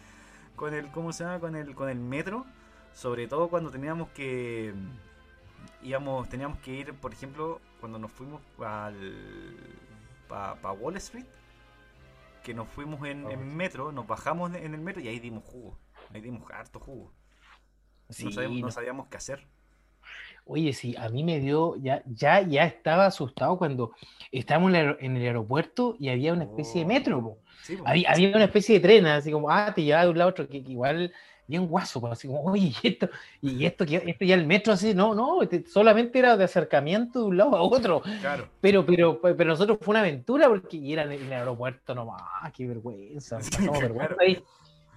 [0.56, 1.40] con el, ¿cómo se llama?
[1.40, 2.46] Con el, con el metro.
[2.94, 4.74] Sobre todo cuando teníamos que,
[5.82, 9.56] íbamos, teníamos que ir, por ejemplo, cuando nos fuimos al,
[10.28, 11.26] para Wall Street,
[12.42, 15.78] que nos fuimos en, en metro, nos bajamos en el metro y ahí dimos jugo.
[16.12, 17.12] Ahí dimos harto jugo.
[18.10, 18.70] Sí, no, sabíamos, no.
[18.70, 19.48] sabíamos qué hacer.
[20.44, 23.92] Oye, sí, a mí me dio, ya, ya, ya estaba asustado cuando
[24.32, 27.18] estábamos en el aeropuerto y había una especie de metro.
[27.18, 27.78] Oh, sí.
[27.84, 30.32] Había, había una especie de tren, así como, ah, te llevaba de un lado a
[30.32, 31.12] otro, que, que igual
[31.46, 33.08] bien guaso, así como, oye, y esto,
[33.40, 37.20] y esto, que esto ya el metro así, no, no, este solamente era de acercamiento
[37.20, 38.00] de un lado a otro.
[38.20, 38.48] Claro.
[38.60, 42.22] Pero, pero, pero nosotros fue una aventura porque era en el aeropuerto nomás,
[42.56, 44.16] qué vergüenza, pasamos vergüenza Claro.
[44.20, 44.44] ahí,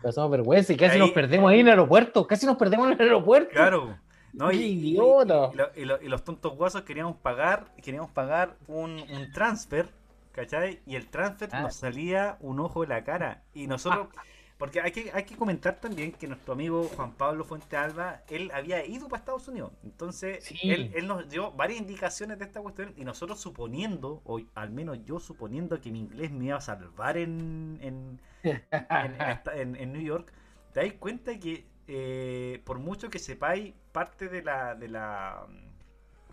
[0.01, 2.93] pasamos vergüenza y casi Ahí- nos perdemos ahí en el aeropuerto, casi nos perdemos en
[2.93, 3.49] el aeropuerto.
[3.51, 3.97] Claro.
[4.37, 9.89] No, y, y- lo- los tontos guasos queríamos pagar, queríamos pagar un, un transfer,
[10.31, 10.79] ¿cachai?
[10.85, 11.61] Y el transfer Ah.
[11.61, 13.43] nos salía un ojo de la cara.
[13.53, 14.07] Y nosotros,
[14.57, 18.51] porque hay que, hay que comentar también que nuestro amigo Juan Pablo Fuente Alba, él
[18.53, 19.71] había ido para Estados Unidos.
[19.83, 20.57] Entonces, Sí.
[20.63, 25.03] él, él nos dio varias indicaciones de esta cuestión y nosotros suponiendo, o al menos
[25.05, 29.15] yo suponiendo que mi inglés me iba a salvar en, en, en,
[29.53, 30.31] en- en New York,
[30.73, 35.45] te das cuenta que eh, por mucho que sepáis parte de la, de la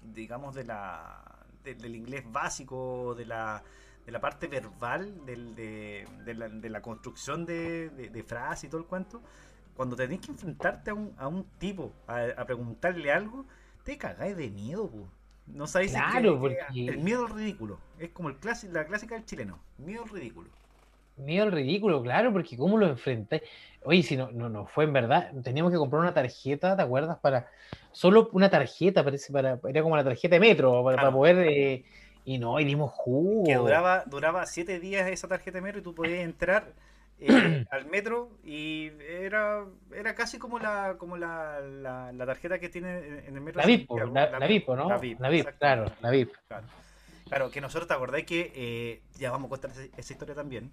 [0.03, 1.23] digamos, de la
[1.65, 3.63] de- del inglés básico, de la,
[4.05, 8.65] de la parte verbal, del, de, de la, de la construcción de, de, de frases
[8.65, 9.23] y todo el cuento,
[9.77, 13.47] cuando tenés que enfrentarte a un, a un tipo, a, a preguntarle algo,
[13.85, 15.09] te cagáis de miedo, po.
[15.47, 17.79] No sabéis Claro, que- porque- el miedo al ridículo.
[17.99, 19.59] Es como el clasi- la clásica del chileno.
[19.79, 20.49] Miedo al ridículo.
[21.17, 23.43] Miedo al ridículo, claro, porque cómo lo enfrentáis.
[23.85, 27.19] Oye, si no, no, no fue en verdad, teníamos que comprar una tarjeta, ¿te acuerdas?
[27.19, 27.49] Para,
[27.91, 31.85] solo una tarjeta, parece, para, era como la tarjeta de metro, para, poder, eh,
[32.25, 33.45] y no, y dimos jugo.
[33.45, 36.73] que duraba, duraba siete días esa tarjeta de metro y tú podías entrar
[37.21, 42.69] eh, al metro y era, era casi como la, como la, la, la tarjeta que
[42.69, 43.61] tiene en el metro.
[43.61, 44.89] La VIP, la, la VIP, ¿no?
[44.89, 46.33] La VIP, La VIP, claro, la VIP.
[46.49, 46.67] Claro.
[47.29, 50.71] Claro, que nosotros te acordáis que, eh, ya vamos a contar esa, esa historia también,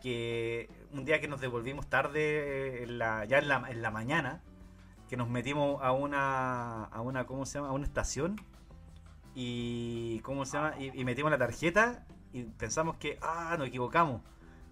[0.00, 2.20] que un día que nos devolvimos tarde,
[2.80, 4.42] eh, en la- ya en la, en la mañana,
[5.08, 7.68] que nos metimos a una, a una, ¿cómo se llama?
[7.70, 8.36] A una estación
[9.34, 10.74] y, ¿cómo se llama?
[10.78, 14.22] Y, y metimos la tarjeta y pensamos que, ah, nos equivocamos.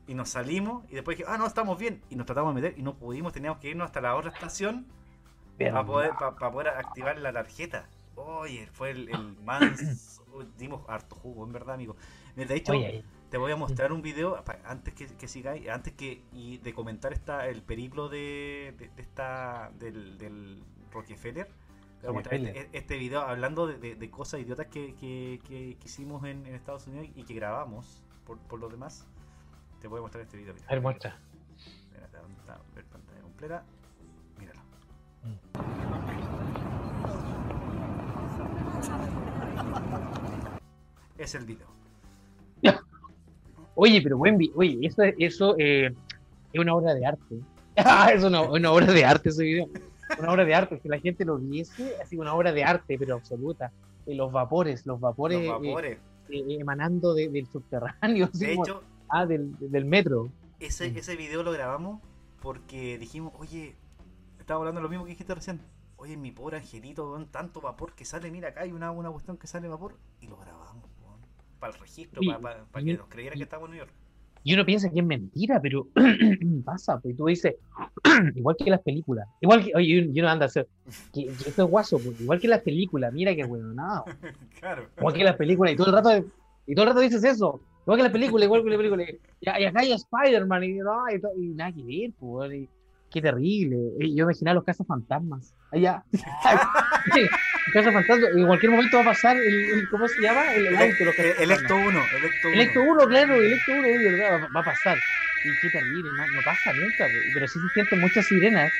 [0.06, 2.02] Y nos salimos y después dije, ah, no, estamos bien.
[2.08, 4.86] Y nos tratamos de meter y no pudimos, teníamos que irnos hasta la otra estación
[5.72, 7.88] para poder, pa- pa poder activar la tarjeta.
[8.16, 10.20] Oye, fue el, el más...
[10.58, 11.96] Dimos harto jugo, en verdad, amigo.
[12.36, 16.22] De hecho, Oye, te voy a mostrar un video antes que, que sigáis, antes que
[16.32, 21.46] y de comentar esta, el periplo de, de- de esta del, del Rockefeller.
[22.00, 22.64] Te voy a mostrar Rockefeller.
[22.66, 26.46] este, este video hablando de, de- de cosas idiotas que, que- que- que hicimos en,
[26.46, 29.06] en Estados Unidos y que grabamos por, por lo demás.
[29.80, 30.54] Te voy a mostrar este video.
[30.54, 30.66] mira.
[30.68, 31.18] a ver, muestra.
[31.56, 32.60] Espérate, ¿dónde está?
[32.74, 33.64] Ver pantalla completa.
[34.38, 34.60] Míralo.
[41.16, 41.66] Es el video.
[43.80, 45.92] Oye, pero buen Oye, eso, eso eh,
[46.52, 47.40] es una obra de arte.
[47.76, 49.68] Ah, es una, una obra de arte ese video.
[50.18, 50.80] Una obra de arte.
[50.82, 53.70] Si la gente lo viese, así una obra de arte, pero absoluta.
[54.04, 55.98] Eh, los vapores, los vapores, Los eh, vapores.
[56.28, 58.28] eh, emanando de- del subterráneo.
[58.34, 60.28] De como- hecho, ah, del, del metro.
[60.58, 62.00] ese, ese video lo grabamos
[62.42, 63.76] porque dijimos, oye,
[64.40, 65.60] estaba hablando lo mismo que dijiste recién.
[65.98, 69.46] Oye, mi pobre angelito, tanto vapor que sale, mira acá hay una, una cuestión que
[69.46, 70.87] sale vapor y lo grabamos,
[71.58, 73.92] para el registro, para que nos creyeran que estamos en New York.
[74.44, 75.88] Y uno piensa que es mentira, pero
[76.64, 77.56] pasa, pues tú dices,
[78.34, 80.68] igual que las películas, igual que, oye, y uno- anda a hacer,
[81.12, 84.04] que, que esto es guaso, pues, igual que las películas, mira que bueno, nada,
[84.60, 84.88] claro.
[84.96, 86.26] igual que las películas, y todo el rato,
[86.66, 89.08] y todo el rato dices eso, igual que las películas, igual que las películas,
[89.40, 92.68] y, acá hay Spider-Man, y, no, y, y nada que ver, pues,
[93.10, 96.04] qué terrible, y yo imaginaba los cazafantasmas, allá,
[97.72, 100.52] cazafantasmas, en cualquier momento va a pasar, el, el- ¿cómo se llama?
[100.54, 101.42] El, el auto, los El-.
[101.42, 102.54] Electo 1, Electo 1.
[102.54, 104.96] Electo 1, claro, Electo 1, de verdad, va, va a pasar.
[105.44, 108.72] Y qué terrible, no, no pasa nunca, pe- pero sí se sienten muchas sirenas,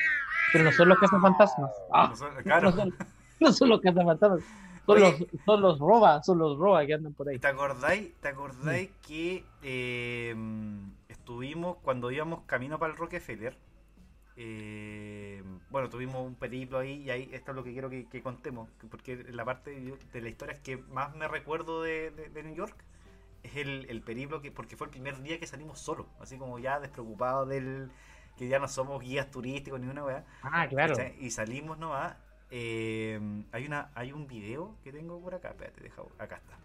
[0.51, 1.71] pero no son los cazafantasmas.
[1.93, 2.13] Ah,
[2.43, 2.71] claro.
[2.71, 2.93] no, son,
[3.39, 4.41] no son los cazafantasmas,
[4.85, 5.01] son Oye.
[5.31, 7.39] los, son los roba, son los roba que andan por ahí.
[7.39, 10.35] ¿Te acordáis, te acordáis que eh,
[11.07, 13.55] estuvimos cuando íbamos camino para el Rockefeller?
[14.39, 18.23] Eh, bueno, tuvimos un periplo ahí y ahí esto es lo que quiero que, que
[18.23, 19.71] contemos, que- porque la parte
[20.13, 22.75] de la historia que más me recuerdo de, de- de New York
[23.43, 26.59] es el, el periplo que porque fue el primer día que salimos solos, así como
[26.59, 27.91] ya despreocupados del
[28.37, 30.25] que ya no somos guías turísticos ni una weá.
[30.41, 31.09] Ah, claro.
[31.19, 32.15] Y salimos nomás.
[32.51, 33.19] eh,
[33.51, 36.59] hay una hay un video que tengo por acá, espérate, deja, acá está.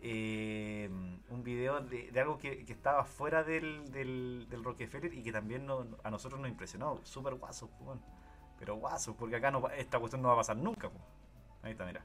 [0.00, 0.88] Eh,
[1.30, 6.10] un video de, algo que, estaba fuera del, del, Rockefeller y que también no- a
[6.10, 7.00] nosotros nos impresionó.
[7.04, 7.98] Súper guaso, pues,
[8.58, 10.88] pero guaso, porque acá no, esta cuestión no va a pasar nunca.
[10.88, 11.02] pues.
[11.62, 12.02] Ahí está, mira.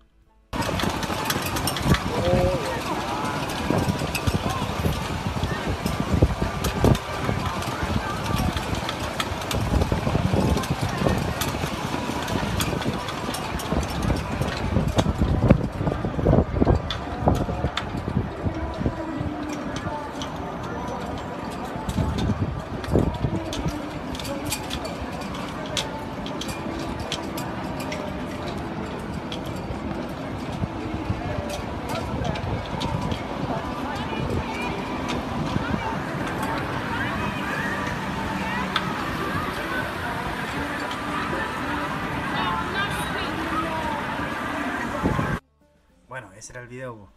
[46.43, 46.95] Ese era el video.
[46.97, 47.09] po.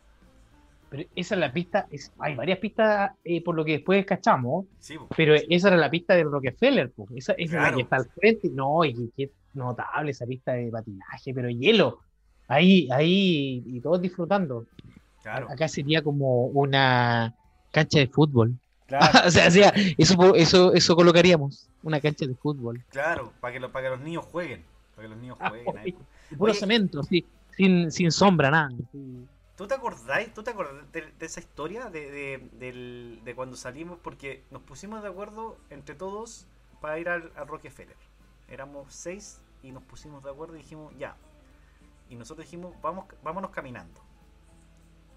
[0.88, 4.66] Pero esa es la pista, es, hay varias pistas eh, por lo que después cachamos,
[4.78, 5.08] Sí, po.
[5.16, 7.08] pero esa era la pista de Rockefeller, po.
[7.14, 8.48] esa, esa es la que está al frente.
[8.50, 12.00] No, y qué- qué notable esa pista de patinaje, pero hielo.
[12.48, 14.66] Ahí, ahí, y todos disfrutando.
[15.22, 17.34] Claro, Acá sería como una
[17.72, 18.54] cancha de fútbol.
[18.86, 22.84] claro, o sea, o sea, eso, eso, eso colocaríamos, una cancha de fútbol.
[22.90, 24.62] claro, para que, lo- para que los niños jueguen.
[24.94, 25.96] Para que los niños Ah, jueguen ahí.
[26.38, 26.60] Puro Oye.
[26.60, 27.26] cemento, sí,
[27.56, 28.68] sin, sin sombra, nada.
[29.56, 33.56] ¿Tú te acordáis, tú te acordás de, de esa historia de, de, del- de cuando
[33.56, 33.98] salimos?
[34.02, 36.46] Porque nos pusimos de acuerdo entre todos
[36.80, 37.96] para ir al, al Rockefeller.
[38.48, 41.16] Éramos seis y nos pusimos de acuerdo y dijimos, ya.
[42.10, 44.00] Y nosotros dijimos, vamos, vámonos caminando.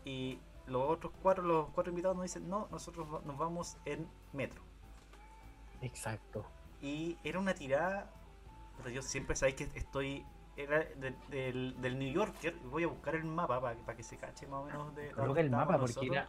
[0.05, 4.61] Y los otros cuatro, los cuatro invitados nos dicen, no, nosotros nos vamos en metro.
[5.81, 6.45] Exacto.
[6.81, 8.09] Y era una tirada.
[8.77, 10.25] puta, Yo siempre sabéis que estoy.
[10.61, 12.53] Era de- del, del New Yorker.
[12.65, 15.13] Voy a buscar el mapa para, que se cache más o menos de.
[15.33, 16.27] Que el mapa, porque era.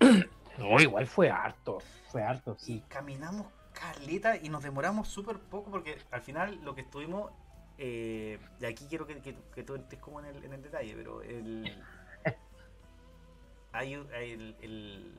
[0.56, 1.80] No, igual fue harto,
[2.12, 2.84] fue harto, Y sí.
[2.86, 7.32] caminamos caleta y nos demoramos súper poco porque al final lo que estuvimos.
[7.76, 10.94] Eh, y aquí quiero que, que, que tú entres como en el, en el detalle,
[10.94, 11.76] pero el.
[13.72, 15.18] Hay, el, el-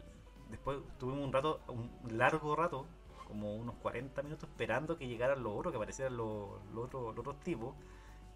[0.49, 2.85] después tuvimos un rato, un largo rato,
[3.27, 7.19] como unos 40 minutos esperando que llegaran los otros, que aparecieran los, los otros, los
[7.19, 7.75] otros tipos.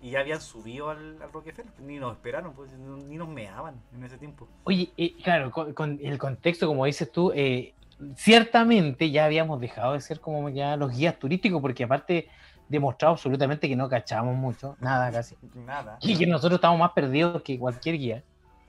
[0.01, 4.03] Y ya habían subido al, al Rockefeller, ni nos esperaron, pues, ni nos meaban en
[4.03, 4.47] ese tiempo.
[4.63, 7.73] Oye, eh, claro, con, con el contexto, como dices tú, eh,
[8.15, 12.29] ciertamente ya habíamos dejado de ser como ya los guías turísticos, porque aparte
[12.69, 15.35] demostrado absolutamente que no cachábamos mucho, nada casi.
[15.65, 15.97] Nada.
[16.01, 18.23] Y que nosotros estamos más perdidos que cualquier guía.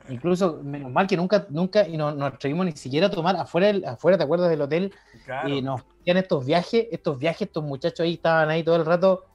[0.09, 3.93] Incluso, menos mal que nunca, nunca, y no, nos atrevimos ni siquiera a tomar afuera,
[3.93, 4.93] afuera, ¿te acuerdas del hotel?
[5.25, 5.49] Claro.
[5.49, 9.27] Y nos hacían estos viajes, estos viajes, estos muchachos ahí estaban ahí todo el rato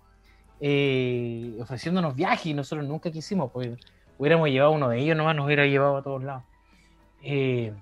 [0.60, 3.78] eh, ofreciéndonos viajes y nosotros nunca quisimos, pues
[4.18, 6.44] hubiéramos llevado uno de ellos, nomás nos hubiera llevado a todos lados.
[7.22, 7.74] Eh,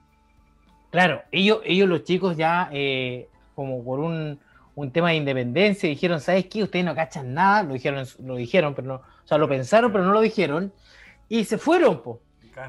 [0.90, 4.40] claro, ellos, ellos los chicos ya, eh, como por un,
[4.76, 6.64] un tema de independencia, dijeron, ¿sabes qué?
[6.64, 10.04] Ustedes no cachan nada, lo dijeron, lo dijeron, pero no, o sea, lo pensaron, pero
[10.04, 10.74] no lo dijeron,
[11.30, 12.20] y se fueron, pues.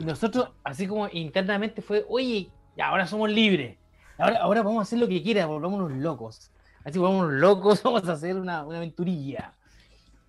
[0.01, 3.77] Y nosotros, así como internamente fue, oye, ya ahora somos libres.
[4.17, 6.51] Ahora, ahora vamos a hacer lo que quiera, volvámonos locos.
[6.85, 9.53] Así volvámonos locos, vamos a hacer una, una aventurilla.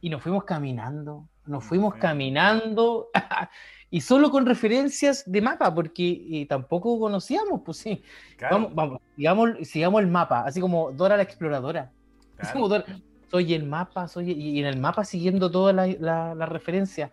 [0.06, 3.10] Y nos fuimos caminando, nos fuimos caminando,
[3.90, 8.04] y solo con referencias de mapa, porque eh, tampoco conocíamos, pues sí.
[8.38, 11.90] Claro, Vamos, vamos, sigamos, sigamos el mapa, así como Dora la exploradora.
[12.38, 12.54] Así claro.
[12.54, 12.86] como Dora,
[13.32, 17.10] soy el mapa, soy y en el mapa siguiendo toda la, la, la referencia.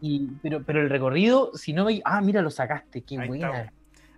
[0.00, 2.02] Y, pero, pero el recorrido, si no me.
[2.04, 3.72] Ah, mira, lo sacaste, qué Ahí buena.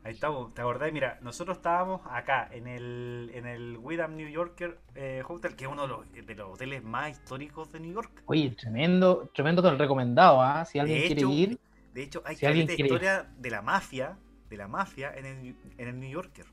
[0.06, 0.92] Ahí estamos, ¿te acordás?
[0.92, 5.70] Mira, nosotros estábamos acá en el, en el Widam New Yorker eh, Hotel, que es
[5.70, 8.22] uno de los, de los hoteles más históricos de New York.
[8.26, 10.64] Oye, tremendo, tremendo todo el recomendado, ¿ah?
[10.64, 11.58] Si alguien De quiere hecho, ir,
[11.92, 12.80] De hecho, hay Si alguien ir.
[12.82, 14.16] historia de la mafia,
[14.48, 16.46] de la mafia en el, en el New Yorker.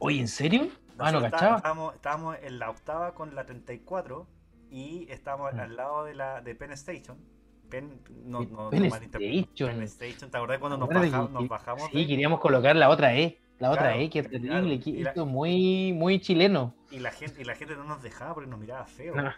[0.00, 0.70] oye, ¿en serio?
[0.98, 1.56] Ah, no cachaba.
[1.58, 4.26] Estábamos, estábamos en la octava con la 34
[4.72, 5.60] y estábamos Mm.
[5.60, 7.16] al lado de la de Penn Station.
[7.70, 8.94] Penn, no, no, Penn no.
[8.96, 9.68] Station.
[9.70, 11.88] Penn Station, ¿te acordás cuando nos, baja- que- nos bajamos?
[11.90, 13.38] Sí, de- queríamos colocar la otra E.
[13.58, 14.42] La otra Claro, E, que es claro.
[14.44, 14.80] terrible.
[14.80, 16.74] que Esto es muy, muy chileno.
[16.90, 19.14] y, la gente, y la gente no nos dejaba porque nos miraba feo.
[19.14, 19.28] No,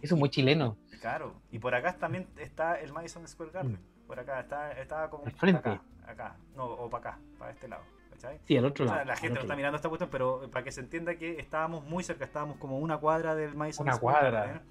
[0.00, 0.76] Eso es muy chileno.
[1.00, 3.78] Claro, y por acá también está el Madison Square Garden.
[4.06, 5.58] Por acá está, está como Al frente.
[5.58, 7.82] acá, acá, no, o para acá, para este lado.
[8.10, 8.38] ¿cachai?
[8.44, 9.08] Sí, al otro O sea, lado.
[9.08, 9.56] la gente no está lado.
[9.56, 12.98] mirando esta cuestión, pero para que se entienda que estábamos muy cerca, estábamos como una
[12.98, 14.40] cuadra del Madison Una Square cuadra.
[14.46, 14.62] Garden.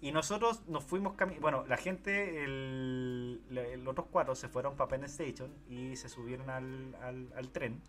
[0.00, 1.42] Y nosotros nos fuimos caminando.
[1.42, 6.50] Bueno, la gente, el, los otros cuatro se fueron para Penn Station y se subieron
[6.50, 7.80] al, al- al tren.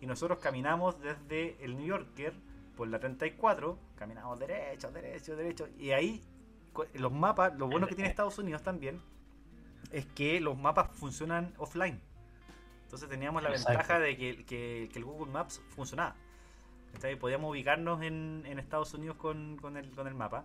[0.00, 2.32] Y nosotros caminamos desde el New Yorker
[2.76, 5.68] por la 34, caminamos derecho, derecho, derecho.
[5.78, 6.22] Y ahí
[6.94, 9.02] los mapas, lo bueno que tiene Estados Unidos también
[9.92, 12.00] es que los mapas funcionan offline.
[12.84, 13.68] Entonces teníamos la Exacto.
[13.70, 16.16] ventaja de que, que- que el Google Maps funcionaba.
[16.94, 17.16] ¿Cachai?
[17.16, 20.44] Podíamos ubicarnos en, en Estados Unidos con, con el, con el mapa.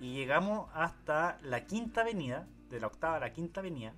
[0.00, 3.92] Y llegamos hasta la quinta avenida, de la octava a la quinta avenida,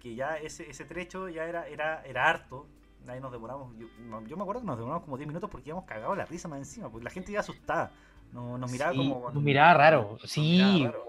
[0.00, 2.66] que ya ese, ese trecho ya era, era, era harto.
[3.06, 3.86] Ahí nos demoramos, yo,
[4.26, 6.58] yo me acuerdo que nos demoramos como 10 minutos porque íbamos cagados la risa más
[6.58, 7.90] encima, porque la gente iba asustada.
[8.32, 9.30] Nos, nos miraba Sí, como...
[9.30, 10.18] nos miraba raro.
[10.24, 10.40] Sí.
[10.40, 11.04] miraba raro,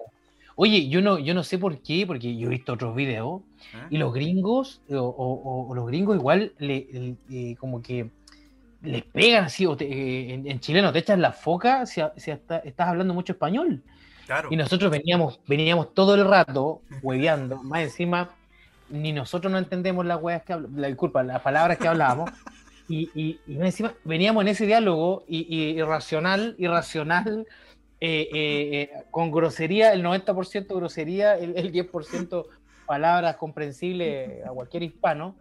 [0.57, 3.41] Oye, yo no, yo no sé por qué, porque yo he visto otros videos
[3.73, 3.87] ¿eh?
[3.89, 7.15] y los gringos, o, o- o los gringos igual, le, le-
[7.51, 8.09] eh, como que
[8.81, 12.13] les pegan así, o te- eh, en, en chileno te echan la foca si, a-
[12.17, 13.81] si hasta- estás hablando mucho español.
[14.25, 14.49] Claro.
[14.51, 18.31] Y nosotros veníamos, veníamos todo el rato hueveando, más encima,
[18.89, 22.31] ni nosotros no entendemos las weas que la disculpa, las palabras que hablábamos.
[22.87, 27.47] Y, y, y más encima veníamos en ese diálogo y, y irracional, irracional,
[27.99, 32.45] eh, eh, eh, con grosería, el 90% grosería, el, el 10%
[32.85, 35.35] palabras comprensibles a cualquier hispano.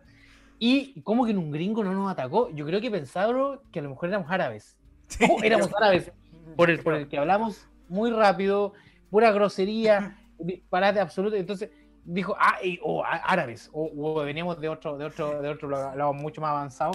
[0.59, 3.83] Y como que en un gringo no nos atacó, yo creo que pensaron que a
[3.83, 4.79] lo mejor éramos árabes.
[5.09, 6.13] Sí, Oh, éramos árabes,
[6.57, 8.73] por el, por el que hablamos muy rápido,
[9.11, 11.37] pura grosería, disparate absoluto.
[11.37, 11.71] Entonces
[12.05, 16.51] dijo, ah, o árabes, o, veníamos de otro, de otro, de otro lado mucho más
[16.51, 16.93] avanzado.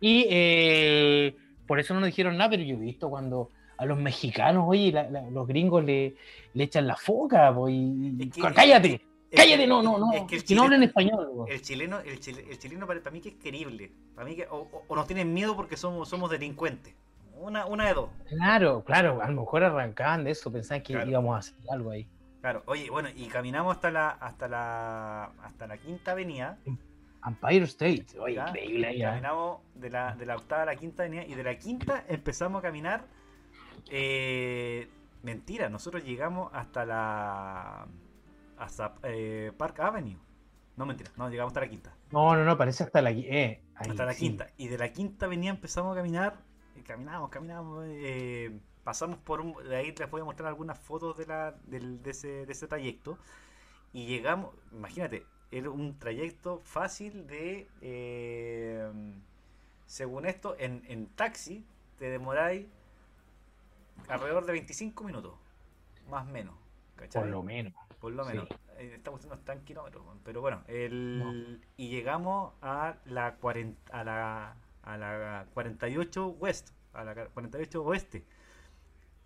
[0.00, 1.36] Y eh,
[1.66, 4.92] por eso no nos dijeron nada, pero yo he visto cuando a los mexicanos, oye,
[4.92, 6.16] la- la- los gringos le,
[6.54, 10.22] le echan la foca, po, y, Es que- cállate, es cállate, no, no, no, es
[10.22, 11.30] que el que no hablen chile- español.
[11.34, 11.46] po.
[11.46, 13.90] El chileno, el, chile- el chileno para, para mí que es querible.
[14.14, 16.94] Para mí que, o, o- o nos tienen miedo porque somos, somos delincuentes.
[17.38, 18.10] Una, una de dos.
[18.28, 21.10] Claro, claro, a lo mejor arrancaban de eso, pensaban que Claro.
[21.10, 22.08] íbamos a hacer algo ahí.
[22.40, 26.58] Claro, oye, bueno, y caminamos hasta la, hasta la, hasta la quinta avenida.
[27.26, 28.48] Empire State, oye, ¿ya?
[28.48, 29.04] increíble ahí, ¿eh?
[29.04, 32.60] Caminamos de la, de la octava a la quinta avenida y de la quinta empezamos
[32.60, 33.04] a caminar.
[33.90, 34.88] eh,
[35.22, 37.86] mentira, nosotros llegamos hasta la.
[38.58, 40.16] hasta eh, Park Avenue.
[40.76, 41.94] No, mentira, no, llegamos hasta la quinta.
[42.12, 44.20] No, no, no, parece hasta la eh, ahí, hasta la sí.
[44.20, 44.48] quinta.
[44.56, 46.36] Y de la quinta avenida empezamos a caminar.
[46.86, 47.84] Caminamos, caminamos.
[47.88, 49.54] eh, pasamos por un.
[49.68, 52.66] De ahí les voy a mostrar algunas fotos de, la, del- de, ese, de ese
[52.68, 53.18] trayecto.
[53.92, 57.68] Y llegamos, imagínate, era un trayecto fácil de.
[57.80, 58.90] eh,
[59.86, 61.64] según esto, en, en taxi
[61.98, 62.66] te demoráis
[64.08, 65.34] alrededor de 25 minutos.
[66.10, 66.54] Más o menos.
[66.96, 67.22] ¿cachai?
[67.22, 67.72] Por lo menos.
[68.00, 68.48] Por lo menos.
[68.78, 71.62] Esta cuestión no está en kilómetros, weón, pero bueno, el...
[71.78, 78.24] y llegamos a la, 40, a la a la 48 West, a la 48 Oeste.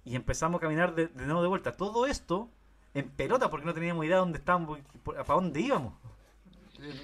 [0.05, 1.73] Y empezamos a caminar de, de nuevo de vuelta.
[1.77, 2.51] Todo esto
[2.95, 5.95] en pelota porque no teníamos idea de dónde estábamos, para dónde íbamos.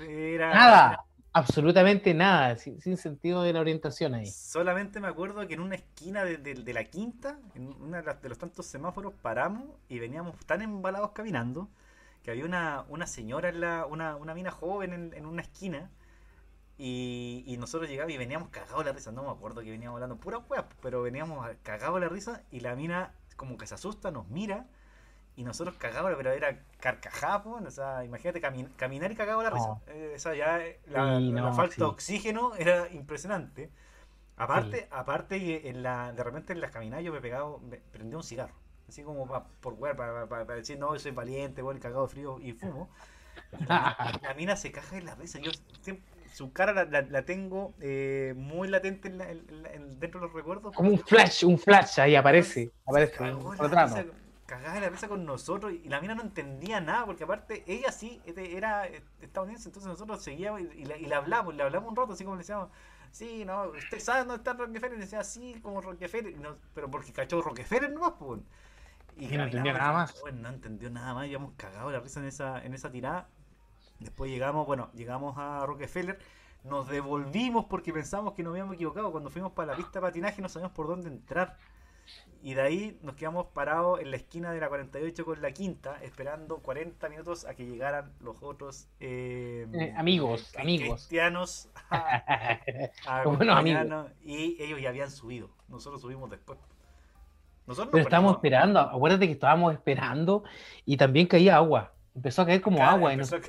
[0.09, 4.27] Era, Nada, absolutamente nada, sin, sin sentido de la orientación ahí.
[4.27, 8.29] Solamente me acuerdo que en una esquina de, de- de la quinta, en uno de,
[8.29, 11.69] los tantos semáforos, paramos y veníamos tan embalados caminando
[12.23, 15.91] que había una, una señora, en la, una, una mina joven en, en una esquina
[16.79, 19.13] y, y nosotros llegamos y veníamos cagados la risa.
[19.13, 22.61] No me acuerdo que veníamos hablando pura hueá, pero veníamos cagados de la risa y
[22.61, 24.67] la mina como que se asusta, nos mira
[25.37, 29.51] y nosotros cagados, pero era carcajada, o sea, imagínate cami- caminar y cagado de la
[29.51, 29.69] risa.
[29.69, 29.83] No.
[29.87, 31.81] Eh, esa ya, eh, la, Sí, la no, falta sí.
[31.81, 33.71] de oxígeno era impresionante.
[34.37, 38.17] Aparte, aparte que en la, de repente en las caminadas yo me pegaba, me prendía
[38.19, 38.55] un cigarro.
[38.89, 42.03] Así como pa- por wear, para, para, para decir, no, yo soy valiente, bueno, cagado
[42.07, 42.91] de frío y fumo.
[43.59, 45.39] Y la, la mina se caja de la risa.
[45.41, 45.51] Yo
[45.83, 46.05] siempre-
[46.37, 50.21] su cara la, la- la tengo eh, muy latente en la- en la- en- dentro
[50.21, 50.75] de los recuerdos.
[50.75, 54.05] Como un flash, un flash ahí aparece, aparece la
[54.45, 57.91] cagada de la risa con nosotros y la mina no entendía nada porque aparte ella
[57.91, 58.87] sí este, era
[59.21, 62.23] estadounidense entonces nosotros seguíamos y, y la- y le hablamos le hablamos un rato así
[62.23, 62.69] como le decíamos
[63.11, 66.89] sí no usted sabe dónde está Rockefeller y decía sí como Rockefeller y no- pero
[66.91, 68.41] porque cachó Rockefeller nomás pues
[69.17, 70.21] Y no entendió nada más.
[70.21, 73.27] bueno, no entendió nada más íbamos cagados de la risa en esa en esa tirada
[73.99, 76.19] después llegamos bueno llegamos a Rockefeller
[76.65, 80.43] nos devolvimos porque pensamos que nos habíamos equivocado cuando fuimos para la pista de patinaje
[80.43, 81.57] no sabíamos por dónde entrar
[82.43, 85.99] y de ahí nos quedamos parados en la esquina de la 48 con la quinta,
[86.03, 91.09] esperando 40 minutos a que llegaran los otros eh, Eh, amigos, amigos.
[91.09, 92.23] cristianos a,
[93.05, 95.51] a buenos acompañarnos, y ellos ya habían subido.
[95.69, 96.59] Nosotros subimos después.
[97.67, 100.45] Nosotros Pero estábamos esperando, acuérdate que estábamos esperando
[100.85, 101.95] y también caía agua.
[102.15, 103.41] Empezó a caer como Claro, agua y empezó a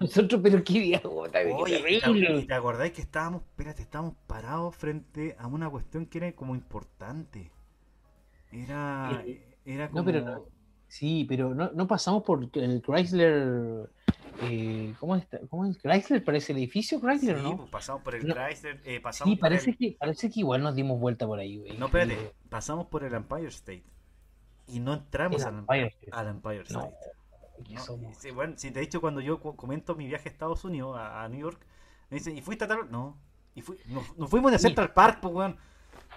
[0.00, 2.42] nosotros, pero qué día, puta, qué Oye, ¿y te, terrible.
[2.46, 7.50] te acordás que estábamos, espérate, estábamos parados frente a una cuestión que era como importante?
[8.52, 10.04] Era, Eh, era no, como...
[10.06, 10.44] pero no-
[10.88, 13.88] Sí, pero no, no pasamos por el Chrysler.
[14.42, 15.38] Eh, ¿cómo, está?
[15.48, 15.78] ¿Cómo es?
[15.78, 16.24] ¿Chrysler?
[16.24, 17.56] ¿Parece el edificio Chrysler Sí, o no?
[17.58, 18.34] pues, pasamos por el No.
[18.34, 21.38] Chrysler, eh, pasamos Sí, por parece el- que, parece que igual nos dimos vuelta por
[21.38, 21.76] ahí, güey.
[21.78, 23.84] No, espérate, pasamos por el Empire State.
[24.66, 26.08] Y no entramos al, Empire State.
[26.10, 26.90] al Empire No,
[28.18, 31.28] Sí, bueno, sí, de hecho, cuando yo comento mi viaje a Estados Unidos, a, a
[31.28, 31.60] New York,
[32.10, 32.90] me dicen, ¿y fuiste a tal?
[32.90, 33.16] No.
[33.54, 34.58] Y fui, nos, nos fuimos de.
[34.58, 35.56] Central Park, pues, weón.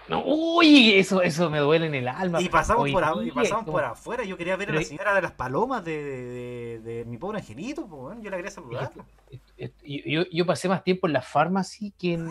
[0.08, 2.40] No, uy, eso, eso me duele en el alma.
[2.40, 4.24] Y pasamos, por, a- y pasamos por afuera.
[4.24, 7.86] Yo quería ver a la señora de las palomas de, de- de mi pobre angelito,
[7.86, 8.22] pues, weón.
[8.22, 8.92] Yo la quería saludar.
[9.58, 9.68] Yo,
[10.04, 12.28] yo- yo pasé más tiempo en la farmacia que, en,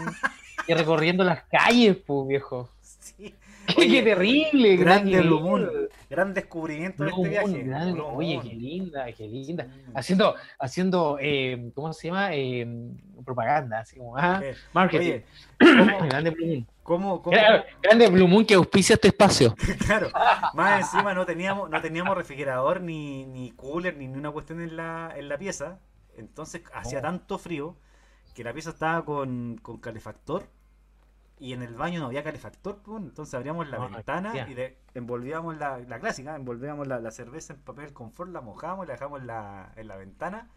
[0.68, 2.70] que recorriendo las calles, pues, viejo.
[2.82, 3.36] Sí.
[3.76, 4.76] ¡Qué, Oye, terrible!
[4.78, 5.90] grande gran Blue.
[6.10, 7.64] Gran descubrimiento de este Moon, viaje.
[7.64, 8.48] gran- oye, Moon.
[8.50, 9.64] qué linda, qué linda.
[9.66, 9.98] Mm.
[9.98, 12.30] Haciendo, haciendo eh, ¿cómo se llama?
[12.34, 12.68] Eh,
[13.26, 14.42] propaganda, así como, ah,
[14.74, 15.06] marketing.
[15.10, 15.26] Oye,
[15.60, 16.68] ¿cómo, grande Blue Moon.
[16.84, 19.56] cómo, cómo- Gra- Grande Blue Moon que auspicia este espacio.
[19.86, 20.10] Claro,
[20.54, 24.76] más encima no teníamos, no teníamos refrigerador ni, ni cooler ni, ni una cuestión en
[24.76, 25.80] la, en la pieza.
[26.16, 27.02] Entonces hacía Oh.
[27.02, 27.76] tanto frío
[28.36, 30.44] que la pieza estaba con, con calefactor
[31.40, 32.82] y en el baño no había calefactor.
[32.84, 37.12] pues, entonces abríamos la No, ventana y de- envolvíamos la, la clásica, envolvíamos la, la
[37.12, 40.50] cerveza en papel confort, la mojábamos, la dejamos en la, en la ventana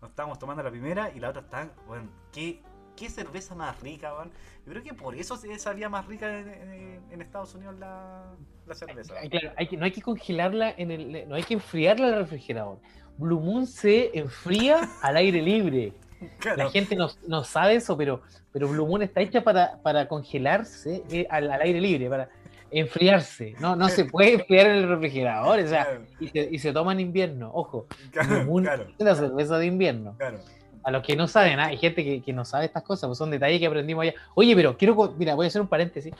[0.00, 2.60] nos estábamos tomando la primera y la otra está, bueno, qué,
[2.94, 4.30] qué cerveza más rica, weón.
[4.66, 8.34] Yo creo que por eso se sabía más rica en, en- en Estados Unidos la,
[8.66, 9.14] la cerveza.
[9.30, 12.20] Claro, hay que, no hay que congelarla en el, no hay que enfriarla en el
[12.20, 12.80] refrigerador.
[13.16, 15.94] Blue Moon se enfría al aire libre.
[16.38, 18.22] Claro, La gente no, no sabe eso, pero,
[18.52, 22.28] pero Blue Moon está hecha para, para congelarse eh, al, al aire libre, para
[22.70, 23.54] enfriarse.
[23.60, 26.72] No, no se puede enfriar en el refrigerador, o sea, claro, y se, y se
[26.72, 27.50] toma en invierno.
[27.54, 30.16] Ojo, Blue claro, Moon claro, es una cerveza de invierno.
[30.82, 31.66] A los que no saben, ¿ah?
[31.66, 34.14] hay gente que, que no sabe estas cosas, pues son detalles que aprendimos allá.
[34.34, 36.12] Oye, pero quiero, mira, voy a hacer un paréntesis.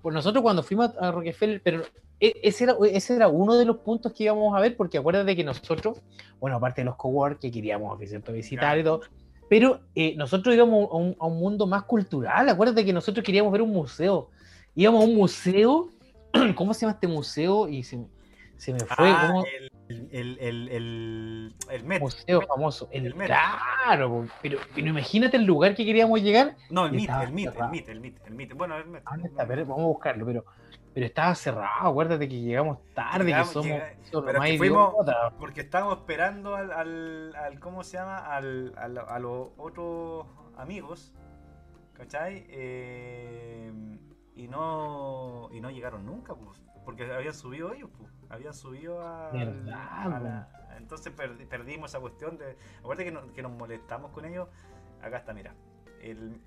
[0.00, 1.82] Por nosotros cuando fuimos a Rockefeller, pero
[2.20, 5.34] e- ese era, ese era uno de los puntos que íbamos a ver, porque acuérdate
[5.34, 6.00] que nosotros,
[6.38, 8.32] bueno, aparte de los cowork que queríamos ¿cierto?
[8.32, 9.00] visitar y todo,
[9.48, 12.48] pero eh, nosotros íbamos a un, a un mundo más cultural.
[12.48, 14.30] Acuérdate que nosotros queríamos ver un museo.
[14.74, 15.90] Íbamos a un museo,
[16.56, 17.68] ¿cómo se llama este museo?
[17.68, 17.98] Y se,
[18.56, 19.44] se me fue, Ah, ¿cómo?
[19.88, 22.00] el, el, el, el, el Met.
[22.00, 22.48] museo Met.
[22.48, 22.88] famoso.
[22.90, 23.28] El, Met.
[23.28, 26.56] claro, pero, pero imagínate el lugar que queríamos llegar.
[26.70, 27.48] No, el MIT, el MIT,
[27.88, 28.00] el.
[28.00, 28.52] MIT, el MIT.
[28.54, 29.02] Bueno, el MIT.
[29.04, 29.46] ¿Dónde está?
[29.46, 30.44] Pero vamos a buscarlo, pero,
[30.96, 31.88] pero estaba cerrado.
[31.90, 33.68] Acuérdate que llegamos tarde, Llegamos- que somos,
[34.10, 34.94] somos pero que fuimos-.
[35.38, 38.16] Porque estábamos esperando al, al, al- ¿cómo se llama?
[38.16, 40.24] Al, al- a los otros
[40.56, 41.12] amigos,
[41.92, 42.46] ¿cachai?
[42.48, 43.70] Eh,
[44.36, 49.32] y no y no llegaron nunca, pues, porque habían subido ellos, pues, habían subido a,
[49.32, 54.12] Verdad, a la- entonces perdi- perdimos esa cuestión de, acuérdate que, no- que nos molestamos
[54.12, 54.48] con ellos,
[55.02, 55.52] acá está, mira,
[56.00, 56.40] el,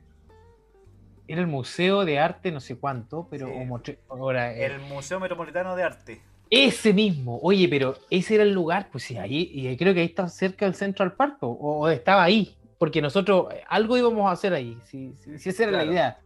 [1.30, 3.95] Era el museo de arte, no sé cuánto, pero Sí.
[4.09, 6.21] ahora, eh, el Museo Metropolitano de Arte.
[6.49, 7.39] ese mismo.
[7.43, 10.65] Oye, pero ese era el lugar, pues sí, ahí, y creo que ahí está cerca
[10.65, 14.75] del Central Park, o, o estaba ahí, porque nosotros eh, algo íbamos a hacer ahí,
[14.86, 15.86] si, si, si esa era Claro.
[15.86, 16.19] la idea.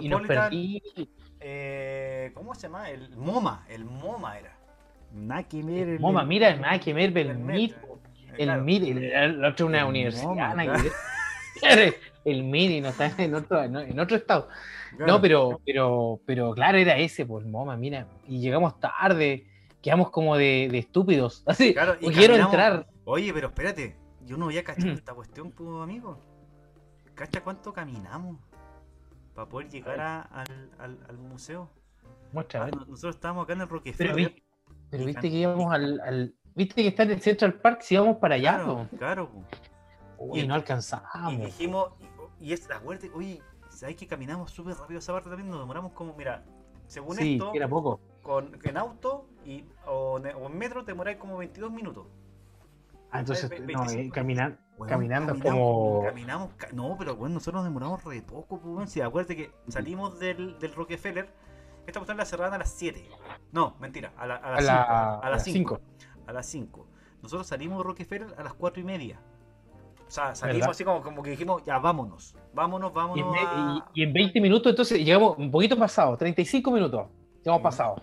[0.00, 0.82] Y, y nos perdí.
[1.40, 2.90] eh, ¿cómo se llama?
[2.90, 4.56] El MoMA, el MoMA era.
[5.12, 7.76] Ver, el- Moma, mira, que ver, el, el MIT, eh,
[8.38, 8.64] el claro.
[8.64, 10.56] MIT, el, el otro una El universidad,
[12.24, 14.48] El MIT no está en otro, en otro estado.
[14.96, 15.12] Claro.
[15.12, 18.06] No, pero, pero, pero claro, era ese, pues, Moma, mira.
[18.26, 19.46] Y llegamos tarde,
[19.82, 21.42] quedamos como de, de estúpidos.
[21.46, 22.86] Así, Claro, y quiero entrar.
[23.04, 26.18] Oye, pero espérate, yo no había cachado esta cuestión, pues, amigo.
[27.14, 28.38] ¿Cacha cuánto caminamos
[29.34, 31.68] para poder llegar a- al, al- al museo?
[32.32, 34.34] Muestra, Ah, nosotros estábamos acá en el Rockefeller.
[34.90, 38.16] pero viste que íbamos al, al- Viste que está en el Central Park, si íbamos
[38.18, 38.96] para allá, Claro, po.
[38.96, 39.28] claro.
[39.30, 39.44] po.
[40.18, 41.36] Uy, Y- no Y alcanzamos.
[41.46, 41.88] dijimos,
[42.44, 43.40] y, es la muerte, oye,
[43.70, 45.48] ¿sabes que caminamos súper rápido esa parte también?
[45.50, 46.44] Nos demoramos como, mira,
[46.86, 48.00] según Sí, esto, era poco.
[48.22, 52.06] con, en auto y, o, en- o en metro te demoráis como 22 minutos.
[53.10, 53.92] Ah, entonces, no, 25.
[54.00, 56.02] eh, caminar, caminando caminamos- como.
[56.04, 58.90] Caminamos, ca- no, pero bueno, nosotros nos demoramos re poco, pues.
[58.90, 61.32] Si acuérdate que salimos del, del Rockefeller,
[61.86, 63.08] esta cuestión la cerraban a las 7.
[63.52, 64.72] No, mentira, a, la- a A las 5.
[64.72, 65.80] la- A, a las las 5.
[66.26, 66.86] A las 5.
[67.22, 69.20] Nosotros salimos de Rockefeller a las 4 y media.
[70.06, 70.70] O sea, salimos ¿Verdad?
[70.70, 73.82] así como, como que dijimos, ya vámonos, vámonos, Y en, vámonos.
[73.82, 77.06] a- y- y en 20 minutos, entonces llegamos un poquito pasado, 35 minutos.
[77.42, 77.62] Llegamos Mm.
[77.64, 78.02] pasado.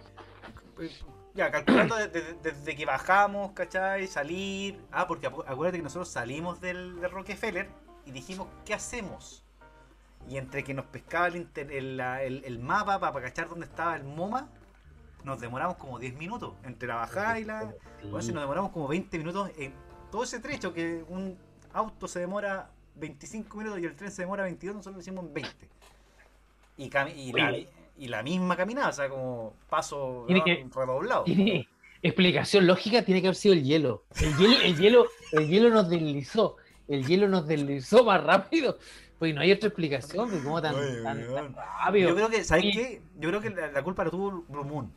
[1.33, 4.05] Ya, calculando desde, desde que bajamos, ¿cachai?
[4.07, 4.83] Salir.
[4.91, 7.69] Ah, porque acu- acuérdate que nosotros salimos del, del Rockefeller
[8.05, 9.45] y dijimos, ¿qué hacemos?
[10.27, 13.65] Y entre que nos pescaba el, inter- el, la- el- el mapa para cachar dónde
[13.65, 14.49] estaba el MoMA,
[15.23, 16.53] nos demoramos como 10 minutos.
[16.63, 17.73] Entre la bajada y la.
[18.03, 19.73] Bueno, si nos demoramos como 20 minutos en
[20.11, 21.37] todo ese trecho que un
[21.73, 25.33] auto se demora 25 minutos y el tren se demora 22, nosotros lo hicimos en
[25.33, 25.49] 20.
[26.77, 27.57] Y, y, la,
[27.97, 30.45] y la misma caminada, o sea, como paso Tiene ¿no?
[30.45, 31.23] que- redoblado.
[31.25, 31.67] Tiene
[32.01, 34.03] explicación lógica, tiene que haber sido el hielo.
[34.19, 36.57] El hielo, el hielo, el hielo nos deslizó.
[36.87, 38.77] El hielo nos deslizó más rápido.
[39.19, 42.09] Pues no hay otra explicación, pues, ¿cómo tan, Oye, tan- tan rápido?
[42.09, 42.71] Yo creo que, ¿sabes Oye.
[42.73, 43.01] qué?
[43.19, 44.91] Yo creo que la, la culpa la tuvo Blue Moon.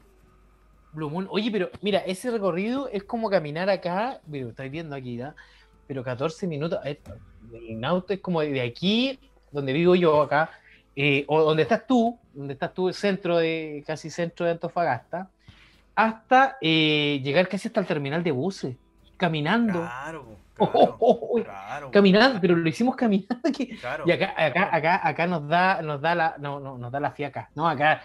[0.94, 1.26] Blue Moon.
[1.30, 5.34] Oye, pero mira, ese recorrido es como caminar acá, pero estáis viendo aquí, ¿ya?
[5.86, 6.80] Pero 14 minutos,
[7.52, 9.18] en auto es como de aquí,
[9.52, 10.50] donde vivo yo acá,
[10.96, 15.30] eh, o donde estás tú, donde estás tú, el centro de, casi centro de Antofagasta,
[15.94, 18.76] hasta eh, llegar casi hasta el terminal de buses,
[19.16, 19.80] caminando.
[19.80, 21.90] Claro, Oh, claro, oh, oh, claro.
[21.90, 23.76] caminando, pero lo hicimos caminando aquí.
[23.76, 24.04] claro.
[24.06, 27.10] Y acá, acá, acá, acá nos da, nos da la, no, no, nos da la
[27.10, 27.50] fiaca.
[27.54, 28.02] No, acá,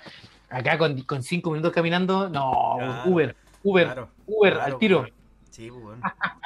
[0.50, 2.78] acá con, con cinco minutos caminando, no.
[3.06, 5.06] Uber, Uber, Uber, al tiro.
[5.50, 6.02] Sí, pues, weón.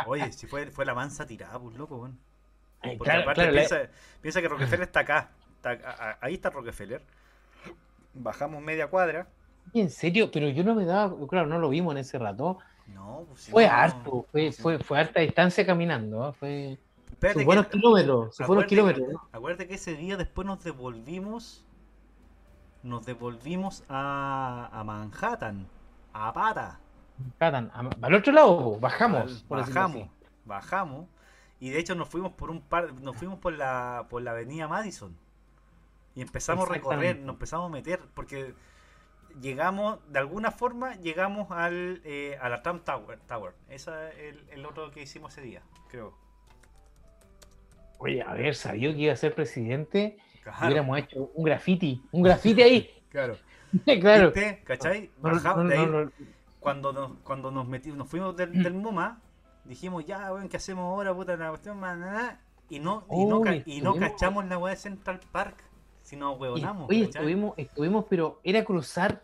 [0.08, 2.18] Oye, si fue, fue la mansa tirada, pues, loco, weón.
[2.84, 3.78] Eh, Porque claro, aparte claro, piensa,
[4.22, 5.30] piensa que Rockefeller está acá.
[5.56, 7.01] Está, a- a- ahí está Rockefeller.
[8.14, 9.28] Bajamos media cuadra.
[9.74, 12.58] en serio, pero yo no me daba, claro, no lo vimos en ese rato.
[12.88, 16.34] No, pues Fue no- harto, fue, fue, fue harta distancia caminando, ¿eh?
[16.38, 16.80] fue
[17.12, 19.08] Espérate buenos kilómetros, acuérdate- kilómetros.
[19.14, 19.30] ¿no?
[19.32, 21.66] Acuérdate que ese día después nos devolvimos.
[22.84, 25.66] Nos devolvimos a, a Manhattan.
[26.12, 26.80] A pata.
[27.39, 30.09] Al otro lado, bajamos, Al- bajamos.
[30.45, 31.07] Bajamos.
[31.59, 34.68] Y de hecho nos fuimos por un par, nos fuimos por la, por la avenida
[34.68, 35.16] Madison.
[36.16, 38.53] Y empezamos a recorrer, nos empezamos a meter, porque
[39.41, 43.20] llegamos, de alguna forma, llegamos al, eh, a la Trump Tower.
[43.28, 43.53] Tower.
[43.70, 46.14] Ese es el, el otro que hicimos ese día, creo.
[47.97, 50.18] Oye, a ver, sabía que iba a ser presidente.
[50.43, 53.03] Claro, Hubiéramos hecho un graffiti, un graffiti ahí.
[53.09, 53.38] claro.
[54.01, 54.32] claro.
[54.32, 54.61] ¿Viste?
[54.66, 55.09] ¿Cachai?
[55.22, 56.11] No, no, Bajamos no, de ahí, no, no.
[56.64, 59.22] Cuando nos, cuando nos metimos, nos fuimos del, del MoMA,
[59.66, 63.26] dijimos, ya, weón, ¿qué hacemos ahora, puta, la cuestión, man, na, na", y no, y
[63.26, 65.64] no, Oh, ca- y no cachamos la weá de Central Park,
[66.01, 67.22] si nos Y- huevonamos, Oye, ¿cachai?
[67.22, 69.24] estuvimos, estuvimos, pero era cruzar.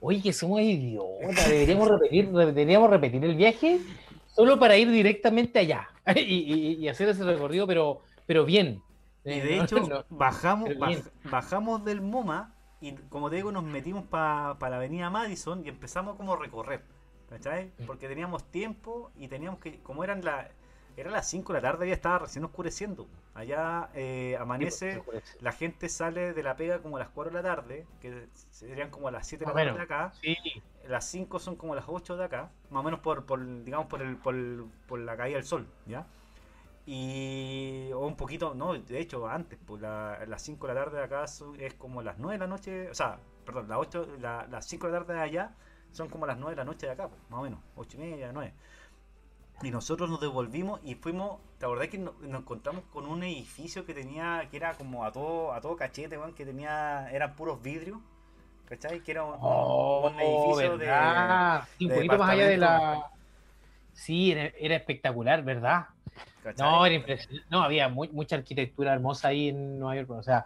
[0.00, 1.46] Oye, que somos idiotas.
[1.48, 3.80] Deberíamos repetir, deberíamos repetir el viaje
[4.26, 8.82] solo para ir directamente allá y, y- y hacer ese recorrido, pero, pero bien.
[9.24, 10.04] Y Eh, de no, hecho, no.
[10.08, 15.64] bajamos, baj- bajamos del MoMA y como te digo, nos metimos para la avenida Madison
[15.64, 16.82] y empezamos como a recorrer,
[17.28, 17.70] ¿cachai?
[17.86, 20.48] Porque teníamos tiempo y teníamos que, como eran la,
[20.96, 23.06] era las 5 de la tarde, ya estaba recién oscureciendo.
[23.34, 25.02] Allá eh, amanece,
[25.40, 28.90] la gente sale de la pega como a las 4 de la tarde, que serían
[28.90, 30.12] como a las 7 de la tarde de acá.
[30.20, 30.36] Sí,
[30.88, 34.02] Las 5 son como las 8 de acá, más o menos por, por digamos, por,
[34.02, 36.06] el, por, el- por la caída del sol, ¿ya?
[36.92, 40.98] Y, o un poquito, no, de hecho, antes, pues la, las 5 de la tarde
[40.98, 41.24] de acá
[41.60, 44.88] es como las 9 de la noche, o sea, perdón, las 8, la- las 5
[44.88, 45.54] de la tarde de allá
[45.92, 48.00] son como las 9 de la noche de acá, pues, más o menos, 8 y
[48.00, 48.52] media, 9.
[49.62, 53.86] Y nosotros nos devolvimos y fuimos, ¿te acordás que no- nos, encontramos con un edificio
[53.86, 57.62] que tenía, que era como a todo, a todo cachete, weón, que tenía, eran puros
[57.62, 57.98] vidrios,
[58.64, 59.00] ¿cachai?
[59.04, 60.86] Que era un, Oh, un edificio de...
[61.78, 63.10] Sí, un de poquito más allá de la.
[63.92, 65.86] Sí, era, era espectacular, ¿verdad?
[66.42, 66.66] ¿Cachai?
[66.66, 67.46] No, era impresionante.
[67.50, 70.10] No, había mu- mucha arquitectura hermosa ahí en Nueva York.
[70.10, 70.44] O sea,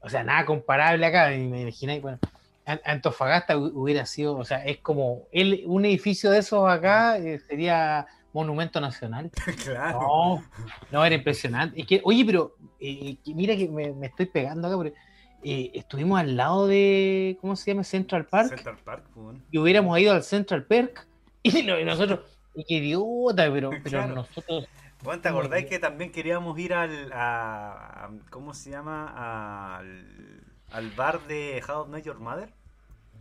[0.00, 1.28] o sea, nada comparable acá.
[1.28, 2.18] Me imagináis, bueno,
[2.66, 7.18] An- Antofagasta hu- hubiera sido, o sea, es como el, un edificio de esos acá
[7.18, 9.30] eh, sería monumento nacional.
[9.64, 10.00] claro.
[10.00, 10.44] No,
[10.92, 11.80] no, era impresionante.
[11.80, 14.94] Es que, oye, pero eh, que mira que me, me estoy pegando acá, pero
[15.42, 17.82] eh, estuvimos al lado de, ¿cómo se llama?
[17.82, 18.50] Central Park.
[18.50, 21.06] Central Park, pues, y hubiéramos ido al Central Park
[21.42, 22.20] y, no- y nosotros,
[22.54, 24.14] y qué idiota, pero, pero Claro.
[24.14, 24.68] nosotros,
[25.02, 27.12] Bueno, ¿te acordáis que también queríamos ir al.
[27.12, 29.76] A, a- ¿Cómo se llama?
[29.78, 32.52] Al, al bar de How I Met Your Mother.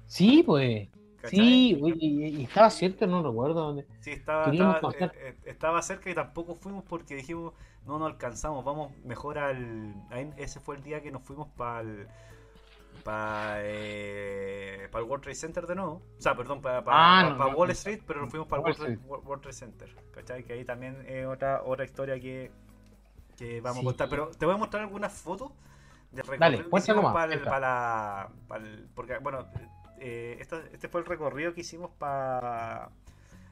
[0.06, 0.90] sí, pues,
[1.22, 1.68] ¿cachai?
[1.72, 3.88] sí, y, y estaba cierto, no recuerdo dónde.
[4.02, 7.54] Sí, estaba, estaba, eh, eh, estaba cerca y tampoco fuimos porque dijimos,
[7.86, 9.94] no nos alcanzamos, vamos mejor al...
[10.38, 11.84] ese fue el día que nos fuimos para
[13.04, 16.02] Para el World Trade Center de nuevo.
[16.18, 17.72] O sea, perdón, para Ah, no, no, Wall.
[17.72, 19.96] Street, pero nos fuimos para el World, Trade- World Trade Center.
[20.12, 20.44] ¿Cachai?
[20.44, 22.52] Que ahí también es otra, otra historia que,
[23.38, 23.86] que vamos Sí.
[23.86, 24.10] a contar.
[24.10, 25.52] Pero te voy a mostrar algunas fotos
[26.12, 29.48] de Dale, recorrido que cuenta hicimos nomás, para el- para la- para el- Porque, bueno,
[30.00, 32.90] eh, esta- este fue el recorrido que hicimos para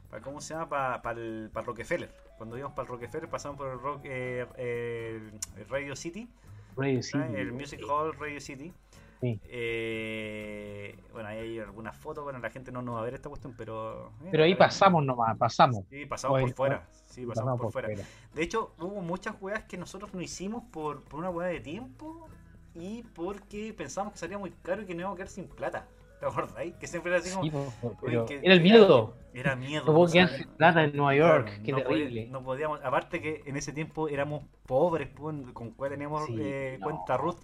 [0.09, 1.01] para ¿cómo se llama?
[1.01, 2.09] Para el, para Rockefeller.
[2.37, 6.29] Cuando íbamos para el Rockefeller pasamos por el, rock, eh, el- el Radio City,
[6.77, 7.19] Radio City.
[7.35, 8.73] el Music Hall Radio City.
[9.21, 9.39] Sí.
[9.45, 13.29] Eh, bueno, ahí hay algunas fotos, bueno, la gente no nos va a ver esta
[13.29, 14.11] cuestión, pero...
[14.23, 15.83] eh, Pero ahí pasamos nomás, pasamos.
[15.89, 16.87] Sí, pasamos por fuera.
[17.07, 17.89] Sí, pasamos, pasamos por fuera.
[18.33, 22.27] De hecho, hubo muchas weas que nosotros no hicimos por, por una wea de tiempo
[22.75, 25.87] y porque pensábamos que salía muy caro y que nos íbamos a quedar sin plata.
[26.19, 26.73] ¿Te acordáis?
[26.75, 27.43] Que siempre era así como...
[27.71, 29.15] Sí, Oye, que- era el miedo.
[29.33, 29.85] Era miedo.
[29.91, 32.27] No o sea, quedar sin plata en Nueva York, Claro, qué no terrible.
[32.27, 36.85] no podíamos, aparte que en ese tiempo éramos pobres, con cuál teníamos Sí, eh, no.
[36.85, 37.37] cuenta Ruth.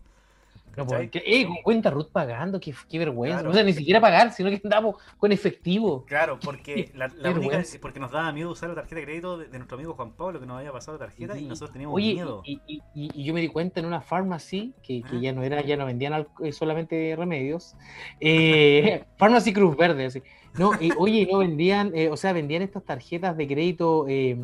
[0.75, 3.37] Eh, con cuenta Ruth pagando, qué, qué vergüenza.
[3.37, 3.51] Claro.
[3.51, 6.03] O sea, ni siquiera pagar, sino que andamos con efectivo.
[6.05, 9.47] Claro, porque la, la única, porque nos daba miedo usar la tarjeta de crédito de,
[9.49, 12.13] de nuestro amigo Juan Pablo que nos había pasado la tarjeta y nosotros teníamos Oye,
[12.15, 12.41] miedo.
[12.45, 15.19] y, y- yo me di cuenta en una pharmacy que, que Ah.
[15.21, 17.75] ya no era, ya no vendían eh, solamente remedios.
[18.19, 20.23] Eh, pharmacy Cruz Verde, así.
[20.57, 24.37] No, eh, oye, no vendían, eh, o sea, vendían estas tarjetas de crédito, eh,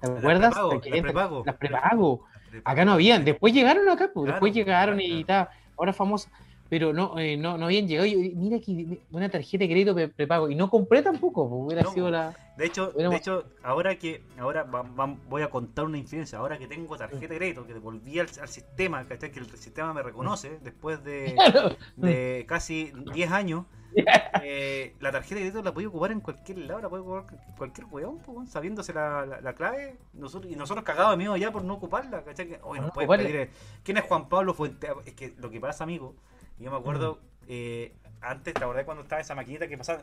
[0.00, 0.52] ¿te Las acuerdas?
[0.54, 1.42] prepago, Que las prepago.
[1.46, 2.24] Las prepago.
[2.64, 6.30] Acá no habían, después llegaron acá, pues, Claro, después llegaron claro, y tal, ahora famosa,
[6.68, 8.06] pero no, eh, no, no habían llegado.
[8.06, 11.82] Y, mira que una tarjeta de crédito pre- prepago, y no compré tampoco, pues, hubiera
[11.82, 12.34] No, sido la.
[12.56, 16.38] De hecho, Hubiéramos- de hecho, ahora que ahora va- va- voy a contar una infidencia,
[16.38, 19.30] ahora que tengo tarjeta de crédito, que devolví al, al sistema, ¿cachai?
[19.30, 21.34] que el sistema me reconoce después de,
[21.70, 21.76] Claro.
[21.96, 23.64] de casi 10 años,
[24.42, 27.54] eh, la tarjeta de crédito la puedo ocupar en cualquier lado, la puedo ocupar en
[27.56, 31.50] cualquier weón, po, sabiéndose la, la- la clave, nosotros, y nosotros cagados de miedo ya
[31.50, 32.48] por no ocuparla, ¿cachai?
[32.48, 33.16] Que, oye, no ocuparla.
[33.24, 33.50] pedir, eh,
[33.82, 34.88] ¿quién es Juan Pablo Fuente?
[35.06, 36.14] Es que lo que pasa, amigo,
[36.58, 37.18] yo me acuerdo,
[37.48, 40.02] eh, antes, ¿te acordás cuando estaba esa maquinita que pasaba?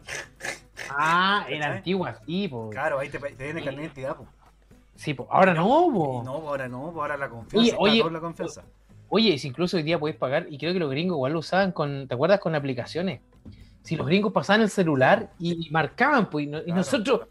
[0.90, 1.78] Ah, era ¿Cachai?
[1.78, 2.70] antigua, sí, pues.
[2.72, 4.26] Claro, ahí te, te viene el carnet de identidad, po.
[4.96, 5.28] Sí, pues.
[5.32, 6.22] Ahora no, po.
[6.24, 7.76] No, ahora no, ahora la confianza.
[7.78, 8.64] Oye, oye, en la confianza.
[9.10, 11.72] Oye, si incluso hoy día podéis pagar, y creo que los gringos igual lo usaban
[11.72, 12.40] con, ¿te acuerdas?
[12.40, 13.22] Con aplicaciones.
[13.84, 17.28] Si los gringos pasaban el celular y, marcaban, pues, y, no- y nosotros,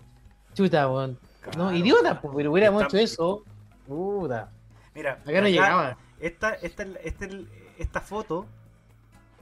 [0.55, 1.19] chuta, weón.
[1.57, 3.43] No, idiota, pues, pero hubiéramos hecho eso.
[3.87, 4.51] Puta.
[4.95, 5.97] Mira, Acá no llegaba.
[6.21, 7.27] Esta, esta, esta,
[7.79, 8.47] esta foto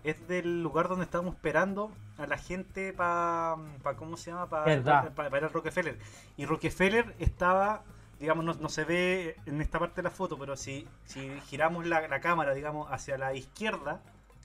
[0.05, 4.49] es del lugar donde estábamos esperando a la gente para, pa, ¿cómo se llama?
[4.49, 5.13] Para Verdad.
[5.37, 5.99] ir al Rockefeller.
[6.39, 7.83] Y Rockefeller estaba,
[8.19, 11.87] digamos, no, no se ve en esta parte de la foto, pero si, si giramos
[11.87, 14.01] la, la cámara, digamos, hacia la izquierda,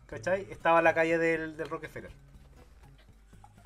[0.08, 0.46] ¿cachai?
[0.50, 2.12] Estaba la calle del, del Rockefeller.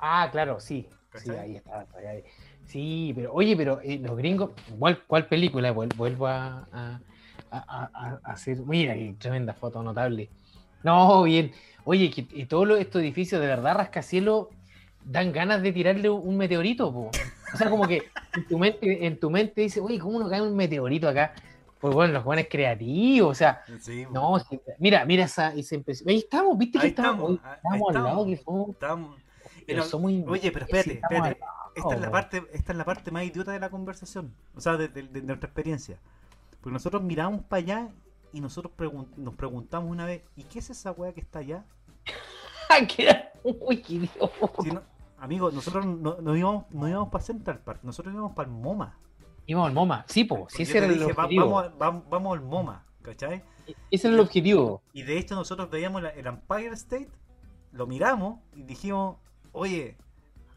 [0.00, 0.86] Ah, claro, sí.
[1.14, 1.86] Sí, ahí está.
[1.96, 2.22] ahí-
[2.66, 7.00] Sí, pero oye, pero eh, los gringos, ¿cuál, cuál película Vuel- vuelvo a, a-
[7.50, 8.58] a- a- a hacer?
[8.60, 10.28] Mira, qué tremenda foto, notable.
[10.84, 11.50] No, bien.
[11.84, 14.46] Oye, que, y todos estos edificios de verdad, rascacielos,
[15.04, 17.10] dan ganas de tirarle un meteorito, po.
[17.52, 18.02] O sea, como que
[18.36, 21.34] en tu mente, en tu mente dice, oye, ¿cómo no cae un meteorito acá?
[21.80, 24.36] Pues bueno, los jóvenes creativos, o sea, Sí, no,
[24.78, 27.96] mira, mira esa, ese empezó- Ahí estamos, viste que Ahí estamos, estamos, oye, ahí estamos
[27.96, 29.16] al lado, que somos, Estamos-
[29.66, 29.82] pero
[30.28, 31.40] Oye, pero espérate, espérate.
[31.74, 34.34] Esta es la parte, esta es la parte más idiota de la conversación.
[34.56, 35.98] O sea, de, de- de nuestra experiencia.
[36.60, 37.88] Porque nosotros miramos para allá
[38.32, 41.64] y nosotros pregun- nos preguntamos una vez, ¿y qué es esa weá que está allá?
[42.88, 44.30] que era uy, qué idiota.
[44.62, 44.82] Si no-
[45.18, 48.96] amigo, nosotros no, no íbamos, no íbamos para Central Park, nosotros íbamos para el MoMA.
[49.46, 51.44] Íbamos al MoMA, sí, po, sí, ese era el dije, "Va- objetivo.
[51.50, 53.42] vamos, a- vam- vamos al MoMA, ¿cachai?
[53.90, 54.82] Ese era el objetivo.
[54.92, 57.08] Y de hecho nosotros veíamos la- el Empire State,
[57.72, 59.16] lo miramos y dijimos,
[59.52, 59.96] oye,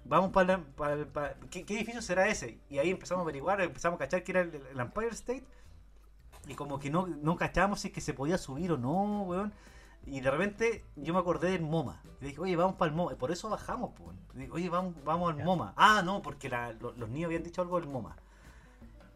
[0.06, 2.60] vamos para, para, para- ¿qué, qué edificio será ese?
[2.70, 5.44] Y ahí empezamos a averiguar, empezamos a cachar que era el, el Empire State
[6.48, 9.54] y como que no, no cachábamos si es que se podía subir o no, weón.
[10.06, 12.02] Y de repente yo me acordé del MoMA.
[12.20, 13.14] Y dije, oye, vamos para el MoMA.
[13.14, 14.10] Y por eso bajamos, pues.
[14.34, 15.44] Digo, oye, vamos, vamos al.
[15.46, 15.74] MoMA.
[15.78, 18.18] Ah, no, porque la- lo- los niños habían dicho algo del MoMA.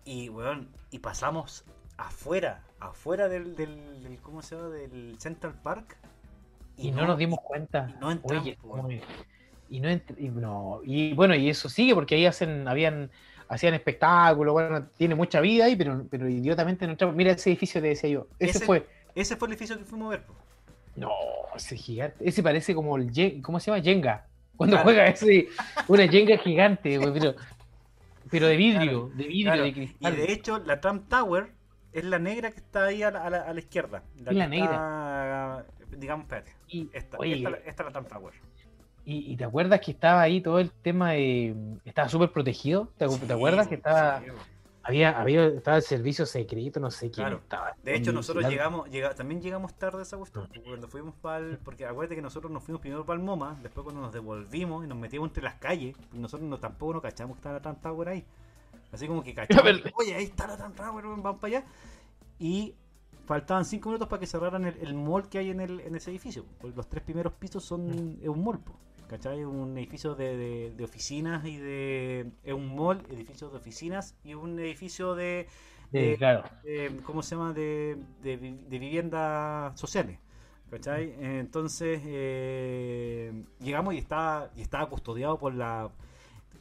[0.05, 1.65] Y, weón, y pasamos
[1.97, 4.69] afuera, afuera del, del, del- ¿cómo se llama?
[4.69, 5.97] Del Central Park.
[6.77, 7.89] Y, no, nos dimos cuenta.
[7.93, 8.47] y no entramos,
[8.85, 9.01] Oye.
[9.69, 13.09] Y no, y no, y bueno, y eso sigue porque ahí hacen, habían,
[13.49, 17.15] hacían espectáculos, bueno, tiene mucha vida ahí, pero, pero idiotamente no entramos.
[17.15, 18.27] Mira ese edificio te decía yo.
[18.39, 18.85] Ese, Ese- fue.
[19.15, 20.23] Ese fue el edificio que fuimos a ver.
[20.95, 21.11] No,
[21.55, 22.27] ese gigante.
[22.27, 23.83] Ese parece como el ¿cómo se llama?
[23.83, 24.25] Jenga.
[24.55, 24.83] Cuando Claro.
[24.85, 25.47] juega ese,
[25.87, 27.35] una Jenga gigante, pero,
[28.31, 30.15] pero de vidrio, de vidrio, Claro, de Y cristal.
[30.15, 31.47] de hecho, la Trump Tower
[31.93, 34.03] es la negra que está ahí a la, a la- a la izquierda.
[34.17, 35.65] Es la está,
[35.95, 36.51] digamos, espérate.
[36.67, 38.33] Y, Esta, oye, esta, esta es la Trump Tower.
[39.07, 41.55] Y, y te acuerdas que estaba ahí todo el tema de.
[41.85, 42.89] Estaba súper protegido.
[42.97, 44.19] ¿Te, acuerdas que estaba.
[44.19, 44.25] sí.
[44.83, 47.37] Había, había, estaba el servicio secreto, no sé quién Claro.
[47.43, 47.75] estaba.
[47.83, 50.45] De hecho, nosotros llegamos, llega- también llegamos tarde a esa cuestión.
[50.47, 53.59] porque Cuando fuimos para el, porque acuérdate que nosotros nos fuimos primero para el MoMA,
[53.61, 57.01] después cuando nos devolvimos y nos metimos entre las calles, y nosotros no, tampoco nos
[57.01, 58.23] cachamos que estaba la Trump Tower ahí.
[58.93, 59.65] Así como que cachamos,
[59.95, 61.65] oye, ahí está la Tower, vamos para allá.
[62.39, 62.73] Y
[63.25, 66.11] faltaban cinco minutos para que cerraran el, el mall que hay en, el, en ese
[66.11, 66.45] edificio.
[66.61, 68.73] Porque los tres primeros pisos son es un mall, po,
[69.07, 69.43] ¿cachai?
[69.43, 72.31] Un edificio de, de- de oficinas y de...
[72.43, 75.47] Es un mall, edificios de oficinas y un edificio de
[75.91, 76.43] Sí, claro.
[77.05, 77.53] ¿cómo se llama?
[77.53, 80.19] De, de, vi- de viviendas sociales.
[80.69, 81.15] ¿Cachai?
[81.21, 83.31] Entonces eh,
[83.61, 85.89] llegamos y estaba, y estaba custodiado por la...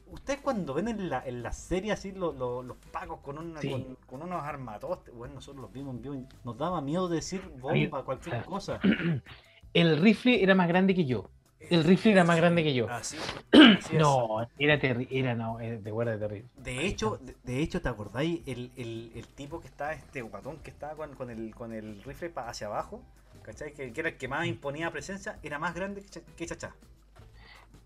[0.08, 3.60] Ustedes cuando ven en la, en la serie así lo- lo- los pagos con, una,
[3.60, 3.68] Sí.
[3.70, 7.42] con, con unos armatostes, bueno, nosotros los vimos en vivo y nos daba miedo decir
[7.60, 8.42] bomba, cualquier ah.
[8.44, 8.80] cosa.
[9.74, 11.28] El rifle era más grande que yo.
[11.58, 12.88] El rifle era más grande que yo.
[12.88, 13.16] Así,
[13.52, 14.00] así es.
[14.00, 15.08] No, era terrible.
[15.18, 16.48] Era, no, era de verdad terrible.
[16.56, 20.58] De hecho, de, de hecho, ¿te acordáis el, el, el tipo que estaba, este guatón
[20.58, 23.00] que estaba con, con el, con el rifle hacia abajo?
[23.42, 23.72] ¿Cachai?
[23.72, 26.74] Que, que era el que más imponía presencia, era más grande que, que Chachá.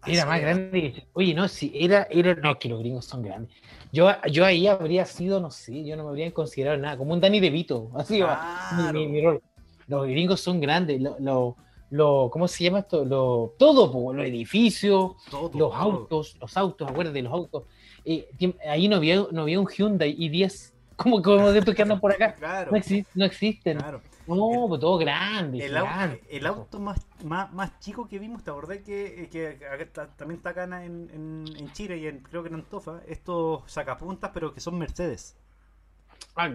[0.06, 1.06] Era más grande que.
[1.12, 2.34] Oye, no, sí, era, era.
[2.34, 3.55] No, que los gringos son grandes.
[3.92, 7.20] Yo, yo ahí habría sido, no sé, yo no me habría considerado nada, como un
[7.20, 7.90] Danny DeVito.
[7.94, 8.40] Así va,
[8.70, 8.92] mi- Claro.
[8.92, 9.42] mi, mi rol.
[9.88, 11.01] Los gringos son grandes.
[11.02, 11.56] Lo, lo,
[11.90, 13.04] lo- ¿Cómo se llama esto?
[13.04, 15.74] Lo, todo, los edificios, Todo, los todo.
[15.74, 17.64] autos, los autos, acuérdate, los autos.
[18.04, 18.28] Eh,
[18.68, 22.12] ahí no había, no había un Hyundai i10, como, como de estos que andan por
[22.12, 22.34] acá.
[22.38, 23.78] Claro, No, exi- no existen.
[23.78, 24.00] claro.
[24.26, 25.64] No, pues todo grande.
[25.64, 26.36] El, au- gigante.
[26.36, 30.50] el auto más, más, más chico que vimos, ¿te acordás que, que acá también está
[30.50, 33.00] acá en, en, en Chile y en, creo que en Antofa?
[33.08, 35.36] Estos sacapuntas, pero que son Mercedes.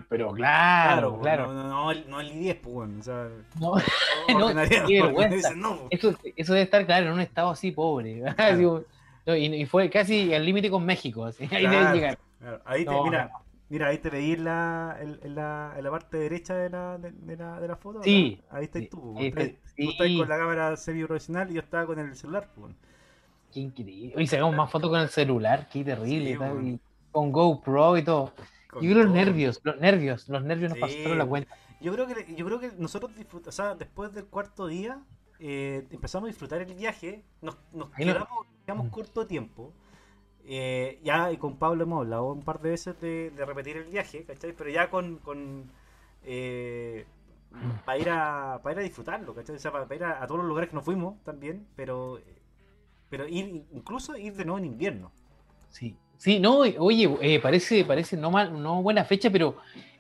[0.10, 1.54] Pero claro, pues, claro.
[1.54, 3.28] No, no, no, el, no el i10, pues, bueno, o sea,
[3.60, 3.76] No,
[4.40, 5.36] No, qué vergüenza.
[5.36, 5.88] dicen, no, pues.
[5.92, 8.24] eso, eso debe estar, claro, en un estado así pobre.
[9.28, 11.26] Y, y fue casi al límite con México.
[11.26, 12.20] así, Ahí debe llegar.
[12.40, 13.40] Claro, Ahí te, No, mira, no.
[13.70, 16.98] mira, ahí te veí en la, en, en la, en la parte derecha de la,
[17.00, 18.04] de, de la, de la foto.
[18.04, 18.40] Sí.
[18.44, 18.58] ¿verdad?
[18.60, 19.16] Ahí estás Sí, tú.
[19.18, 22.48] ahí Tú está- tú estás con la cámara semi-profesional y yo estaba con el celular.
[22.56, 22.72] pues.
[23.52, 24.14] Qué increíble.
[24.16, 26.34] Hoy sacamos más fotos con el celular, qué terrible.
[26.34, 26.68] Sí, tal, bueno.
[26.68, 26.80] y
[27.12, 28.32] con GoPro y todo.
[28.76, 30.98] Con Y vi los nervios, los nervios, los nervios nos Sí.
[30.98, 31.56] pasaron la cuenta.
[31.82, 35.02] Yo creo que, yo creo que nosotros disfrutamos, o sea, después del cuarto día,
[35.40, 38.30] eh, empezamos a disfrutar el viaje, nos, nos Ahí no- quedamos,
[38.66, 38.90] quedamos Mm.
[38.90, 39.74] corto tiempo.
[40.48, 43.86] Eh, ya y con Pablo hemos hablado un par de veces de, de repetir el
[43.86, 44.54] viaje, ¿cachai?
[44.54, 45.18] Pero ya con...
[45.18, 45.72] con
[46.24, 47.06] eh,
[47.86, 49.56] para ir a para ir a disfrutarlo, ¿cachai?
[49.56, 52.20] O sea, para, ir a, a todos los lugares que nos fuimos también, pero
[53.10, 55.12] pero ir incluso ir de nuevo en invierno.
[55.70, 55.96] Sí,
[56.26, 59.58] sí, no, oye, eh, parece, parece no mal, no buena fecha, pero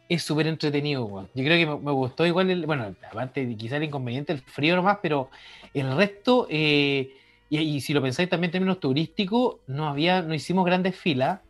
[0.10, 1.30] es súper entretenido.
[1.36, 4.76] Yo creo que me, me gustó igual, el, bueno, aparte quizá el inconveniente, el frío
[4.76, 5.30] nomás, pero
[5.72, 7.14] el resto, eh,
[7.48, 11.42] y, y si lo pensáis también en términos turísticos, no había, no hicimos grandes filas,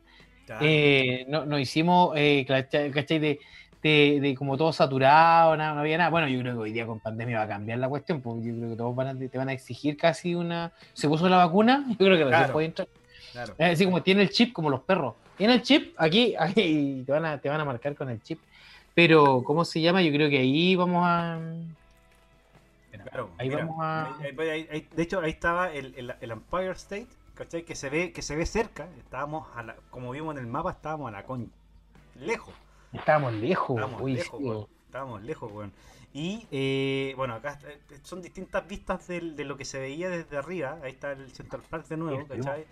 [0.62, 3.20] eh, no, no hicimos, eh, ¿cachai?
[3.20, 3.40] De,
[3.82, 6.10] de, de como todo saturado, nada, no había nada.
[6.10, 8.56] Bueno, yo creo que hoy día con pandemia va a cambiar la cuestión, porque yo
[8.58, 10.72] creo que todos van a, te van a exigir casi una...
[10.94, 11.86] ¿Se puso la vacuna?
[11.90, 12.54] Yo creo que Claro.
[12.54, 12.88] puede entrar.
[13.36, 13.54] Claro.
[13.58, 15.14] Es así como tiene el chip, como los perros.
[15.38, 18.40] Tiene el chip, aquí, ahí te van a, te van a marcar con el chip.
[18.94, 20.02] Pero, ¿cómo se llama?
[20.02, 21.38] Yo creo que ahí vamos a.
[23.04, 24.16] Claro, ahí mira, vamos a.
[24.18, 27.64] ahí- ahí- ahí- ahí- de hecho, ahí estaba el, el- el Empire State, ¿cachai?
[27.64, 28.88] Que se ve, que se ve cerca.
[28.98, 31.52] Estábamos, a la- como vimos en el mapa, estábamos a la con
[32.16, 32.54] lejos.
[32.94, 33.78] Estábamos lejos.
[33.78, 34.68] Estábamos uy, lejos, sí, weón.
[34.86, 35.74] Estábamos lejos, weón.
[36.18, 40.38] Y eh, bueno, acá eh, son distintas vistas del- de, lo que se veía desde
[40.38, 40.80] arriba.
[40.82, 42.66] Ahí está el Central Park de nuevo, ¿cachai?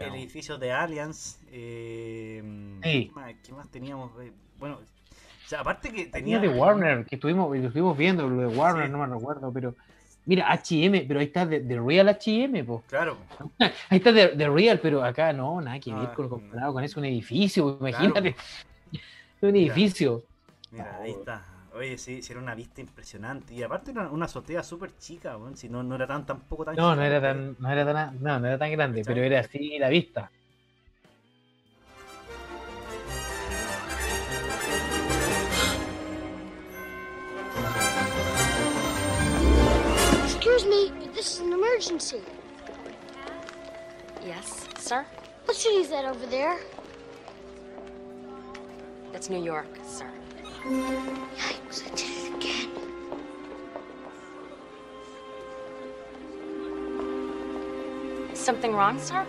[0.00, 1.38] El edificio de Allianz.
[1.52, 2.42] Eh,
[2.82, 3.12] Sí.
[3.44, 4.10] ¿qué, más, teníamos?
[4.20, 8.40] Eh, Bueno, o sea, aparte que Tenía de Warner, que estuvimos, lo estuvimos viendo, lo
[8.48, 8.92] de Warner, Sí.
[8.92, 9.74] no me recuerdo, pero.
[10.26, 12.82] Mira, HM, pero ahí está de, de Real HM, po.
[12.88, 13.16] Claro,
[13.88, 16.82] Ahí está de, de Real, pero acá no, nada que ver Ah, con, comparado con
[16.84, 18.34] eso, un edificio, imagínate.
[19.42, 19.72] Un Mira.
[19.74, 20.22] edificio.
[20.72, 21.46] Mira, ahí está.
[21.72, 23.54] Oye, sí, sí, era una vista impresionante.
[23.54, 25.56] Y aparte era una azotea súper chica, weón.
[25.56, 28.40] Si no, no era tan tampoco tan No, no era tan, no era tan, no,
[28.40, 29.14] no era tan grande, ¿Cachai?
[29.14, 30.30] pero era así la vista.
[40.24, 42.20] Excuse me, this is an emergency.
[44.24, 45.04] Yes, sir?
[45.44, 46.58] What city is that over there?
[49.12, 50.10] That's New York, sir.
[58.34, 59.26] Something wrong, sir?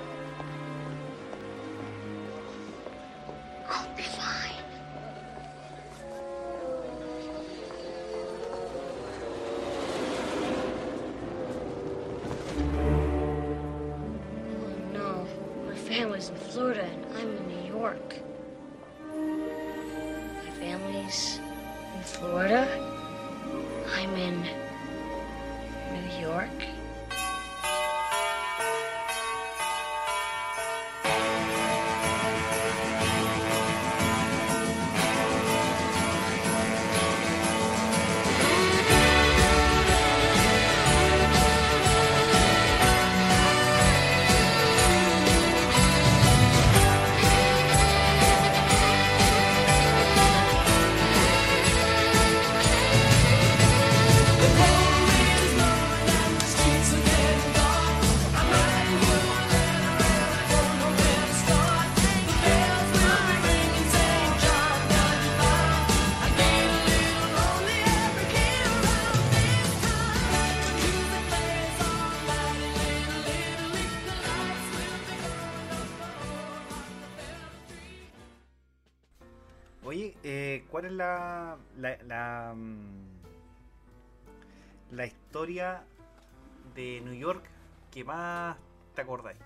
[88.01, 88.57] Que más
[88.95, 89.37] te acordáis?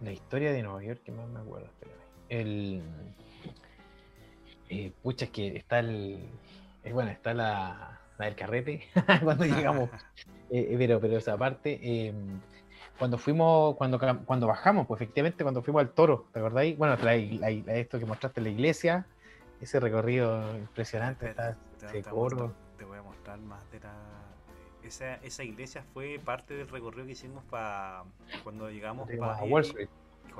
[0.00, 1.98] La historia de Nueva York, que más me acuerdo, espérame.
[2.28, 2.82] El.
[4.68, 6.28] Eh, pucha, es que está el.
[6.82, 8.88] eh, bueno, está la, la del carrete
[9.22, 9.90] cuando llegamos.
[10.50, 12.12] Eh, pero, pero esa parte.
[12.98, 16.76] cuando fuimos, cuando, cuando bajamos, pues efectivamente, cuando fuimos al toro, ¿te acordáis?
[16.76, 19.06] Bueno, la- la- la- esto que mostraste en la iglesia,
[19.60, 23.94] ese recorrido impresionante, está Te- te- voy a mostrar más de la...
[24.84, 28.04] Esa, esa iglesia fue parte del recorrido que hicimos para
[28.42, 29.88] cuando llegamos Íbamos pa- a Wall Street.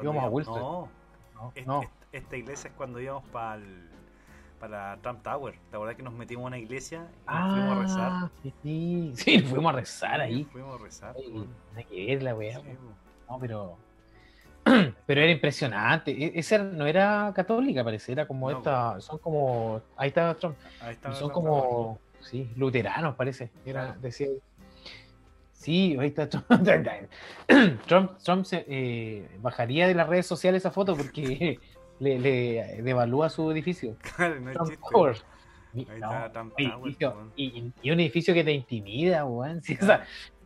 [0.02, 0.58] íbamos a Wall Street.
[0.60, 0.88] No,
[1.34, 1.82] No, Est- no.
[1.82, 3.60] est- esta iglesia es cuando íbamos para
[4.60, 5.54] para Trump Tower.
[5.72, 8.10] La verdad que nos metimos en una iglesia y nos fuimos a rezar.
[8.12, 10.44] Ah, sí, sí, sí, fuimos a rezar ahí.
[10.44, 11.14] Fuimos a rezar.
[11.18, 11.46] Ay, po.
[11.72, 12.60] nada que ver la weá.
[13.28, 13.76] No, pero.
[15.06, 16.10] Pero era impresionante.
[16.12, 18.12] E- Esa no era católica, parece.
[18.12, 18.98] Era como No, esta.
[19.02, 19.82] Son como.
[19.96, 20.56] Ahí está Trump.
[20.80, 21.98] Ahí está son Trump como.
[22.24, 23.50] Sí, luteranos, parece.
[23.64, 24.28] Era, decía.
[25.52, 26.46] Sí, ahí está Trump.
[27.86, 31.58] Trump, Trump se, eh, bajaría de las redes sociales esa foto porque
[32.00, 33.96] le, le devalúa su edificio.
[34.16, 34.72] Claro, no Trump.
[34.90, 35.16] Tower.
[35.76, 36.08] Ahí No,
[36.56, 39.60] edificio- y, y un edificio que te intimida, weón.
[39.62, 40.04] Sí, o sea,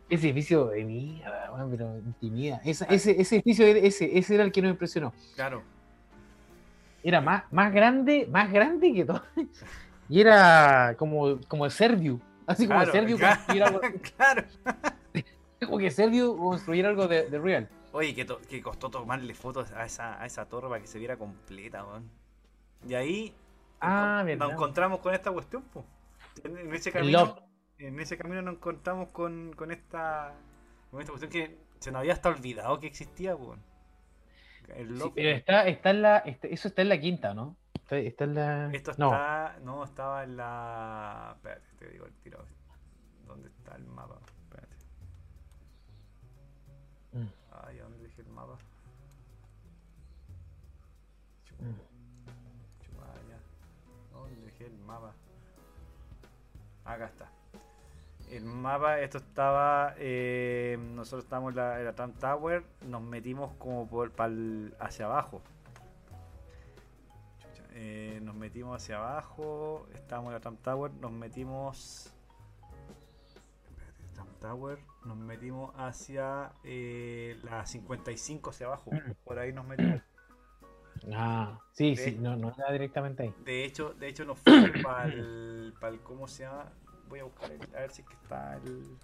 [0.09, 2.61] Ese edificio de mierda, pero intimida.
[2.65, 5.13] Esa- ese, ese edificio, era- ese, ese era el que nos impresionó.
[5.35, 5.61] Claro.
[7.03, 9.23] Era más, más grande, más grande que todo.
[10.09, 12.19] Y era como, como el Serviu.
[12.47, 13.81] Así como Claro, el Serviu claro, algo,
[14.17, 14.43] claro.
[15.65, 17.69] como que Serviu construyera algo de, de real.
[17.91, 20.99] Oye, que, to- que costó tomarle fotos a esa, a esa torre para que se
[20.99, 22.09] viera completa, weón.
[22.87, 23.33] Y ahí
[23.81, 25.85] Ah, nos encontramos con esta cuestión, pues.
[26.43, 27.37] En, ese camino,
[27.77, 30.33] en ese camino nos encontramos con, con esta
[30.91, 33.61] con esta cuestión que se nos había hasta olvidado que existía, weón.
[34.67, 37.55] Sí, pero está, está en la, está- eso está en la quinta, ¿no?
[37.73, 38.71] Está, está en la.
[38.71, 39.59] Esto no, está.
[39.63, 41.31] No, estaba en la.
[41.35, 42.43] Espérate, te digo el tiro.
[43.27, 44.17] ¿Dónde está el mapa?
[44.43, 44.75] Espérate.
[47.13, 47.27] Mm.
[47.65, 48.57] Ay, ¿a dónde dejé el mapa?
[51.45, 51.75] Chu- Mm.
[54.13, 55.13] ¿Dónde dejé el mapa?
[56.85, 57.29] Acá está.
[58.29, 59.93] El mapa, esto estaba.
[59.97, 62.63] eh, nosotros estábamos en la, en la Trump Tower.
[62.85, 65.41] Nos metimos como por pa'l- hacia abajo.
[67.73, 69.87] Eh, nos metimos hacia abajo.
[69.93, 70.91] Estábamos en la Trump Tower.
[70.93, 72.13] Nos metimos.
[74.13, 74.79] Trump Tower.
[75.05, 78.91] Nos metimos hacia eh, la 55 hacia abajo.
[78.91, 79.11] Mm.
[79.23, 80.01] Por ahí nos metimos.
[81.13, 83.33] Ah, sí, De- sí, no, no era directamente ahí.
[83.45, 85.73] De hecho, de hecho nos fuimos para el,
[86.03, 86.71] ¿cómo se llama?
[87.07, 88.97] Voy a buscar el- a ver si es que está el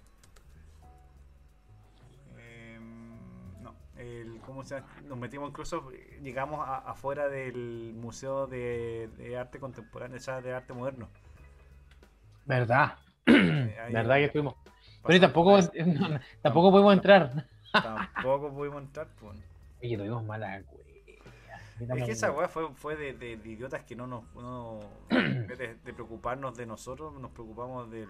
[3.98, 4.86] el cómo se llama?
[5.04, 5.90] Nos metimos incluso
[6.22, 11.08] llegamos a- afuera del Museo de, de Arte Contemporáneo, o sea, de Arte Moderno.
[12.44, 12.96] ¿Verdad?
[13.28, 14.54] Eh, ahí ¿Verdad que estuvimos?
[15.04, 17.46] Pero tampoco, no, tampoco podemos entrar.
[17.72, 19.36] tampoco pudimos entrar, pues.
[19.82, 20.58] Oye, tuvimos mala.
[20.58, 24.32] Es que esa weá fue, fue de, de- de idiotas que no nos.
[24.34, 24.78] No,
[25.10, 28.08] de, de preocuparnos de nosotros, nos preocupamos del,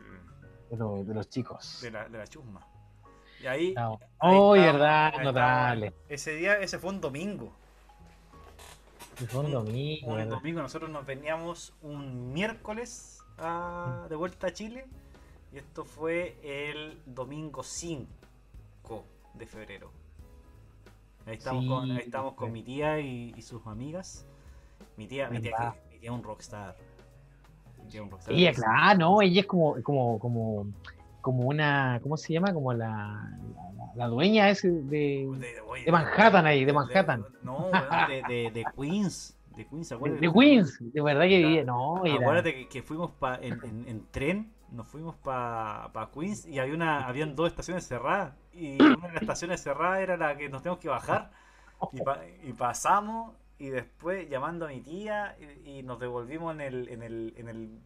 [0.70, 1.80] de, lo- de los chicos.
[1.82, 2.60] de, la, de la chusma.
[3.42, 3.74] Y ahí.
[3.74, 3.98] No.
[4.18, 5.86] Oh, verdad, notable.
[5.88, 6.10] estábamos.
[6.10, 7.52] Ese día, ese fue un domingo.
[9.28, 14.86] Fue un domingo, Un domingo, nosotros nos veníamos un miércoles a- de vuelta a Chile.
[15.52, 19.04] Y esto fue el domingo 5
[19.34, 19.90] de febrero.
[21.24, 24.26] Ahí estamos, Sí, con, ahí estamos con mi tía y, y sus amigas.
[24.96, 26.76] Mi tía, mi tía, mi tía es un rockstar.
[27.82, 28.34] Mi tía es un rockstar.
[28.34, 30.66] Ella, claro, no, ella es como, como, como,
[31.27, 32.55] como una, ¿cómo se llama?
[32.55, 33.28] Como la,
[33.77, 37.24] la, la dueña ese de, De, oye, de Manhattan ahí, de Manhattan.
[37.43, 39.36] no, weón, de, de, de Queens.
[39.57, 40.24] De Queens, de, acuérdate.
[40.27, 43.89] de Queens, de verdad que vivía, no, era, Acuérdate que, que fuimos pa- en, en-
[43.89, 48.35] en tren, nos fuimos para Queens y había una, habían dos estaciones cerradas.
[48.53, 51.32] Y una de las estaciones cerradas era la que nos tenemos que bajar.
[51.93, 56.61] Y, pa- y pasamos y después llamando a mi tía y, y nos devolvimos en
[56.61, 57.78] el, en, el, en el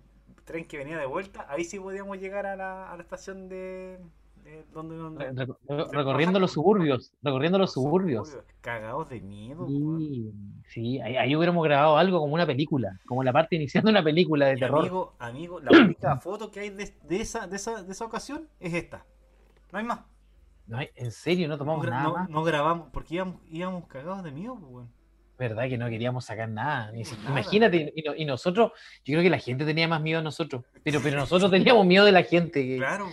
[0.44, 1.46] tren que venía de vuelta.
[1.48, 3.98] Ahí sí podíamos llegar a la, a la estación de...
[4.44, 8.36] de donde, donde- re- re- recorriendo los suburbios, recorriendo los suburbios.
[8.60, 9.66] Cagados de miedo.
[9.66, 10.32] Sí,
[10.68, 14.02] sí, ahí, ahí hubiéramos grabado algo como una película, como la parte inicial de una
[14.02, 14.80] película de Y terror.
[14.80, 18.48] amigo, amigo, la única foto que hay de, de esa, de, esa, de esa ocasión
[18.60, 19.04] es esta.
[19.72, 20.00] No hay más.
[20.66, 22.28] No, en serio, no No, tomamos gra- nada no- más.
[22.28, 24.86] no grabamos porque íbamos, íbamos cagados de miedo, pues.
[25.40, 26.92] Verdad que no queríamos sacar nada.
[26.92, 27.30] ni Nada.
[27.30, 28.72] Imagínate, y, no- y nosotros,
[29.06, 32.04] yo creo que la gente tenía más miedo a nosotros, pero, pero nosotros teníamos miedo
[32.04, 32.62] de la gente.
[32.62, 33.08] que- Claro.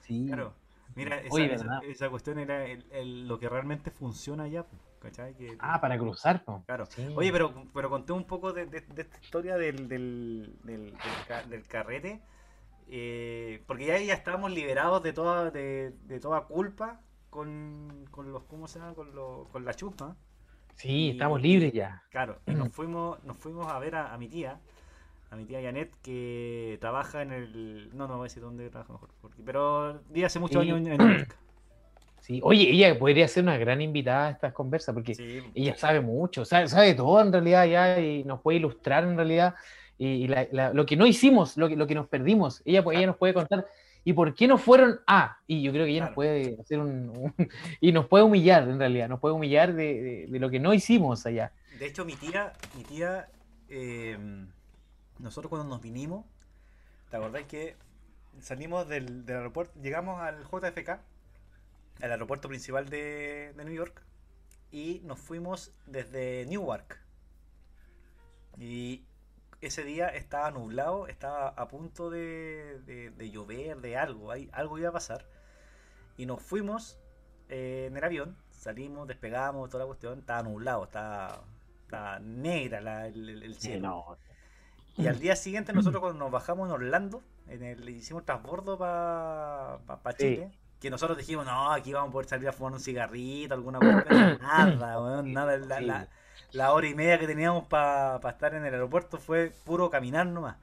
[0.00, 0.24] Sí.
[0.26, 0.54] Claro.
[0.96, 1.54] Mira, esa, Oye,
[1.88, 4.64] esa- cuestión era el- el- lo que realmente funciona allá,
[5.60, 6.64] Ah, para cruzar, po.
[6.66, 6.86] Claro.
[6.86, 7.06] Sí.
[7.14, 10.96] Oye, pero, pero conté un poco de, de- de esta historia del, del, del, del
[11.28, 12.22] ca- del carrete,
[12.88, 17.00] eh, porque ya, ya estábamos liberados de toda, de, de toda culpa
[17.30, 18.94] con, con los, ¿cómo se llama?
[18.94, 20.16] Con, los- con la chusma.
[20.76, 22.02] Sí, y- estamos libres ya.
[22.10, 24.58] Claro, y nos fuimos, nos fuimos a ver a, a mi tía,
[25.30, 27.90] a mi tía Janet, que trabaja en el.
[27.96, 30.70] No, no voy a decir dónde trabaja mejor, porque- pero vive hace muchos Sí.
[30.70, 31.36] años en, York.
[32.20, 32.40] Sí.
[32.42, 36.44] Oye, ella podría ser una gran invitada a estas conversas, porque Sí, ella sabe mucho,
[36.44, 39.54] sabe, sabe todo en realidad ya y nos puede ilustrar en realidad
[39.96, 42.62] y, y la- la- lo que no hicimos, lo que, lo que nos perdimos.
[42.64, 43.66] Ella, ella nos puede contar.
[44.06, 45.40] ¿Y por qué no fueron a?
[45.48, 46.10] Y yo creo que ella Claro.
[46.10, 47.34] nos puede hacer un, un-
[47.80, 49.08] Y nos puede humillar, en realidad.
[49.08, 51.52] Nos puede humillar de, de- de lo que no hicimos allá.
[51.80, 53.28] De hecho, mi tía, mi tía,
[53.68, 54.16] eh,
[55.18, 56.24] nosotros cuando nos vinimos,
[57.10, 57.74] ¿te acordás que
[58.40, 60.88] salimos del, del aeropuerto, llegamos al JFK,
[62.02, 64.02] al aeropuerto principal de, de New York,
[64.70, 67.00] y nos fuimos desde Newark.
[68.58, 69.02] Y
[69.60, 74.78] ese día estaba nublado, estaba a punto de, de- de llover, de algo, ahí, algo
[74.78, 75.24] iba a pasar.
[76.16, 76.98] Y nos fuimos
[77.48, 81.42] eh, en el avión, salimos, despegamos, toda la cuestión, estaba nublado, estaba,
[81.82, 84.18] estaba negra la- el, el- el cielo.
[84.98, 89.78] Y al día siguiente nosotros cuando nos bajamos en Orlando, en el, hicimos transbordo para.
[90.16, 90.50] Chile,
[90.80, 94.38] que nosotros dijimos, no, aquí vamos a poder salir a fumar un cigarrito, alguna cosa.
[94.40, 95.80] Nada, weón, nada.
[95.86, 96.08] La-
[96.56, 100.56] la hora y media que teníamos para estar en el aeropuerto fue puro caminar nomás.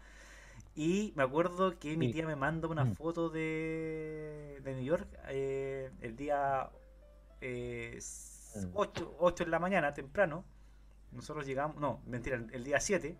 [0.76, 2.94] Y me acuerdo que mi tía me manda una Mm.
[2.96, 6.70] foto de, de New York eh, el día
[7.42, 8.00] eh,
[8.56, 8.70] Mm.
[8.76, 10.46] 8, en la mañana, temprano.
[11.12, 13.18] Nosotros llegamos, no, mentira, el, día 7.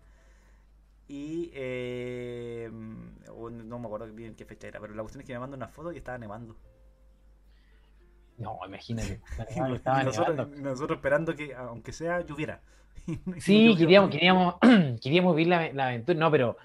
[1.08, 5.38] Y eh, no me acuerdo bien qué fecha era, pero la cuestión es que me
[5.40, 6.56] manda una foto y estaba nevando.
[8.38, 9.20] No, imagínate.
[9.56, 12.60] Y, Ah, nosotros, esperando que, aunque sea, lloviera.
[13.38, 14.54] Sí, queríamos, queríamos,
[15.02, 16.18] queríamos vivir la, la aventura.
[16.18, 16.56] No, pero,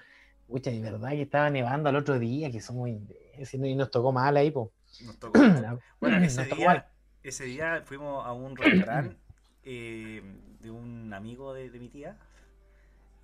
[0.48, 4.10] pucha, de verdad que estaba nevando al otro día, que somos imbéciles, y nos tocó
[4.12, 4.68] mal ahí, pues.
[5.04, 5.38] Nos tocó.
[6.00, 6.86] Bueno, Nos ese tocó día, mal.
[7.22, 9.16] ese día fuimos a un restaurante
[9.64, 10.22] eh,
[10.60, 12.16] de un amigo de, de mi tía.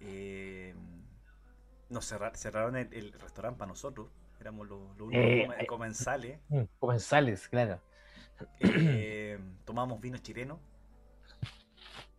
[0.00, 0.74] Eh,
[1.88, 4.08] nos cerra- cerraron el, el restaurante para nosotros.
[4.40, 5.66] Éramos los, los únicos Eh, eh.
[5.66, 6.38] comensales.
[6.48, 7.80] Mm, Comensales, claro.
[8.60, 10.58] Eh, tomamos vino chileno.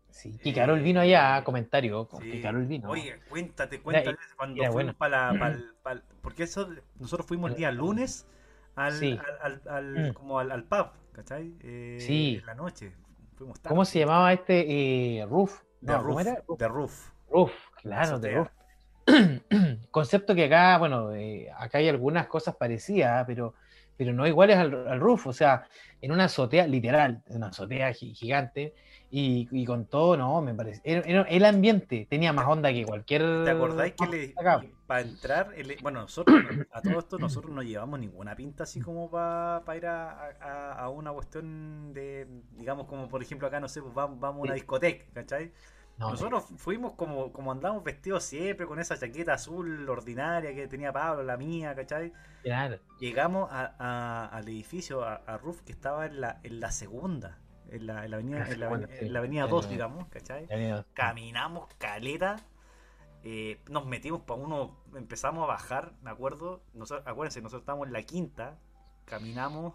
[0.10, 2.42] Sí, que el vino allá, comentario, Sí.
[2.42, 2.90] que el vino.
[2.90, 4.94] Oye, cuéntate, cuéntate Era- cuando fuimos bueno.
[4.98, 5.32] para
[5.84, 6.04] la.
[6.22, 6.68] porque eso,
[7.00, 8.28] nosotros fuimos el día lunes
[8.76, 9.20] al, Sí.
[9.42, 10.14] al, al- al- Mm.
[10.14, 11.54] como al, pub, ¿cachai?
[11.62, 12.38] Eh, Sí.
[12.40, 12.94] En la noche.
[13.36, 13.70] Fuimos tarde.
[13.70, 15.62] ¿Cómo se llamaba este eh, Roof?
[15.82, 16.22] The No, ¿cómo Roof.
[16.22, 16.44] era?
[16.58, 17.10] The Roof.
[17.30, 17.52] Roof,
[17.84, 18.38] claro, de azotea.
[18.40, 18.50] Roof.
[19.92, 23.54] Concepto que acá, bueno, eh, acá hay algunas cosas parecidas, pero,
[23.98, 25.68] pero no iguales al, al roof, o sea,
[26.02, 28.74] en una azotea, literal, una azotea gi- gigante,
[29.10, 30.82] y, y con todo, no, me parece.
[30.84, 33.22] era- era- el ambiente tenía más onda que cualquier.
[33.44, 34.36] ¿Te acordáis que le,
[34.86, 36.38] para entrar, el- bueno, nosotros,
[36.72, 40.90] a todo esto, nosotros no llevamos ninguna pinta así como para ir a, a- a
[40.90, 44.54] una cuestión de, digamos, como por ejemplo acá, no sé, pues vamos, vamos a una
[44.54, 45.52] discoteca, ¿cachai?
[45.98, 50.94] No, Nosotros fuimos como, como andamos vestidos siempre, con esa chaqueta azul ordinaria que tenía
[50.94, 52.14] Pablo, la mía, ¿cachai?
[52.44, 52.78] claro.
[53.00, 57.40] Llegamos a- a- al edificio, a, a Roof, que estaba en la, en la segunda,
[57.70, 60.08] en la, en la avenida, en la, avenida- en la avenida En 2, la- digamos,
[60.10, 60.48] ¿cachai?
[60.94, 62.38] Caminamos caleta,
[63.24, 67.94] eh, nos metimos para uno, empezamos a bajar, me acuerdo, nosotros, acuérdense, nosotros estábamos en
[67.94, 68.60] la quinta,
[69.06, 69.74] caminamos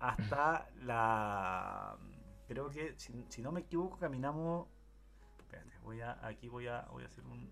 [0.00, 1.96] hasta la...
[2.46, 4.68] Creo que, si, si no me equivoco, caminamos...
[5.82, 7.50] Voy a, aquí voy a, voy a hacer un...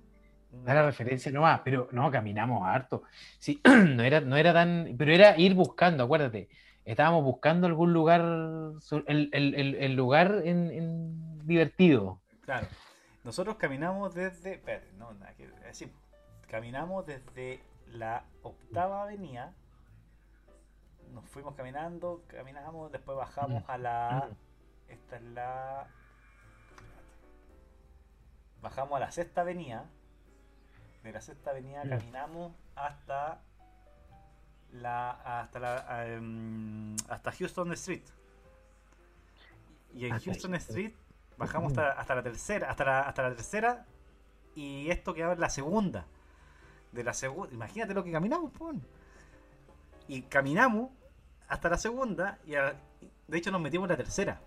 [0.64, 3.04] Da la referencia nomás, pero no, caminamos harto.
[3.38, 3.60] Sí,
[3.94, 4.94] no era, no era tan.
[4.98, 6.48] Pero era ir buscando, acuérdate.
[6.84, 12.18] Estábamos buscando algún lugar, el, el- el- el lugar en, en divertido.
[12.40, 12.66] Claro.
[13.22, 14.54] Nosotros caminamos desde.
[14.54, 15.92] Espérate, no, nada que decir.
[16.48, 17.60] Caminamos desde
[17.92, 19.52] la octava avenida.
[21.12, 24.28] Nos fuimos caminando, caminamos, después bajamos a la.
[24.88, 25.86] Esta es la.
[28.62, 29.84] Bajamos a la sexta avenida.
[31.02, 31.88] De la sexta avenida Mm.
[31.88, 33.40] caminamos hasta
[34.72, 35.10] la.
[35.40, 36.06] hasta la.
[36.06, 38.02] em, hasta Houston Street.
[39.94, 40.54] Y en Hasta Houston.
[40.56, 40.92] Street
[41.36, 43.86] bajamos hasta, hasta la tercera, hasta la, hasta la tercera
[44.54, 46.04] y esto quedaba en la segunda.
[46.92, 48.84] De la segunda, imagínate lo que caminamos, pon.
[50.06, 50.90] Y caminamos
[51.48, 52.74] hasta la segunda y a-
[53.26, 54.40] de hecho nos metimos en la tercera.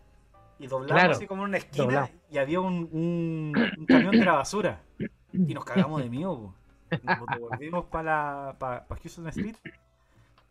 [0.64, 4.26] Y doblamos Claro, así como en una esquina y había un, un- un camión de
[4.26, 4.82] la basura.
[5.34, 6.54] Y nos cagamos de miedo.
[7.04, 9.56] Nos volvimos para pa, pa Houston Street,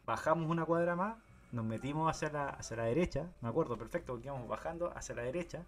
[0.07, 1.17] bajamos una cuadra más,
[1.53, 5.23] nos metimos hacia la, hacia la derecha, me acuerdo perfecto, porque íbamos bajando hacia la
[5.23, 5.63] derecha,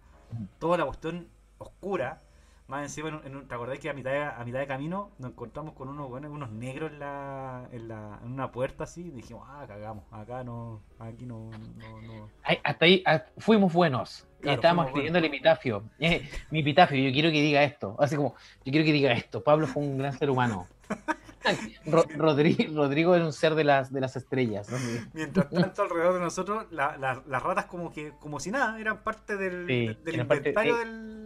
[0.59, 1.27] toda la cuestión
[1.57, 2.21] oscura,
[2.67, 5.73] más encima, en ¿te acordás que a mitad de, a mitad de camino nos encontramos
[5.75, 9.07] con unos, buenos- unos negros en, la, en, la, en una puerta así?
[9.07, 12.29] Y dijimos, ah, cagamos, acá no, aquí no, no, no.
[12.63, 14.27] Hasta ahí ah, fuimos buenos.
[14.39, 15.83] Y Claro, estábamos escribiendo el epitafio.
[15.99, 17.95] Eh, mi epitafio, yo quiero que diga esto.
[17.99, 19.43] Así como, yo quiero que diga esto.
[19.43, 20.67] Pablo fue un gran ser humano.
[21.85, 24.67] Ro- Rodri- Rodrigo era un ser de las, de las estrellas.
[24.69, 24.77] ¿no?
[25.13, 29.03] Mientras tanto, alrededor de nosotros, la- la- las ratas como que, como si nada, eran
[29.03, 31.24] parte del, Sí, del eran parte- inventario eh, del,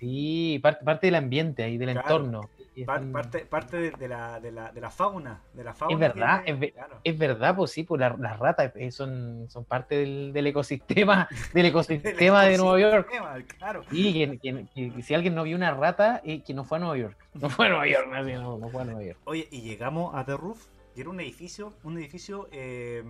[0.00, 2.08] Sí, parte, parte del ambiente ahí, del Claro.
[2.16, 2.50] entorno.
[2.86, 5.42] Par- parte, parte de, de la, de, la, de la fauna.
[5.52, 7.00] De la fauna Es verdad, es ve- claro.
[7.04, 11.28] Es verdad, pues sí, pues la- las ratas eh, son, son parte del, del ecosistema,
[11.52, 13.12] del ecosistema de Nueva York.
[13.58, 13.82] Claro.
[13.90, 16.78] Y que, que- que- que si alguien no vio una rata, eh, que no fue
[16.78, 17.16] a Nueva York.
[17.34, 19.18] No fue a Nueva York, no, sí, no, fue a Nueva York.
[19.24, 20.66] Oye, y llegamos a The Roof,
[20.96, 23.04] y era un edificio, un edificio, eh,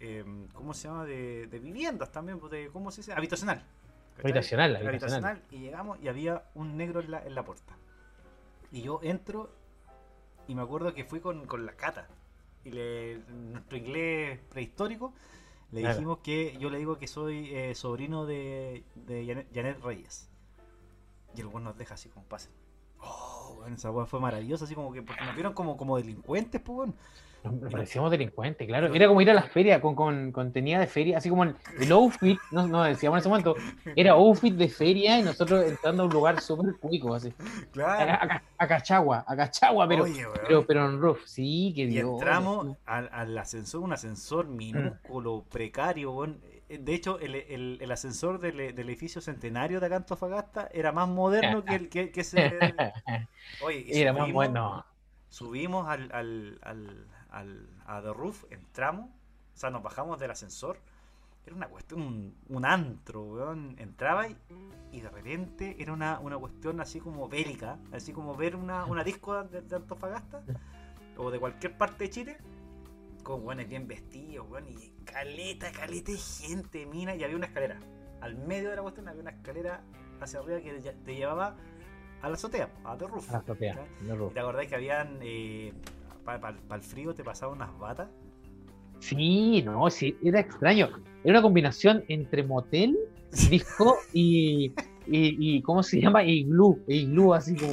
[0.00, 1.04] eh, ¿cómo se llama?
[1.04, 3.12] De, de viviendas también, pues, de, ¿cómo se dice?
[3.12, 3.62] Habitacional.
[4.22, 5.42] Habitacional, habitacional.
[5.50, 7.76] Y llegamos y había un negro en la, en la puerta.
[8.72, 9.50] Y yo entro
[10.46, 12.08] y me acuerdo que fui con, con la cata.
[12.64, 15.12] Y le, nuestro inglés prehistórico
[15.70, 15.94] le Claro.
[15.96, 20.28] dijimos que yo le digo que soy eh, sobrino de, de Janet, Janet Reyes.
[21.36, 22.50] Y el weón nos deja así como pase.
[23.00, 26.60] Oh, weón, esa weá fue maravillosa, así como que porque nos vieron como, como delincuentes,
[26.60, 26.94] pues weón.
[27.44, 28.92] Nos parecíamos delincuentes, claro.
[28.92, 30.32] Era como ir a las ferias con, con,
[30.80, 33.54] de feria, así como el, el outfit, no, no decíamos en ese momento,
[33.96, 37.32] era outfit de feria y nosotros entrando a un lugar súper cuico, así.
[37.72, 38.12] Claro.
[38.12, 42.10] a- a Cachagua, a Cachagua, pero, Oye, pero, pero en roof, sí, que Y Dios.
[42.14, 46.24] entramos al, al ascensor, un ascensor minúsculo, precario.
[46.68, 50.92] Eh, De hecho, el, el- el ascensor del, del edificio centenario de acá Antofagasta era
[50.92, 52.36] más moderno que el que, que ese.
[53.62, 54.84] Oye, y Era más subimos- bueno.
[55.30, 59.06] Subimos al, al, al, al- a The Roof, entramos,
[59.54, 60.78] o sea, nos bajamos del ascensor.
[61.46, 63.74] Era una cuestión, un, un antro, weón.
[63.78, 64.36] Entraba y,
[64.92, 69.02] y de repente era una, una cuestión así como bélica, así como ver una, una
[69.02, 70.42] disco de, de Antofagasta
[71.16, 72.36] o de cualquier parte de Chile,
[73.22, 77.80] con weones bien vestidos, weón, y caleta, caleta de gente, mina, y había una escalera.
[78.20, 79.80] Al medio de la cuestión había una escalera
[80.20, 81.56] hacia arriba que te llevaba
[82.20, 83.28] a la azotea, a The Roof.
[83.30, 83.86] A la azotea.
[84.06, 84.32] The Roof.
[84.32, 85.72] ¿Y ¿Te acordás que habían, eh,
[86.40, 88.08] para el frío te pasaban unas batas?
[89.00, 90.88] Sí, no, sí, era extraño.
[91.24, 92.98] Era una combinación entre motel,
[93.50, 94.72] disco y,
[95.06, 96.22] y, y ¿cómo se llama?
[96.24, 97.72] Iglú, iglú, así como.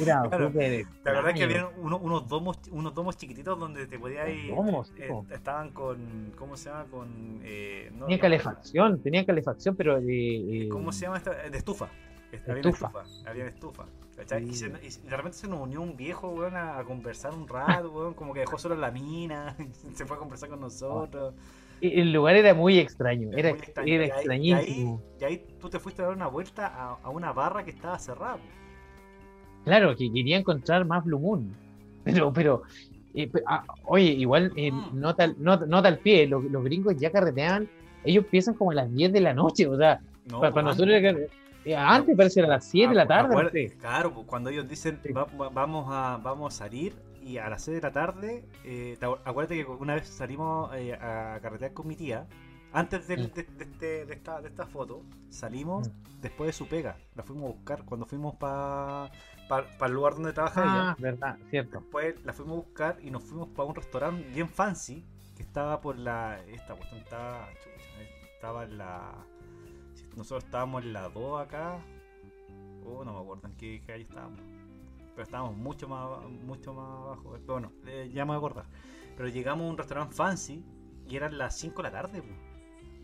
[0.00, 0.50] Era Claro.
[0.50, 4.52] ¿Te acordás que había unos, unos domos unos domos chiquititos donde te podías ir?
[4.52, 6.32] Domos, eh, estaban con.
[6.36, 6.86] ¿Cómo se llama?
[6.90, 7.40] Con.
[7.44, 11.30] Eh, no- Tenía no- calefacción, tenía calefacción, pero eh, ¿Cómo se llama esta?
[11.48, 11.88] De estufa.
[12.48, 12.86] Había Estufa.
[12.86, 13.30] estufa.
[13.30, 13.84] Había estufa.
[14.16, 14.44] ¿Cachai?
[14.48, 17.46] Y, se- y de repente se nos unió un viejo, weón, a, a conversar un
[17.48, 19.56] rato, weón, como que dejó solo la mina,
[19.94, 21.34] se fue a conversar con nosotros.
[21.80, 23.92] El lugar era muy extraño, era, Muy extraño.
[23.92, 25.02] era Y ahí- extrañísimo.
[25.20, 27.62] Y ahí, y ahí tú te fuiste a dar una vuelta a, a una barra
[27.64, 28.38] que estaba cerrada.
[29.64, 31.54] Claro, que quería encontrar más Blue Moon.
[32.04, 32.62] Pero, pero,
[33.14, 35.00] eh, ah, oye, igual, eh, Mm.
[35.00, 37.66] nota, nota, nota al pie, los, los gringos ya carreteaban,
[38.04, 40.00] ellos empiezan como a las 10 de la noche, o sea,
[40.30, 41.30] No, para, para pues, nosotros
[41.72, 43.76] antes parece a las 7 de la Acu- tarde, no acuer- sé.
[43.78, 45.12] Claro, pues, cuando ellos dicen Sí.
[45.12, 48.96] "Va- va- vamos, a, vamos a salir y a las 6 de la tarde, eh,
[49.00, 52.26] te acu- acuérdate que una vez salimos eh, a carretear con mi tía,
[52.72, 53.22] antes de, de
[53.62, 57.84] este- de esta, de esta foto, salimos después de su pega, la fuimos a buscar
[57.84, 59.10] cuando fuimos para
[59.86, 60.90] el lugar donde trabaja ella.
[60.90, 61.80] Ah, verdad, cierto.
[61.80, 65.04] Después la fuimos a buscar y nos fuimos para un restaurante bien fancy
[65.36, 66.40] que estaba por la.
[66.48, 67.48] Esta cuestión estaba.
[68.34, 69.12] Estaba en la.
[70.16, 71.78] Nosotros estábamos en la 2 acá.
[72.86, 74.40] Oh, no me acuerdo en qué calle estábamos.
[75.14, 76.08] Pero estábamos mucho más,
[76.44, 77.32] mucho más abajo.
[77.40, 78.64] Pero bueno, eh, ya me voy a acordar.
[79.16, 80.64] Pero llegamos a un restaurante fancy
[81.08, 82.22] y eran las 5 de la tarde.
[82.22, 82.28] po.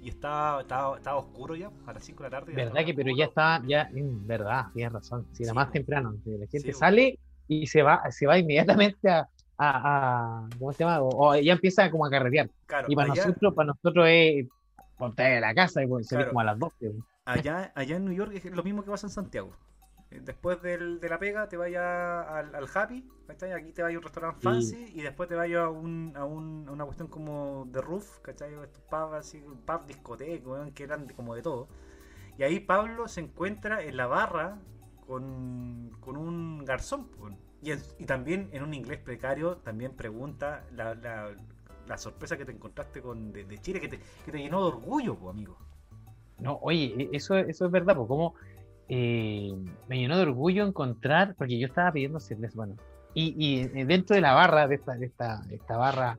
[0.03, 2.53] Y estaba, estaba, estaba oscuro ya, a las 5 de la tarde.
[2.55, 5.27] Verdad estaba que, pero ya está, ya, verdad, tienes razón.
[5.33, 7.19] Si era Sí, más temprano, la gente Sí, sale
[7.49, 9.29] y se va, se va inmediatamente a,
[9.59, 11.03] a, a- ¿cómo se llama?
[11.03, 12.49] O, o ya empieza como a carretear.
[12.67, 14.47] Claro, Y para allá- nosotros, para nosotros es
[15.01, 16.29] ponte de la casa y pues, Claro.
[16.29, 16.93] como a las 12.
[17.25, 19.51] allá, allá en New York es lo mismo que pasa en Santiago.
[20.11, 21.83] Eh, Después del- de la pega te vayas
[22.29, 23.53] al, al Happy, ¿cachai?
[23.53, 24.45] Aquí te vayas a un restaurante Sí.
[24.45, 28.19] fancy y después te vayas a, un, a, un- a una cuestión como de roof,
[28.21, 28.53] ¿cachai?
[28.55, 31.69] Estos pubs así, pub discoteca, que eran como de todo.
[32.39, 34.59] Y ahí Pablo se encuentra en la barra
[35.07, 37.39] con, con un garzón, weón.
[37.63, 41.35] y, en- y también en un inglés precario también pregunta la, la-
[41.91, 45.19] la sorpresa que te encontraste con de, Chile, que te, que te llenó de orgullo,
[45.29, 45.59] amigo.
[46.39, 48.35] No, oye, e- eso, eso es verdad, pues como
[48.89, 49.53] eh,
[49.89, 52.77] me llenó de orgullo encontrar, porque yo estaba pidiendo cerveza, bueno,
[53.13, 56.17] y, y eh, dentro de la barra, de esta, esta, esta barra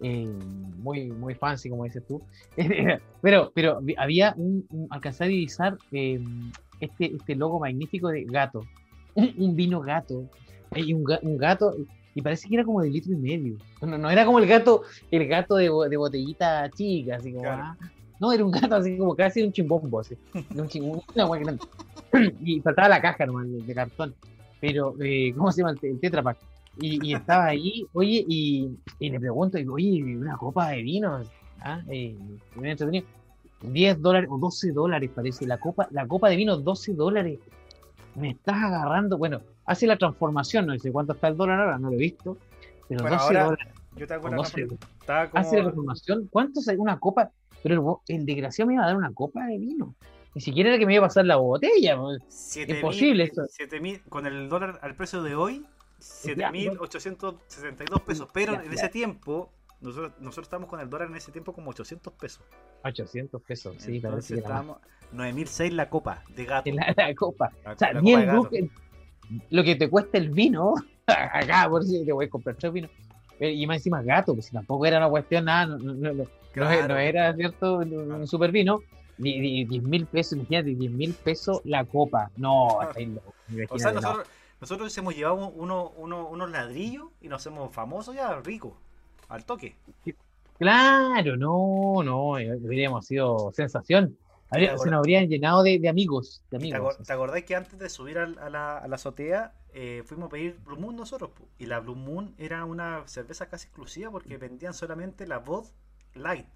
[0.00, 2.20] eh, muy, muy fancy, como dices tú,
[3.22, 8.64] pero, pero había un, un- a divisar este, este logo magnífico de gato,
[9.14, 10.28] un, vino gato,
[10.74, 11.76] y un, un gato,
[12.14, 14.82] y parece que era como de litro y medio, no, no era como el gato,
[15.10, 17.62] el gato de, de botellita chica, así como, Claro.
[17.64, 17.76] ah,
[18.20, 20.16] no, era un gato así como casi un chimbombo, así.
[20.54, 21.64] Un chimbombo, una grande.
[22.44, 24.14] Y faltaba la caja nomás de, de cartón.
[24.60, 25.72] Pero, eh, ¿cómo se llama?
[25.72, 26.36] El, te- el Tetra Pak.
[26.78, 28.68] Y, y estaba ahí, oye, y,
[28.98, 31.20] y le pregunto, digo, oye, una copa de vino.
[31.60, 31.80] ¿Ah?
[31.88, 32.14] Eh,
[32.56, 33.06] me entretenido.
[33.62, 35.46] 10 dólares o 12 dólares parece.
[35.46, 37.38] La copa, la copa de vino, 12 dólares.
[38.14, 39.16] Me estás agarrando.
[39.18, 42.38] Bueno, hace la transformación, no sé cuánto está el dólar ahora, no lo he visto.
[42.88, 43.68] Pero Bueno, 12 ahora dólares.
[43.96, 46.28] Yo te hago o la 12 transfor- estaba como- hace la transformación.
[46.30, 47.30] ¿Cuánto sale una copa?
[47.62, 49.94] Pero el, el desgraciado me iba a dar una copa de vino.
[50.34, 51.96] Ni siquiera era que me iba a pasar la botella.
[52.28, 53.42] Siete Imposible mil- eso.
[53.50, 55.66] siete mil- con el dólar al precio de hoy,
[56.00, 58.28] Ya, 7.872 pesos.
[58.32, 58.74] Pero Ya, en ya.
[58.74, 62.42] ese tiempo, nosotros, nosotros estábamos con el dólar en ese tiempo como 800 pesos.
[62.84, 64.78] 800 pesos, sí, Entonces estábamos
[65.14, 66.70] 9.006 la copa de gato.
[66.74, 67.52] La, la copa.
[67.64, 68.12] La- O sea, la ni
[69.50, 70.74] lo que te cuesta el vino,
[71.06, 72.90] acá por si te voy a comprar tres vinos.
[73.40, 76.12] Eh, Y más encima gato, pues si tampoco era una cuestión nada, no, no- no-
[76.14, 76.88] no- Claro.
[76.88, 78.80] no era cierto un, super vino.
[79.16, 82.30] Di- di- 10 mil pesos, imagínate, 10 mil pesos la copa.
[82.36, 82.66] No,
[83.70, 84.26] O sea, nosotros,
[84.60, 88.72] nosotros hemos llevado uno- uno- unos ladrillos y nos hacemos famosos ya, ricos.
[89.28, 89.74] al toque.
[90.58, 94.16] Claro, no, no, eh, habríamos sido sensación.
[94.52, 96.98] Habría- se nos habrían llenado de, de amigos, de ¿Te, amigos.
[96.98, 100.30] acor- te acordás que antes de subir a, la, a la azotea eh, fuimos a
[100.30, 101.30] pedir Blue Moon nosotros?
[101.30, 101.48] po?
[101.58, 105.64] Y la Blue Moon era una cerveza casi exclusiva porque vendían solamente la Bud
[106.14, 106.46] Light.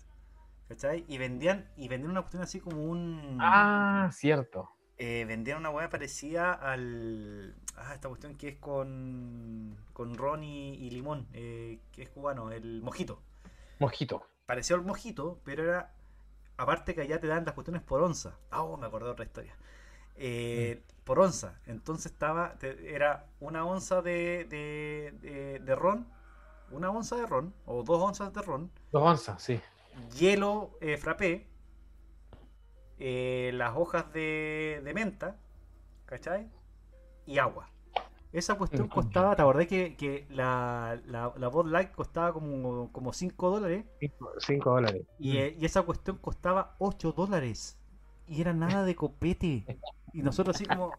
[0.68, 1.04] ¿Cachai?
[1.08, 3.38] Y vendían, y vendían una cuestión así como un.
[3.40, 4.68] Ah, cierto.
[4.98, 7.54] eh, vendían una hueá parecida al.
[7.76, 9.76] Ah, esta cuestión que es con.
[9.92, 13.22] con ron y, y limón, eh, que es cubano, el mojito.
[13.78, 14.26] Mojito.
[14.44, 15.94] Pareció al mojito, pero era.
[16.58, 18.38] Aparte que allá te dan las cuestiones por onza.
[18.50, 19.56] Ah, oh, me acordé de otra historia.
[20.16, 21.60] Eh, Por onza.
[21.66, 22.54] Entonces estaba.
[22.58, 26.06] te- era una onza de, de, de, de ron.
[26.70, 27.54] Una onza de ron.
[27.66, 28.70] O dos onzas de ron.
[28.90, 29.60] Dos onzas, sí.
[30.16, 31.46] Hielo eh, frappé.
[32.98, 35.36] eh, las hojas de, de menta.
[36.06, 36.50] ¿Cachai?
[37.26, 37.70] Y agua.
[38.36, 43.14] Esa cuestión costaba, ¿te acordás que, que la, la, la Bud Light costaba como, como
[43.14, 43.86] 5 dólares?
[43.98, 45.02] Cinco, cinco dólares.
[45.18, 47.78] Y, eh, y esa cuestión costaba 8 dólares.
[48.28, 49.64] Y era nada de copete.
[50.12, 50.92] Y nosotros así como...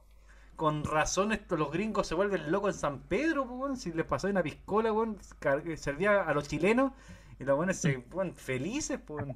[0.55, 3.81] Con razón los gringos se vuelven locos en San Pedro, pues.
[3.81, 4.91] Si les pasó una piscola,
[5.37, 6.93] car- servía a los chilenos.
[7.39, 9.27] Y los buenos se weón, felices, pues.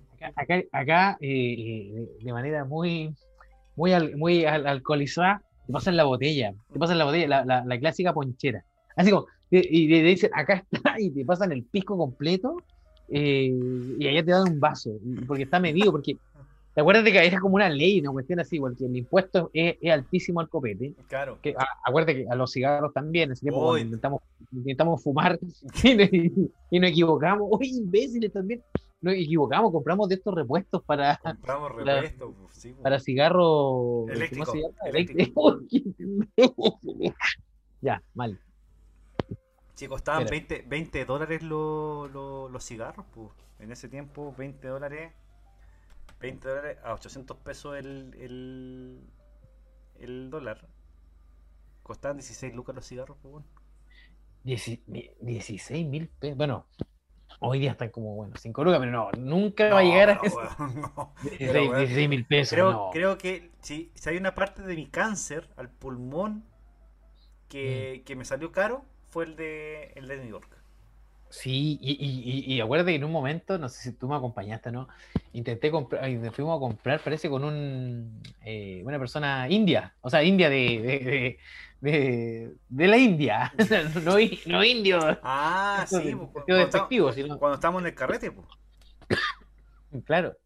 [0.72, 3.16] Acá, eh, eh, de- de manera muy,
[3.76, 7.66] muy, al- muy al- alcoholizada, te pasan la botella, te pasan la botella, la, la,
[7.66, 8.64] la clásica ponchera.
[8.96, 12.58] Así como, y, y te dicen, acá está, y te pasan el pisco completo,
[13.10, 13.52] eh,
[14.00, 16.18] y allá te dan un vaso, y- porque está medido, porque
[16.74, 19.76] te acuerdas de que era como una ley, una cuestión así, porque el impuesto es,
[19.82, 20.94] es altísimo al copete.
[21.10, 21.38] Claro.
[21.42, 24.22] Que, a- acuérdate que a los cigarros también, en ese tiempo cuando intentamos,
[24.54, 25.38] intentamos fumar
[25.84, 26.10] y, nos-
[26.72, 28.62] y nos equivocamos, oye, imbéciles también,
[29.02, 34.46] nos equivocamos, compramos de estos repuestos para, Compramos La- repuesto, pues, sí, para cigarro Eléctrico,
[34.46, 34.78] ¿cómo se llama?
[34.86, 35.60] eléctrico.
[37.82, 38.40] Ya, mal.
[39.74, 40.30] Sí, costaban Mira.
[40.32, 43.30] 20, 20 dólares lo- lo- los cigarros, pues.
[43.60, 45.12] En ese tiempo, 20 dólares.
[46.20, 49.00] 20 dólares a 800 pesos el, el,
[50.00, 50.68] el dólar.
[51.82, 53.48] Costaban 16 lucas los cigarros, pues, bueno.
[54.46, 56.38] Dieci- mi- 16 mil pesos.
[56.38, 56.68] Bueno,
[57.42, 60.22] hoy día están como, bueno, 5 lucas, pero no, nunca va a llegar a No,
[60.24, 60.38] eso.
[60.38, 61.16] weón, no.
[61.22, 62.90] 16 weón, mil pesos, Creo, no.
[62.92, 66.46] creo que si, si hay una parte de mi cáncer al pulmón
[67.50, 68.06] que, Mm.
[68.06, 70.58] que me salió caro, fue el de, el de New York.
[71.30, 74.16] Sí, y, y, y, y acuérdate que en un momento, no sé si tú me
[74.18, 74.88] acompañaste o no,
[75.32, 80.24] intenté comprar, nos fuimos a comprar, parece con un, eh, una persona india, o sea,
[80.24, 81.40] india de, de, de,
[81.82, 83.54] de- de la India,
[84.04, 87.96] no, no indio, Ah, sí, pues, sentido cuando, estamos, despectivo, sino- cuando estamos en el
[87.96, 88.48] carrete, pues.
[90.06, 90.38] claro.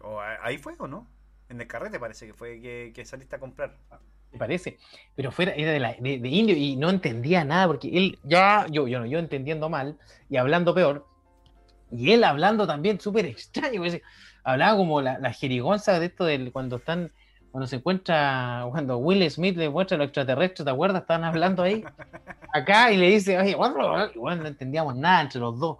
[0.00, 1.08] O ahí fue o no?
[1.48, 3.78] En el carrete parece que fue que, que saliste a comprar.
[4.32, 4.78] me parece,
[5.14, 8.66] pero fuera, era de, la- de- de indio y no entendía nada, porque él ya,
[8.70, 9.96] yo, yo, yo entendiendo mal
[10.28, 11.06] y hablando peor,
[11.90, 13.82] y él hablando también súper extraño,
[14.42, 17.12] hablaba como la, la jerigonza de esto del cuando están,
[17.56, 21.00] cuando se encuentra, cuando Will Smith le muestra a los extraterrestres, ¿te acuerdas?
[21.00, 21.82] Estaban hablando ahí,
[22.52, 25.78] acá, y le dice, oye, bueno, igual no entendíamos nada entre los dos.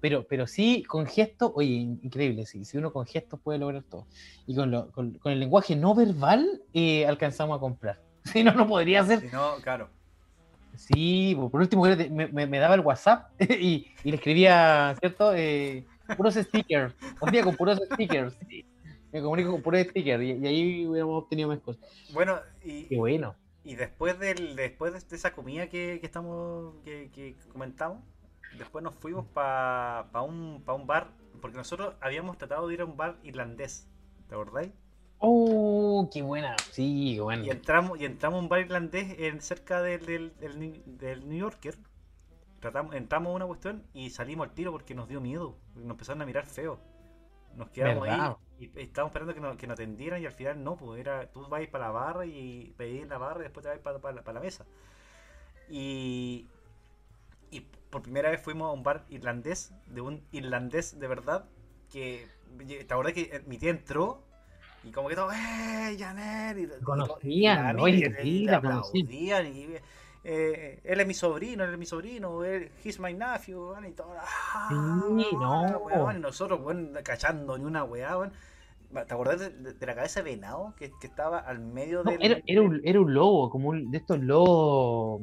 [0.00, 1.68] Pero, pero sí, con gestos, oye,
[2.02, 4.06] increíble, sí, si uno con gestos puede lograr todo.
[4.46, 8.00] Y con, lo- con, con el lenguaje no verbal eh, alcanzamos a comprar.
[8.24, 9.20] Si no, no podría ser.
[9.20, 9.90] Si no, claro.
[10.76, 15.34] Sí, po, por último me, me- me daba el WhatsApp y, y le escribía, ¿cierto?
[15.34, 15.84] Eh,
[16.16, 16.94] puros stickers.
[17.20, 18.34] Un día con puros stickers.
[18.48, 18.64] sí.
[19.12, 21.82] Me comunico con puros stickers y, y ahí hubiéramos obtenido más cosas.
[22.12, 23.34] Bueno, y, Qué bueno.
[23.64, 28.02] y después del después de esa comida que, que estamos que, que comentamos,
[28.58, 31.10] después nos fuimos para un, pa un bar,
[31.40, 33.88] porque nosotros habíamos tratado de ir a un bar irlandés,
[34.28, 34.72] ¿te acordáis?
[35.20, 36.54] Oh, qué buena.
[36.70, 37.44] Sí, qué bueno.
[37.44, 40.32] Y entramos, y entramos a un bar irlandés en, cerca del, del,
[40.98, 41.74] del New Yorker.
[42.60, 45.56] Tratamos, entramos a una cuestión y salimos al tiro porque nos dio miedo.
[45.74, 46.78] Nos empezaron a mirar feo.
[47.58, 48.08] Nos quedamos ¿Verdad?
[48.08, 51.30] ahí y estábamos esperando que nos, que nos atendieran y al final no, pues era,
[51.32, 54.22] tú vas para la barra y pedís la barra y después te vas para, para,
[54.24, 54.66] para la mesa.
[55.68, 56.48] Y,
[57.50, 57.60] y
[57.90, 61.46] por primera vez fuimos a un bar irlandés, de un irlandés de verdad,
[61.90, 62.28] que
[62.66, 64.22] te acordás que eh, mi tía entró
[64.84, 66.58] y como que todo, ¡eh, Janet!
[66.58, 67.16] Y, y-
[67.46, 69.66] Conocían, y la oye, y la aplaudían y
[70.24, 74.12] eh, él es mi sobrino, él es mi sobrino, él, he's my nephew, y todo.
[74.18, 74.66] ¡ah!
[74.68, 75.62] Sí, no.
[75.78, 78.32] weón, y nosotros, weón, cachando ni una weá, weón.
[78.90, 82.22] ¿Te acordás de, de- la cabeza de venado que, que estaba al medio No, del.
[82.22, 85.20] era, era un, era un lobo, como un, de estos lobos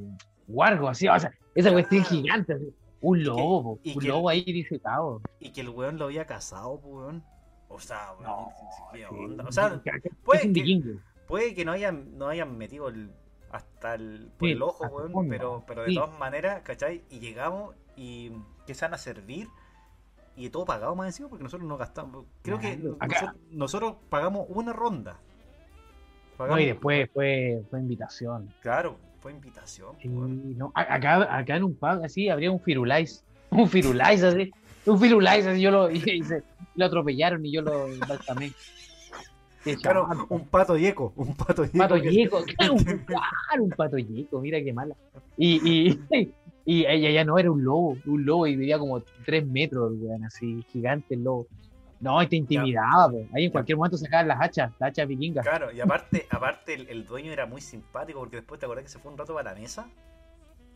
[0.48, 2.16] guargos, así, o sea, esa cuestión Claro.
[2.22, 5.22] gigante, así, un que- lobo, y un que- lobo ahí disecado.
[5.40, 7.24] Y que el weón lo había casado, pues, weón.
[7.68, 8.50] O sea, weón, No,
[8.94, 9.46] ¿qué onda?
[9.48, 10.98] O sea, que- que- puede que-
[11.28, 13.10] puede que no hayan, no hayan metido el,
[13.56, 15.96] hasta el, por Sí, el ojo, weón, fondo, pero, pero de sí.
[15.96, 17.04] todas maneras, ¿cachai?
[17.10, 18.32] Y llegamos y
[18.68, 19.48] que se van a servir
[20.36, 22.26] y todo pagado más encima porque nosotros no gastamos.
[22.42, 25.20] Creo que nosotros, nosotros pagamos una ronda.
[26.38, 28.54] No, y después fue, fue invitación.
[28.60, 29.96] Claro, fue invitación.
[30.02, 33.24] Sí, no, acá, acá en un pub así habría un firulais.
[33.52, 34.52] Un firulais así.
[34.86, 35.62] Un firulais así.
[35.62, 36.44] Yo lo, y, y se-
[36.76, 38.52] lo atropellaron y yo lo embalsamé.
[39.82, 41.78] Claro, un pato yeco, un pato yeco.
[41.78, 44.96] pato yeco, claro, un, claro, un pato yeco, mira qué mala.
[45.38, 46.00] Y, y,
[46.66, 50.24] y ella ya no era un lobo, un lobo y medía como tres metros, weón,
[50.24, 51.48] así, gigante el lobo.
[52.00, 55.46] No, y te intimidaba, ahí en cualquier momento sacaban las hachas, las hachas vikingas.
[55.46, 58.92] Claro, y aparte, aparte el, el dueño era muy simpático porque después te acordás que
[58.92, 59.88] se fue un rato para la mesa.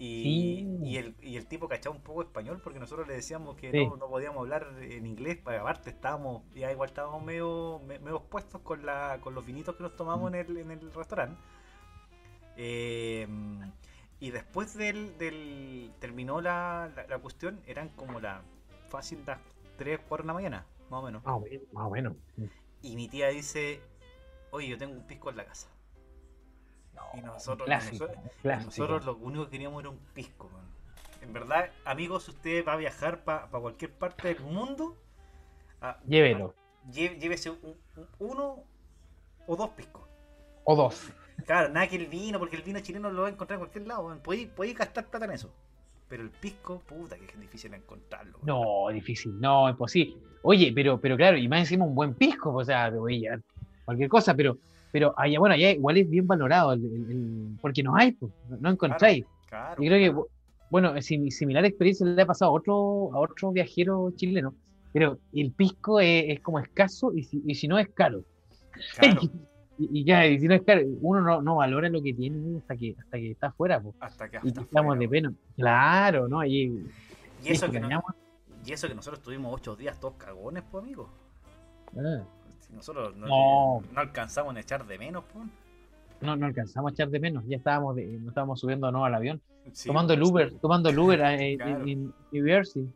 [0.02, 0.78] Y, Sí.
[0.82, 3.86] y, el, y el tipo cachaba un poco español porque nosotros le decíamos que Sí.
[3.86, 8.22] no, no podíamos hablar en inglés, pues aparte estábamos, ya igual estábamos medio, me- medio
[8.24, 11.38] puestos con, la, con los vinitos que nos tomamos en el, en el restaurante.
[12.56, 13.28] Eh,
[14.22, 18.42] y después del, del terminó la, la, la cuestión, eran como la
[18.90, 19.40] fácil las
[19.78, 21.24] 3, 4 de la mañana, más o menos.
[21.24, 22.14] Más o menos, más o menos.
[22.82, 23.82] Y mi tía dice,
[24.52, 25.70] oye, yo tengo un pisco en la casa.
[27.14, 28.66] Y nosotros, Clásico, nosotros, clásico.
[28.88, 30.50] nosotros lo único que queríamos era un pisco.
[30.50, 30.64] man.
[31.22, 34.96] En verdad, amigos, si usted va a viajar para cualquier parte del mundo,
[36.08, 36.54] Llévelo,
[36.92, 38.64] lle- llévese un- un- uno
[39.48, 40.04] o dos piscos.
[40.66, 41.12] o dos.
[41.46, 43.88] Claro, nada que el vino, porque el vino chileno lo va a encontrar en cualquier
[43.88, 44.16] lado.
[44.22, 45.52] Podéis gastar plata en eso.
[46.08, 48.38] Pero el pisco, puta, que es difícil encontrarlo.
[48.44, 50.18] No, difícil, no, imposible.
[50.44, 53.20] Oye, pero, pero claro, y más encima un buen pisco, o sea, te voy a
[53.20, 53.42] llevar
[53.86, 54.58] cualquier cosa, pero,
[54.92, 59.26] pero allá, bueno, allá igual es bien valorado, el, porque no hay, pues, no, encontráis.
[59.48, 59.82] Claro.
[59.84, 60.28] Y creo que, bu-
[60.70, 64.54] bueno, sim- similar experiencia le ha pasado a otro, a otro viajero chileno,
[64.94, 68.24] pero el pisco es, es como escaso y si, y si no es caro.
[69.82, 72.58] Y, y ya, y si no es caro, uno no, no valora lo que tiene
[72.58, 73.96] hasta que, hasta que está afuera, pues.
[74.02, 75.34] Hasta que Y estamos de pena.
[75.56, 76.44] Claro, ¿no?
[76.44, 76.86] Y,
[77.46, 77.88] Y eso, que no-
[78.66, 81.08] y eso que nosotros tuvimos ocho días todos cagones, pues, amigos.
[81.98, 82.22] ah.
[82.70, 83.82] Si nosotros no, No.
[83.92, 85.46] no alcanzamos a echar de menos, pues.
[86.22, 89.16] no, no alcanzamos a echar de menos, ya estábamos, de, nos estábamos subiendo no al
[89.16, 89.42] avión,
[89.72, 91.86] Sí, tomando el Uber, tomando el Uber en, Claro.
[91.88, 92.92] en- New Jersey.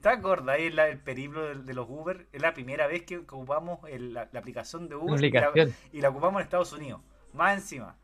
[0.00, 2.26] ¿Te la- el periplo de, de los Uber?
[2.32, 5.76] Es la primera vez que ocupamos el- la, la aplicación de Uber y la, Aplicación.
[5.92, 7.00] y la ocupamos en Estados Unidos.
[7.32, 7.96] Más encima.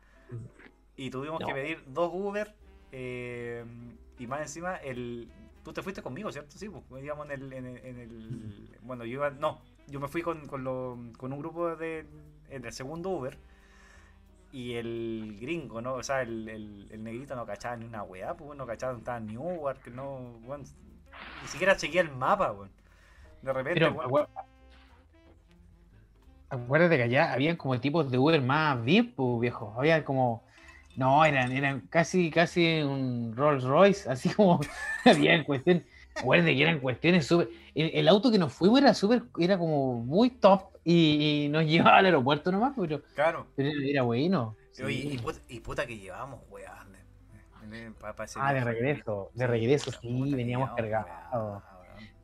[0.95, 1.47] Y tuvimos No.
[1.47, 2.53] que pedir dos Uber
[2.91, 3.63] eh,
[4.17, 5.29] y más encima el...
[5.63, 6.57] Tú te fuiste conmigo, ¿cierto?
[6.57, 7.53] Sí, pues íbamos en el...
[7.53, 9.29] En el, en el- bueno, yo iba...
[9.29, 12.05] No, yo me fui con, con, lo- con un grupo de,
[12.49, 13.37] en el segundo Uber
[14.51, 15.93] y el gringo, ¿no?
[15.93, 19.01] O sea, el, el, el negrito no cachaba ni una weá, pues no cachaba dónde
[19.01, 20.17] estaba Newark, no...
[20.41, 20.63] bueno,
[21.41, 22.69] ni siquiera chequeé el mapa, weón.
[23.41, 24.27] De repente, Pero acu-
[26.49, 29.73] acuérdate que allá habían como tipos de Uber más VIP, pues, viejo.
[29.77, 30.43] Había como.
[30.95, 34.59] No, eran, eran casi, casi un Rolls Royce, así como
[35.05, 35.83] había en cuestión.
[36.15, 37.49] Acuérdate que eran cuestiones súper.
[37.75, 41.63] El, el auto que nos fuimos era súper, era como muy top y, y nos
[41.67, 43.47] llevaba al aeropuerto nomás, pero, claro.
[43.55, 44.55] pero era, bueno.
[44.83, 46.85] Oye, y, puta, y puta que llevamos, weá.
[48.35, 51.61] Ah, de regreso, de regreso, sí, veníamos cargados.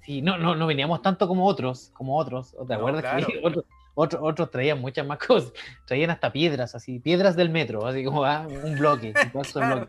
[0.02, 2.52] Sí, no, no, no veníamos tanto como otros, como otros.
[2.52, 3.28] ¿Te No, acuerdas claro.
[3.32, 5.51] que otros, otros, otros traían muchas más cosas?
[5.85, 9.13] Traían hasta piedras, así, piedras del metro, así como ah, un bloque,
[9.53, 9.88] Claro.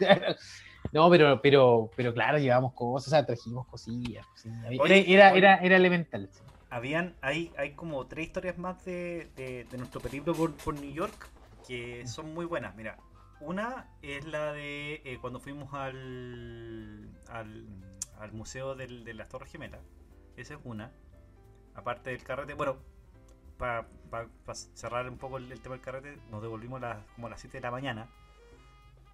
[0.92, 4.24] No, pero, pero, pero claro, llevamos cosas, o sea, trajimos cosillas.
[4.78, 5.38] Oye, era, oye.
[5.38, 6.28] era, era elemental.
[6.32, 6.40] sí.
[6.70, 10.92] Habían, hay, hay como tres historias más de, de- de nuestro periplo por, por New
[10.92, 11.28] York
[11.66, 12.74] que son muy buenas.
[12.76, 12.98] Mira,
[13.40, 17.66] una es la de eh, cuando fuimos al, al,
[18.20, 19.80] al museo del- de las Torres Gemelas.
[20.36, 20.92] Esa es una.
[21.74, 22.76] Aparte del carrete, bueno,
[23.58, 23.86] para
[24.74, 27.58] cerrar un poco el, el tema del carrete, nos devolvimos las- como a las 7
[27.58, 28.08] de la mañana.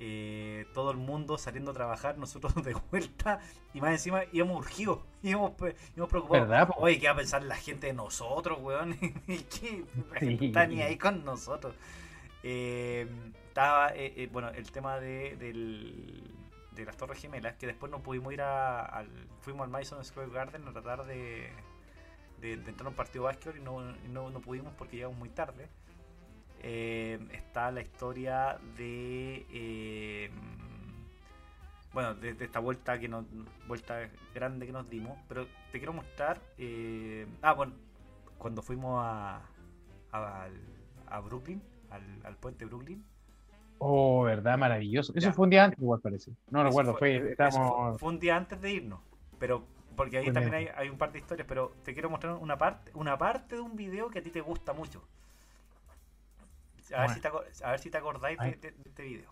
[0.04, 3.38] Eh, todo el mundo saliendo a trabajar, nosotros de vuelta
[3.72, 5.52] y más encima íbamos urgidos, íbamos,
[5.94, 6.48] íbamos preocupados.
[6.48, 6.70] ¿Verdad?
[6.78, 8.96] Oye, ¿qué va a pensar la gente de nosotros, weón?
[9.28, 9.84] ¿Y qué?
[10.12, 10.46] La gente Sí.
[10.46, 11.74] está ni ahí con nosotros.
[12.42, 13.06] Eh,
[13.48, 16.34] estaba, eh, eh, bueno, el tema de, del-
[16.72, 19.06] de las Torres Gemelas, que después no pudimos ir a, al,
[19.42, 21.52] fuimos al Madison Square Garden a tratar de,
[22.42, 25.18] de, de entrar a un partido de básquetbol y no, no, no pudimos porque llegamos
[25.18, 25.68] muy tarde.
[26.60, 30.30] Eh, está la historia de eh,
[31.92, 33.24] bueno de, de esta vuelta que nos
[33.66, 37.74] vuelta grande que nos dimos pero te quiero mostrar eh, ah bueno
[38.38, 39.42] cuando fuimos a
[40.12, 40.48] a,
[41.06, 43.04] a Brooklyn al, al puente Brooklyn
[43.78, 45.12] Oh, verdad, maravilloso.
[45.16, 45.32] Eso Ya.
[45.32, 46.32] fue un día antes, igual parece.
[46.50, 47.98] No Eso recuerdo, fue, estábamos...
[47.98, 49.00] fue, fue un día antes de irnos
[49.38, 49.66] pero
[49.96, 52.90] porque ahí también hay, hay un par de historias pero te quiero mostrar una parte
[52.94, 55.02] una parte de un video que a ti te gusta mucho.
[56.94, 57.14] A ver, Bueno.
[57.14, 59.30] si te, a ver si te acordáis de, de- de este video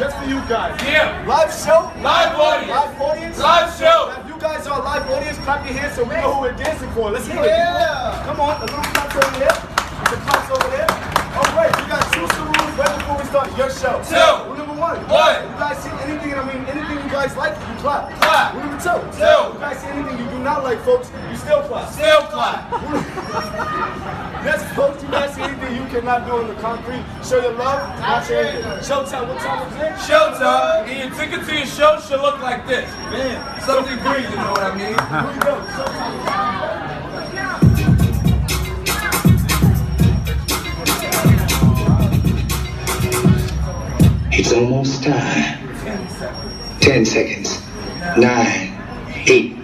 [0.00, 0.80] just for you guys.
[0.82, 1.22] Yeah.
[1.28, 1.92] Live show.
[2.00, 2.70] Live audience.
[2.70, 3.38] Live audience.
[3.38, 4.14] Live show.
[4.18, 6.52] If you guys are a live audience, clap your hands so we know who we're
[6.52, 7.10] dancing for.
[7.10, 7.46] Let's hear it.
[7.46, 8.22] Yeah.
[8.24, 9.52] Come on, a little claps over there.
[10.08, 11.19] The claps over there.
[11.60, 14.00] All right, you got two rules right before we start your show.
[14.08, 14.48] Two.
[14.48, 14.96] Rule number one.
[15.12, 15.44] One.
[15.44, 16.32] You guys see anything?
[16.32, 18.16] I mean, anything you guys like, you clap.
[18.16, 18.54] Clap.
[18.54, 18.96] Rule number two.
[19.12, 19.52] Two.
[19.52, 21.92] You guys see anything you do not like, folks, you still clap.
[21.92, 22.64] Still clap.
[24.40, 27.04] Yes, folks, you guys see anything you cannot do on the concrete.
[27.22, 28.80] Show your love, not say anything.
[28.80, 29.92] Showtime, what time is it?
[30.08, 30.88] Showtime.
[30.88, 32.88] And your ticket to your show should look like this.
[33.12, 34.96] Man, something green, you know what I mean?
[34.96, 35.60] Here we go.
[35.76, 37.09] Showtime.
[44.40, 45.68] It's almost time.
[46.80, 47.62] Ten seconds.
[48.16, 48.72] Nine,
[49.28, 49.54] eight,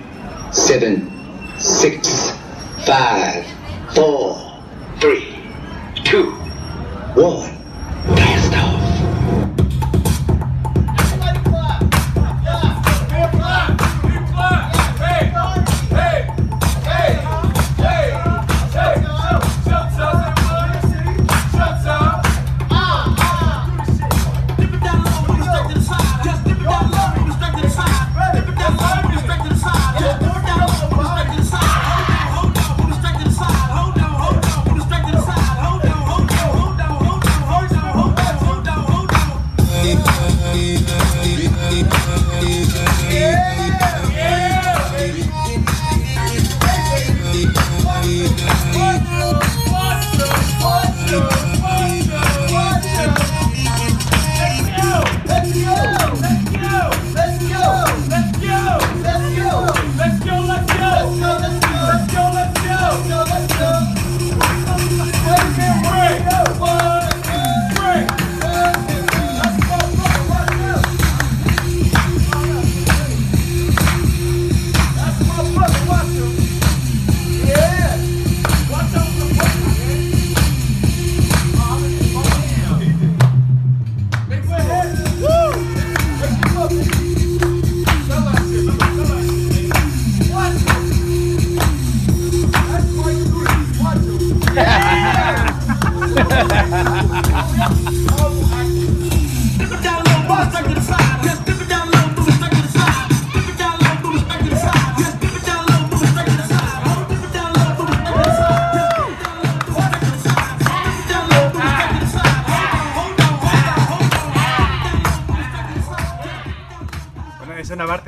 [0.53, 1.11] seven,
[1.59, 2.37] six,
[2.85, 3.47] five,
[3.95, 4.63] four,
[5.01, 5.35] three,
[6.05, 6.31] two,
[7.15, 7.57] one.
[8.05, 8.76] Blast off.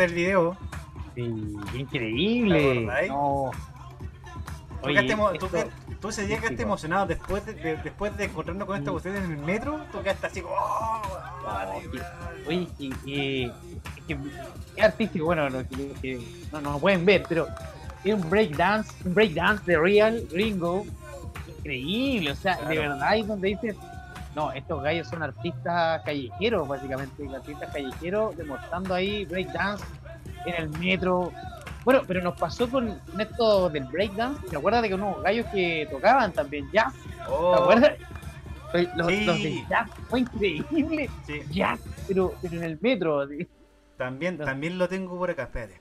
[0.09, 0.56] Es del video.
[1.14, 2.89] Sí, qué ¿Te increíble.
[4.82, 5.16] Oye,
[6.01, 9.24] tú ese día quedaste emocionado después de, de- después de encontrarnos con esta cuestión en
[9.32, 9.80] el metro.
[9.90, 10.55] Tú quedaste así como.
[10.55, 11.02] "Oh,
[11.44, 12.44] vale, No, que- vale".
[12.47, 14.16] Oye, y, y- es que,
[14.76, 16.20] qué artístico, bueno, lo que, que
[16.52, 17.48] no, no lo pueden ver, pero
[18.05, 20.86] tiene un breakdance, un breakdance de Real Gringo,
[21.59, 23.74] increíble, o sea, de verdad ahí donde dices,
[24.39, 29.85] no, estos gallos son artistas callejeros, básicamente, artistas callejeros demostrando ahí breakdance
[30.47, 31.32] en el metro.
[31.85, 35.89] Bueno, pero nos pasó con esto del breakdance, ¿te acuerdas de que unos gallos que
[35.90, 36.94] tocaban también jazz?
[37.28, 37.93] Oh, ¿Te acuerdas?
[38.94, 39.24] Los, Sí.
[39.24, 41.40] los de jazz, fue increíble sí.
[41.51, 43.20] jazz, pero, pero en el metro.
[43.23, 43.48] así.
[43.97, 45.81] También, también lo tengo por acá, espérate.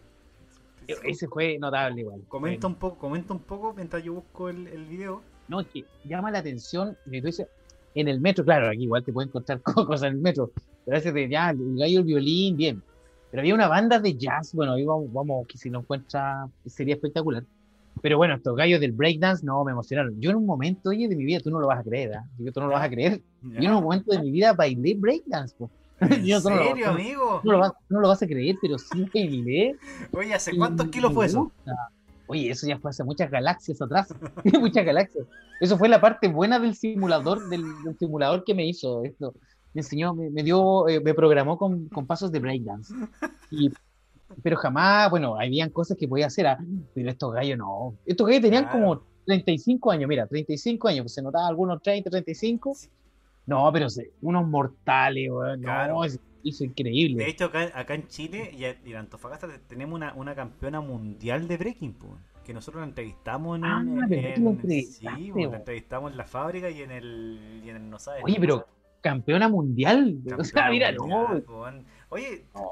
[0.88, 2.21] Ese fue notable igual.
[2.27, 5.21] Comenta un poco, comenta un poco mientras yo busco el, el video.
[5.47, 7.47] No, es que llama la atención, que tú dices,
[7.95, 10.51] en el metro, claro, aquí igual te pueden encontrar cosas en el metro,
[10.85, 12.81] pero a veces de ya, el gallo, el violín, bien.
[13.31, 16.95] Pero había una banda de jazz, bueno, ahí vamos, vamos que si lo encuentra sería
[16.95, 17.43] espectacular.
[18.01, 20.19] Pero bueno, estos gallos del breakdance, no, me emocionaron.
[20.22, 22.23] Yo en un momento, oye, de mi vida, tú no lo vas a creer, ¿ah?
[22.38, 23.22] Digo, tú no lo vas a creer.
[23.41, 25.72] Yo en un momento de mi vida bailé breakdance, po.
[25.99, 27.41] ¿En Yo tú no lo- serio, amigo?
[27.43, 29.76] no lo vas, no lo vas a creer, pero sí bailé.
[30.14, 31.43] Oye, ¿hace cuántos kilos fue eso?
[31.45, 31.72] gusta.
[32.27, 34.13] Oye, eso ya fue hace muchas galaxias atrás.
[34.59, 35.25] muchas galaxias.
[35.59, 39.33] Eso fue la parte buena del simulador, del, del simulador que me hizo esto.
[39.73, 42.93] Me enseñó, me, me dio, eh, me programó con, con pasos de breakdance.
[43.51, 43.71] Y,
[44.43, 46.57] pero jamás, bueno, habían cosas que podía hacer, ah,
[46.93, 47.95] pero estos gallos no.
[48.05, 48.79] Estos gallos tenían Claro.
[48.79, 52.75] como 35 años, mira, 35 años, pues se notaba algunos 30, 35.
[53.45, 56.03] No, pero se- unos mortales, weón, no, Claro.
[56.03, 56.19] es-
[56.49, 57.24] hizo increíble.
[57.24, 61.48] De hecho, acá, acá en Chile y, en Antofagasta te- tenemos una, una campeona mundial
[61.48, 64.56] de breaking, po, que nosotros la entrevistamos en, Ah, un- ¿verdad que en- la sí,
[64.56, 65.56] entrevistaste, po, la po?
[65.56, 68.24] entrevistamos en la fábrica y en el, y en el no sabes.
[68.24, 68.65] Oye, pero
[69.02, 70.18] campeona mundial.
[70.38, 71.44] o sea, Campeona mira, mundial, no.
[71.44, 71.86] po, weón.
[72.10, 72.72] Oye, No.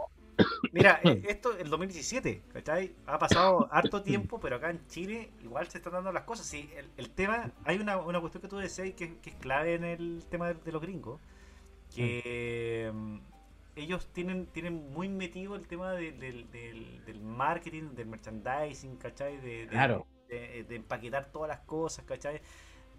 [0.74, 1.00] mira,
[1.30, 2.94] esto el 2017, ¿cachai?
[3.06, 6.46] Ha pasado harto tiempo, pero acá en Chile igual se están dando las cosas.
[6.46, 9.76] Sí, el, el tema, hay una, una cuestión que tú decías que, que es clave
[9.76, 11.20] en el tema de, de los gringos,
[11.94, 13.18] que mm,
[13.76, 19.38] ellos tienen, tienen muy metido el tema de- del, marketing, del merchandising, ¿cachai?
[19.38, 20.06] De, de- Claro.
[20.30, 22.42] empaquetar todas las cosas, ¿cachai?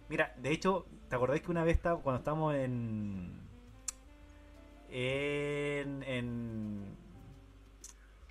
[0.09, 3.41] Mira, de hecho, ¿te acordás que una vez estaba- cuando estábamos en,
[4.89, 6.97] en, en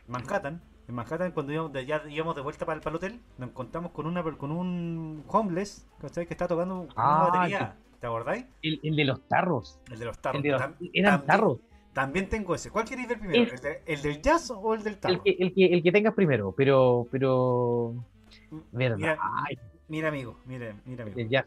[0.07, 3.21] Manhattan, en Manhattan cuando íbamos de, ya íbamos de vuelta para el, para el hotel,
[3.37, 6.25] nos encontramos con una con un homeless, ¿cachai?
[6.25, 8.45] Que está tocando una Ah, batería, ¿te acordáis?
[8.61, 9.79] El, el de los tarros.
[9.91, 10.43] El de los tarros.
[10.43, 11.59] De los- eran también- tarros.
[11.95, 12.69] También tengo ese.
[12.69, 13.41] ¿Cuál queréis ver primero?
[13.53, 15.13] ¿El, de- el del jazz o el del tarro?
[15.15, 17.07] El que, el, que, el que tengas primero, pero.
[17.09, 17.93] pero
[18.73, 18.97] verdad.
[18.97, 19.17] Mira,
[19.87, 21.17] mira amigo, mira, mira amigo.
[21.17, 21.45] el jazz.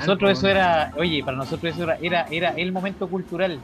[0.00, 3.58] Nosotros eso era, oye, para nosotros eso era, era, era el momento cultural.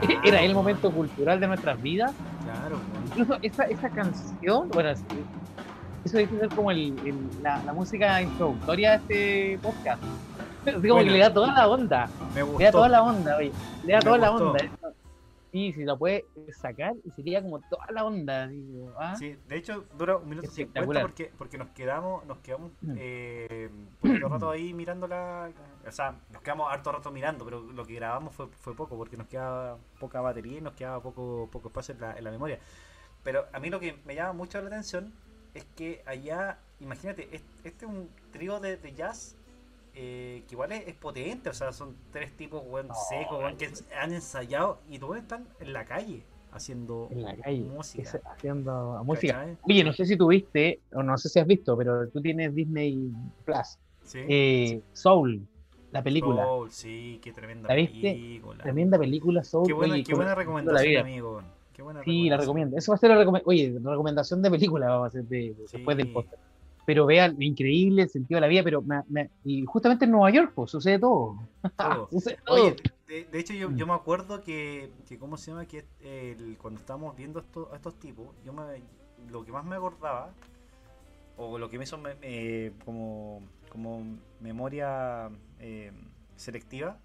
[0.00, 2.12] Claro, Era el momento cultural de nuestras vidas.
[2.44, 2.78] Claro.
[3.06, 5.02] Incluso esa, esa canción, bueno, es-
[6.04, 10.02] eso debe ser como el, el- la, la música introductoria de este podcast.
[10.66, 11.04] Así como Bueno.
[11.04, 12.08] que le da toda la onda.
[12.34, 12.70] Me Le da gustó.
[12.72, 13.52] toda la onda, oye.
[13.84, 14.50] Le da Me toda la gustó.
[14.50, 14.64] onda.
[15.50, 18.46] Y si la puede sacar, sería como toda la onda.
[18.48, 19.16] Digo, ¿ah?
[19.16, 22.94] Sí, de hecho dura un minuto cincuenta porque, porque nos quedamos, nos quedamos Mm.
[22.98, 23.70] eh,
[24.02, 25.50] un rato ahí mirando la.
[25.86, 29.16] O sea, nos quedamos harto rato mirando, pero lo que grabamos fue, fue poco, porque
[29.16, 32.58] nos quedaba poca batería y nos quedaba poco, poco espacio en la, en la memoria.
[33.24, 35.14] Pero a mí lo que me llama mucho la atención
[35.54, 39.34] es que allá, imagínate, es- este es un trío de, de jazz
[40.00, 43.56] eh, que igual es, es potente, o sea, son tres tipos weón, No, secos weón,
[43.56, 43.68] que
[44.00, 46.22] han ensayado y todos están en la calle
[46.52, 47.60] haciendo En la calle.
[47.64, 48.02] música.
[48.02, 49.34] es- haciendo música.
[49.34, 49.56] ¿cachai?
[49.62, 53.10] Oye, no sé si tuviste, o no sé si has visto, pero tú tienes Disney
[53.44, 53.78] Plus.
[54.04, 54.20] Sí.
[54.28, 55.46] Eh, Soul,
[55.90, 56.44] la película.
[56.44, 58.00] Soul, sí, qué tremenda ¿La viste?
[58.12, 58.62] película.
[58.62, 59.66] Tremenda película, Soul.
[59.66, 61.42] Qué buena, oye, qué como- buena la recomendación, amigo.
[61.74, 62.76] Qué buena Sí, la recomiendo.
[62.76, 65.54] Eso va a ser la, recome- Oye, la recomendación de película vamos a hacer de-
[65.72, 66.42] después del podcast.
[66.88, 70.30] Pero vean, increíble el sentido de la vida, pero me- me- y justamente en Nueva
[70.30, 71.36] York, pues sucede todo.
[71.76, 72.08] Todo.
[72.10, 72.64] Sucede todo.
[72.64, 75.66] Oye, de, de hecho yo, yo me acuerdo que, que ¿cómo se llama?
[75.66, 78.62] Que el- cuando estábamos viendo esto, a estos tipos, yo me,
[79.30, 80.32] lo que más me acordaba,
[81.36, 85.28] o lo que me hizo me- como, como memoria
[85.60, 85.92] eh,
[86.36, 86.96] selectiva,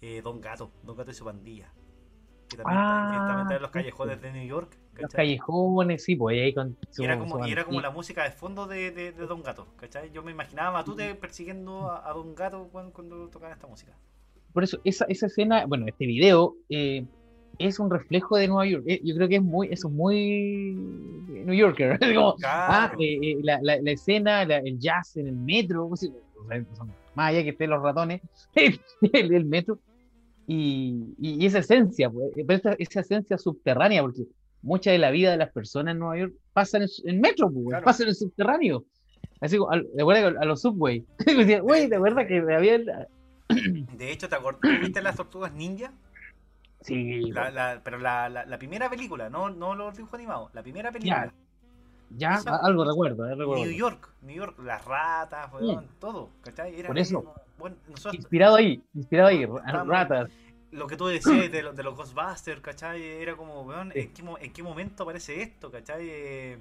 [0.00, 1.70] eh, Don Gato, Don Gato y su pandilla.
[2.48, 4.78] Que también, está, que también está en los Ah, callejones de New York.
[4.98, 8.24] Los callejones, sí, pues ahí con su- Y era como, y era como la música
[8.24, 10.10] de fondo de, de, de Don Gato, ¿cachai?
[10.12, 13.92] Yo me imaginaba a Matute persiguiendo a, a Don Gato cuando, cuando tocaban esta música.
[14.52, 17.04] Por eso, esa, esa escena, bueno, este video eh,
[17.58, 18.84] es un reflejo de Nueva York.
[18.88, 21.98] Eh, yo creo que es muy, eso es muy New Yorker.
[22.14, 22.96] Como, ah, Claro.
[23.00, 26.64] eh, eh, la, la- la escena, la- el jazz en el metro, pues, o sea,
[27.14, 28.20] más allá que estén los ratones,
[28.54, 28.80] el,
[29.34, 29.78] el metro.
[30.46, 34.24] Y, y esa esencia, pues, eh, pero esa, esa esencia subterránea, porque
[34.62, 37.66] mucha de la vida de las personas en Nueva York pasa en en metro, pues,
[37.68, 37.84] Claro.
[37.84, 38.84] pasa en el subterráneo.
[39.40, 41.04] Así como, ¿te acuerdas a los subway?
[41.62, 42.78] Güey, ¿te acuerdas que había
[43.48, 44.60] De hecho, ¿te acordás?
[44.80, 45.92] ¿Viste las tortugas ninja?
[46.82, 50.62] Sí, La- la- pero la, la, la primera película, no, no los dibujos animados, la
[50.62, 51.32] primera película.
[52.16, 53.64] ya, esa- algo recuerdo, eh, recuerdo.
[53.64, 56.78] New York, New York, las ratas, weón, todo, ¿cachai?
[56.78, 57.22] Era Por eso.
[57.22, 59.44] como- bueno, nosotros, Inspirado ahí, inspirado ahí,
[59.86, 60.30] ratas.
[60.72, 63.02] Lo que tú decías de, lo- de los Ghostbusters, ¿cachai?
[63.02, 63.92] Era como, weón.
[63.94, 66.06] ¿en qué, en qué momento aparece esto, ¿cachai?
[66.08, 66.58] Eh,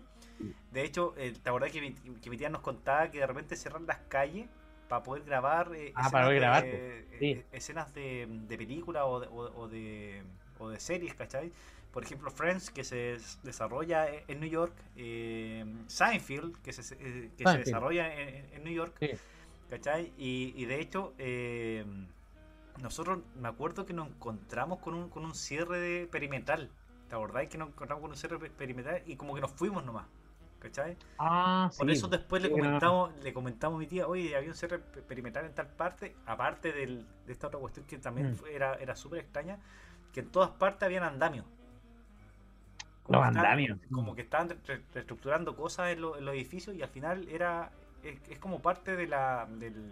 [0.71, 3.55] de hecho, eh, ¿te acordás que mi, que mi tía nos contaba que de repente
[3.55, 4.47] cerran las calles
[4.87, 7.05] para poder grabar eh, Ah, para poder grabar, de.
[7.19, 7.25] Sí.
[7.31, 10.23] eh, escenas de, de películas o de, o, o de,
[10.59, 11.51] o de series, ¿cachai?
[11.91, 16.95] Por ejemplo, Friends, que se des- desarrolla en en New York, eh, Seinfeld, que se,
[16.97, 19.09] que se desarrolla en, en New York, Sí.
[19.69, 20.13] ¿cachai?
[20.17, 21.13] Y, y de hecho,
[22.81, 26.69] nosotros me acuerdo que nos encontramos con un, con un cierre de perimetral.
[27.07, 29.83] ¿Te acordáis que nos encontramos con un cierre pe- perimetral y como que nos fuimos
[29.83, 30.05] nomás?
[30.59, 30.97] ¿Cachai?
[31.17, 31.79] Ah, sí.
[31.79, 35.01] Por eso después le comentamos, le comentamos a mi tía, oye, había un cierre pe-
[35.01, 38.35] perimetral en tal parte, aparte del- de esta otra cuestión que también Mm.
[38.35, 39.57] fue- era, era súper extraña,
[40.13, 41.45] que en todas partes habían andamios.
[43.07, 43.79] Los andamios.
[43.91, 47.71] Como que estaban re- reestructurando cosas en, lo- en los edificios y al final era
[48.03, 49.91] es, es como parte de la, del-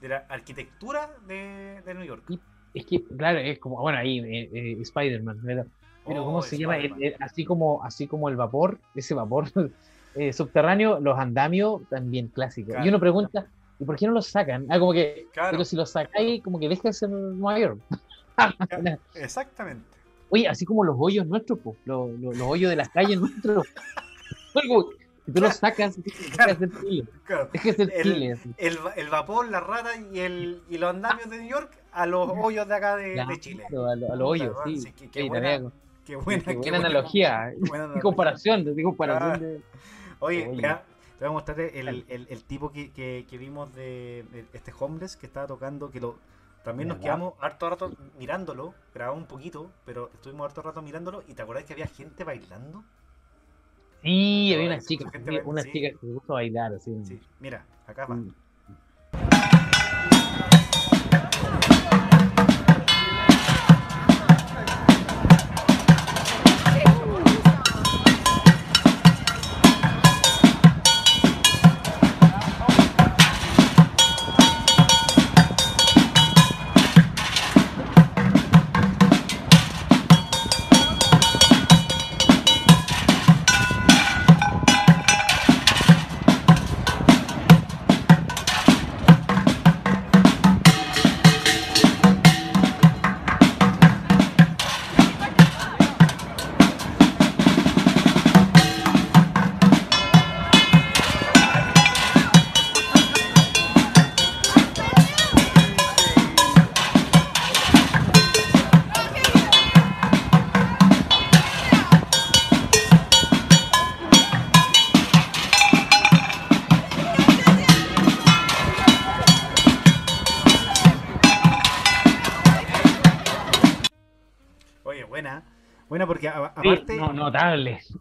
[0.00, 2.24] de la arquitectura de, de New York.
[2.28, 2.40] Y-
[2.72, 5.66] Es que, claro, es como, bueno, ahí, eh, eh, Spider-Man, ¿verdad?
[6.06, 6.76] Pero, Oh, ¿cómo se llama?
[6.78, 9.44] El- el- así, como, así como el vapor, ese vapor
[10.14, 12.70] eh, subterráneo, los andamios también clásicos.
[12.72, 12.86] Claro.
[12.86, 13.46] Y uno pregunta,
[13.78, 14.66] ¿y por qué no los sacan?
[14.70, 15.50] Ah, como que, Claro.
[15.52, 17.80] pero si los sacáis, como que deja de ser Nueva York.
[19.14, 19.84] Exactamente.
[20.30, 23.66] Oye, así como los hoyos nuestros, po, los, los, los hoyos de las calles nuestros.
[25.26, 25.96] Si tú los sacas.
[27.24, 27.48] Claro.
[27.52, 28.32] Deja de ser El- Chile.
[28.32, 28.54] así.
[28.56, 32.06] El, va- el vapor, la rata y, el, y los andamios de New York a
[32.06, 33.64] los hoyos de acá de, de Claro, Chile.
[33.68, 34.76] a, lo- a los hoyos, sí.
[34.80, 35.70] sí, qué- qué Sí, buena-
[36.06, 37.52] Qué buena, qué buena analogía.
[37.68, 39.38] buena Qué comparación, comparación Ah.
[39.38, 39.60] de...
[40.18, 40.60] Oye, Oye.
[40.62, 40.82] vea,
[41.18, 45.16] te voy a mostrar el, el, el tipo que, que, que vimos de, este homeless
[45.16, 46.16] que estaba tocando, que lo
[46.64, 51.32] también nos quedamos harto rato mirándolo, grabamos un poquito, pero estuvimos harto rato mirándolo y
[51.34, 52.82] te acordás que había gente bailando.
[54.02, 55.10] Sí, había una chica,
[55.44, 56.92] una chica que se puso a bailar, así.
[57.04, 58.18] Sí, mira, acá va.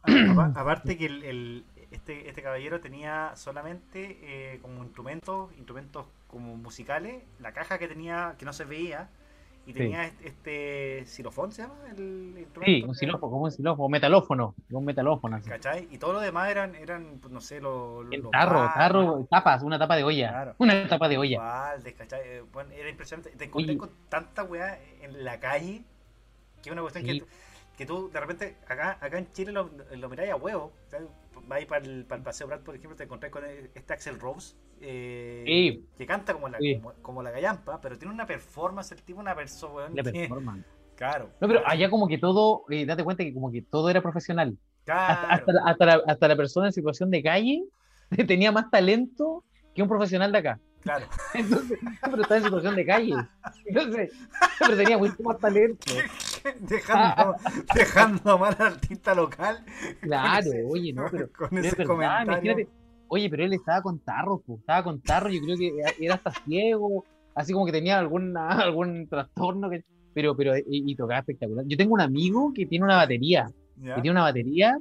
[0.55, 7.23] aparte, que el, el- este, este caballero tenía solamente eh, como instrumentos, instrumentos como musicales,
[7.39, 9.09] la caja que tenía, que no se veía,
[9.65, 11.75] y tenía este, este xilofón, ¿se llama?
[11.95, 15.35] El instrumento Sí, un silófono, como un silófono, un metalófono, un metalófono.
[15.37, 15.49] así.
[15.49, 15.87] ¿Cachai?
[15.91, 18.05] Y todo lo demás eran, eran pues, no sé, los.
[18.11, 20.29] El los tarro, tapas, una tapa de olla.
[20.29, 20.55] Claro.
[20.59, 21.39] Una tapa de olla.
[21.39, 22.21] baldes, ¿cachai?
[22.23, 23.29] Eh, bueno, era impresionante.
[23.31, 23.77] Te encontré Oye.
[23.79, 25.83] con tanta weá en la calle
[26.63, 27.19] que es una cuestión Sí.
[27.21, 27.25] que,
[27.79, 30.73] que tú de repente acá, acá en Chile lo, lo miráis a huevo.
[31.47, 34.57] Vais para el, para el Paseo Prat, por ejemplo, te encontrás con este Axel Rose.
[34.81, 35.85] eh, Sí.
[35.97, 36.75] Que canta como la, Sí.
[36.75, 40.65] como, como la gallampa, pero tiene una performance, el tipo, una persona, La que- performance.
[40.97, 41.29] Claro.
[41.39, 44.57] No, pero allá como que todo, eh, date cuenta que como que todo era profesional.
[44.81, 45.27] Hasta, Claro.
[45.29, 47.63] hasta, la, hasta, la, hasta la persona en situación de calle
[48.27, 50.59] tenía más talento que un profesional de acá.
[50.81, 51.05] Claro.
[51.33, 53.13] Entonces, pero estaba en situación de calle.
[53.65, 54.11] Entonces,
[54.59, 55.93] pero tenía mucho más talento.
[56.61, 57.35] dejando,
[57.73, 59.63] dejando mal al artista local.
[60.01, 62.51] Claro, ese- oye, no, pero, con ese es verdad, comentario.
[62.51, 62.67] imagínate.
[63.07, 66.31] Oye, pero él estaba con tarro, po, estaba con tarro, yo creo que era hasta
[66.45, 69.83] ciego, así como que tenía alguna, algún trastorno, que,
[70.13, 71.65] pero, pero, y, y tocaba espectacular.
[71.67, 73.95] Yo tengo un amigo que tiene una batería, ¿Ya?
[73.95, 74.77] que tiene una batería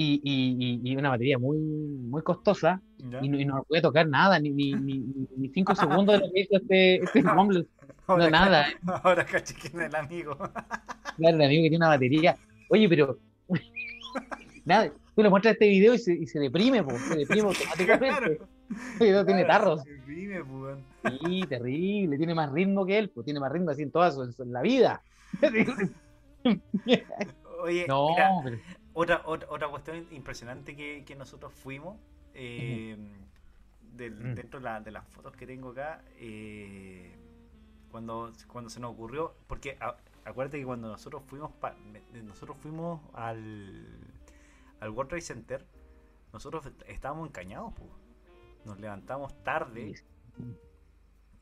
[0.00, 3.18] y, y, y- una batería muy, muy costosa ¿Ya?
[3.20, 4.98] y no, y no puede tocar nada, ni, ni, ni,
[5.36, 7.22] ni- cinco segundos de lo que hizo este, este.
[8.06, 8.66] Ahora No, nada.
[9.02, 10.36] Ahora caché es el amigo.
[11.18, 12.36] Claro, el amigo que tiene una batería.
[12.70, 13.18] Oye, pero.
[14.64, 18.38] Nada, tú le muestras este video y se, y se deprime, po, se deprime automáticamente.
[19.00, 19.82] El video tiene Claro, tarros.
[19.82, 20.78] se deprime, weón.
[21.26, 24.22] Sí, terrible, tiene más ritmo que él, pues tiene más ritmo así en toda su,
[24.22, 25.02] en su- en la vida.
[27.62, 28.58] Oye, no, mira, pero-
[29.00, 31.96] otra, otra, otra cuestión impresionante que, que nosotros fuimos,
[32.34, 32.96] eh,
[33.94, 34.34] del- Mm.
[34.34, 37.14] dentro de, la- de las fotos que tengo acá, eh,
[37.90, 41.74] cuando, cuando se nos ocurrió, porque a- acuérdate que cuando nosotros fuimos pa-
[42.24, 43.86] nosotros fuimos al,
[44.80, 45.66] al World Trade Center,
[46.32, 47.84] nosotros estábamos encañados, po.
[48.64, 49.94] nos levantamos tarde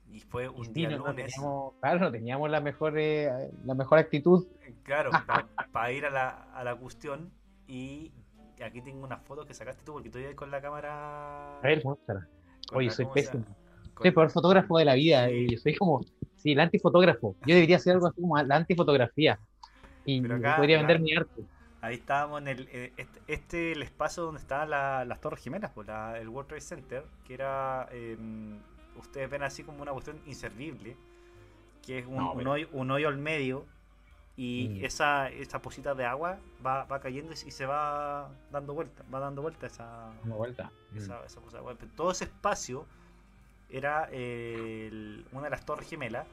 [0.09, 1.33] y fue un sí, día no- no lunes.
[1.35, 4.47] teníamos, claro, no teníamos la mejor, eh, la mejor actitud.
[4.85, 5.11] Claro,
[5.73, 7.33] para ir a la, a la cuestión.
[7.69, 8.13] Y
[8.65, 11.59] aquí tengo una foto que sacaste tú, porque tú ibas con la cámara.
[11.59, 12.27] A ver, muéstrala.
[12.73, 13.45] Oye, soy ¿cómo se pésimo.
[13.99, 15.27] Soy el peor fotógrafo de la vida.
[15.29, 15.35] Sí.
[15.35, 16.01] y yo soy como,
[16.37, 17.35] sí, el antifotógrafo.
[17.47, 19.39] Yo debería hacer algo así como la antifotografía.
[20.05, 21.43] Y acá, podría vender mi arte.
[21.81, 22.69] Ahí estábamos en el.
[22.73, 26.49] eh, Este, este el espacio donde estaban la- las Torres Gemelas, pues, la- el World
[26.49, 27.89] Trade Center, que era.
[27.93, 28.17] eh,
[28.97, 30.97] ustedes ven así como una cuestión inservible,
[31.83, 33.67] que es un, No, un pero- hoyo, un hoyo al medio.
[34.39, 34.85] Y Mm.
[34.85, 39.41] esa, esa posita de agua va, va cayendo y se va dando vuelta, va dando
[39.41, 40.71] vuelta esa, vuelta.
[40.95, 41.61] esa, esa cosa.
[41.63, 42.87] Bueno, pero todo ese espacio
[43.71, 46.27] era eh, el- una de las torres gemelas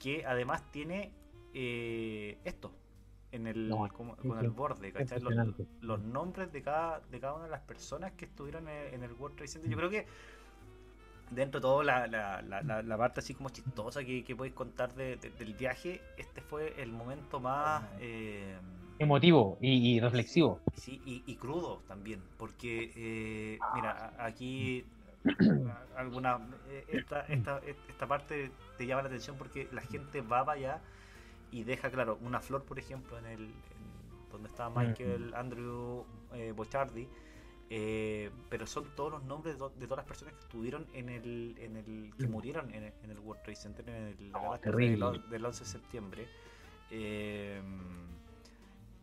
[0.00, 1.12] que además tiene
[1.54, 2.72] eh, esto
[3.32, 5.20] en el No, como- sí, con el borde, ¿cachai?
[5.20, 5.34] Los,
[5.80, 9.12] los nombres de cada, de cada una de las personas que estuvieron en, en el
[9.12, 9.70] World Trade Center.
[9.70, 10.06] Yo creo que
[11.30, 14.94] dentro de todo la, la, la, la- parte así como chistosa que, que podéis contar
[14.94, 17.84] de- de- del viaje, este fue el momento más...
[18.00, 18.56] eh,
[18.98, 20.60] Emotivo y, y reflexivo.
[20.76, 24.84] Sí, y, y crudo también, porque, eh, mira, aquí
[25.96, 30.58] alguna eh, esta, esta, esta parte te llama la atención porque la gente va para
[30.58, 30.80] allá
[31.50, 36.52] y deja, claro, una flor, por ejemplo, en el en donde estaba Michael Andrew eh,
[36.54, 37.08] Bochardi,
[37.70, 41.08] eh, pero son todos los nombres de, to- de todas las personas que estuvieron en
[41.10, 44.38] el, en el que murieron en el, en el World Trade Center en el, la
[44.40, 46.28] Oh, del, del 11 de septiembre.
[46.90, 47.60] Eh,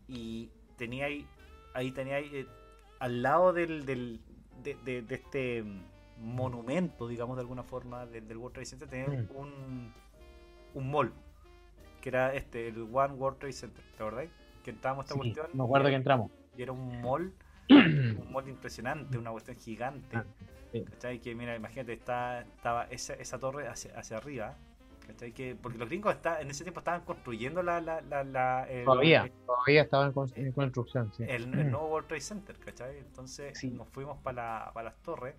[0.08, 1.26] y tenía ahí,
[1.74, 2.48] ahí tenía ahí, eh,
[3.00, 4.20] al lado del, del
[4.64, 5.82] de, de- de este mm,
[6.22, 9.36] monumento, digamos de alguna forma, del, del World Trade Center, tenía Mm.
[9.36, 9.94] un,
[10.74, 11.12] un mall,
[12.02, 14.28] que era este, el One World Trade Center, ¿te acordás?
[14.64, 16.32] Que entrábamos a esta Sí, cuestión me acuerdo que entramos.
[16.58, 17.34] y era un mall,
[17.70, 20.18] un mall impresionante, una cuestión gigante.
[20.18, 20.26] Ah,
[20.72, 20.84] sí.
[20.84, 21.20] ¿Cachai?
[21.20, 24.56] Que mira, imagínate, está, estaba esa, esa torre hacia, hacia arriba.
[25.08, 25.32] ¿Cachai?
[25.34, 28.86] Que, porque los gringos está, en ese tiempo estaban construyendo la, la, la, la- el,
[28.86, 31.14] Todavía, todavía estaba en, con- en construcción.
[31.14, 31.24] Sí.
[31.28, 32.98] el, el nuevo World Trade Center, ¿cachai?
[32.98, 33.70] Entonces Sí.
[33.70, 35.36] nos fuimos para la, las torres.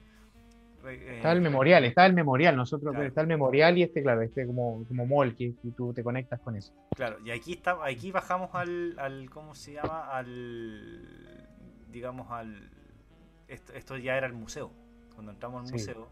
[0.85, 3.09] Re- eh, Estaba el memorial, estaba el memorial, nosotros Claro.
[3.09, 6.39] está el memorial y este, claro, este como, como mall que, que tú te conectas
[6.41, 6.73] con eso.
[6.95, 10.07] Claro, y aquí está, aquí bajamos al, al ¿cómo se llama?
[10.17, 11.46] Al
[11.97, 12.71] digamos al
[13.49, 14.71] esto, esto ya era el museo.
[15.15, 15.73] Cuando entramos al Sí.
[15.73, 16.09] museo.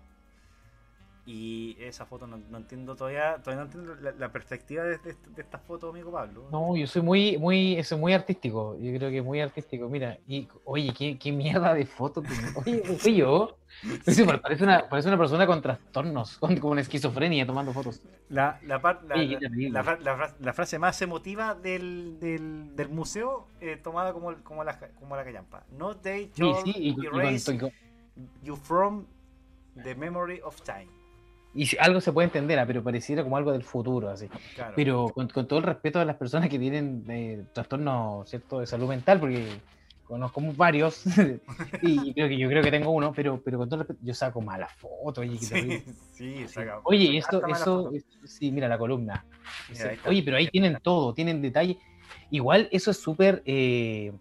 [1.27, 5.15] Y esa foto no, no entiendo todavía, todavía no entiendo la, la perspectiva de, de,
[5.15, 6.49] de esta foto, amigo Pablo.
[6.53, 9.89] No, yo soy muy, muy, soy muy artístico, yo creo que muy artístico.
[9.89, 12.21] Mira, y oye, qué, qué mierda de foto.
[12.21, 12.55] tenés.
[12.57, 13.57] Oye, soy yo.
[14.05, 18.03] Pero parece una, parece una persona con trastornos, con, con esquizofrenia tomando fotos.
[18.29, 19.37] La, la, par- la, Sí,
[19.71, 25.25] la- frase más emotiva del, del, del museo, eh, tomada como, como, la, como la
[25.25, 25.65] callampa.
[25.73, 27.59] No they Sí, shall sí, erase
[28.43, 29.07] you from
[29.83, 30.89] the memory of time.
[31.55, 34.27] Y algo se puede entender, ah, pero pareciera como algo del futuro, así.
[34.55, 34.73] Claro.
[34.75, 38.67] Pero con, con todo el respeto a las personas que tienen eh, trastornos cierto de
[38.67, 39.47] salud mental, porque
[40.07, 41.03] conozco varios
[41.83, 44.15] y creo que yo creo que tengo uno, pero, pero con todo el respeto, yo
[44.15, 47.97] saco malas fotos, oye, qué sí, sí, saca- Oye, esto, eso, foto.
[47.97, 49.25] es- sí, mira la columna.
[49.71, 50.09] Mira, está.
[50.09, 51.79] Oye, pero ahí tienen todo, tienen detalle.
[52.31, 54.13] Igual eso es súper, eh,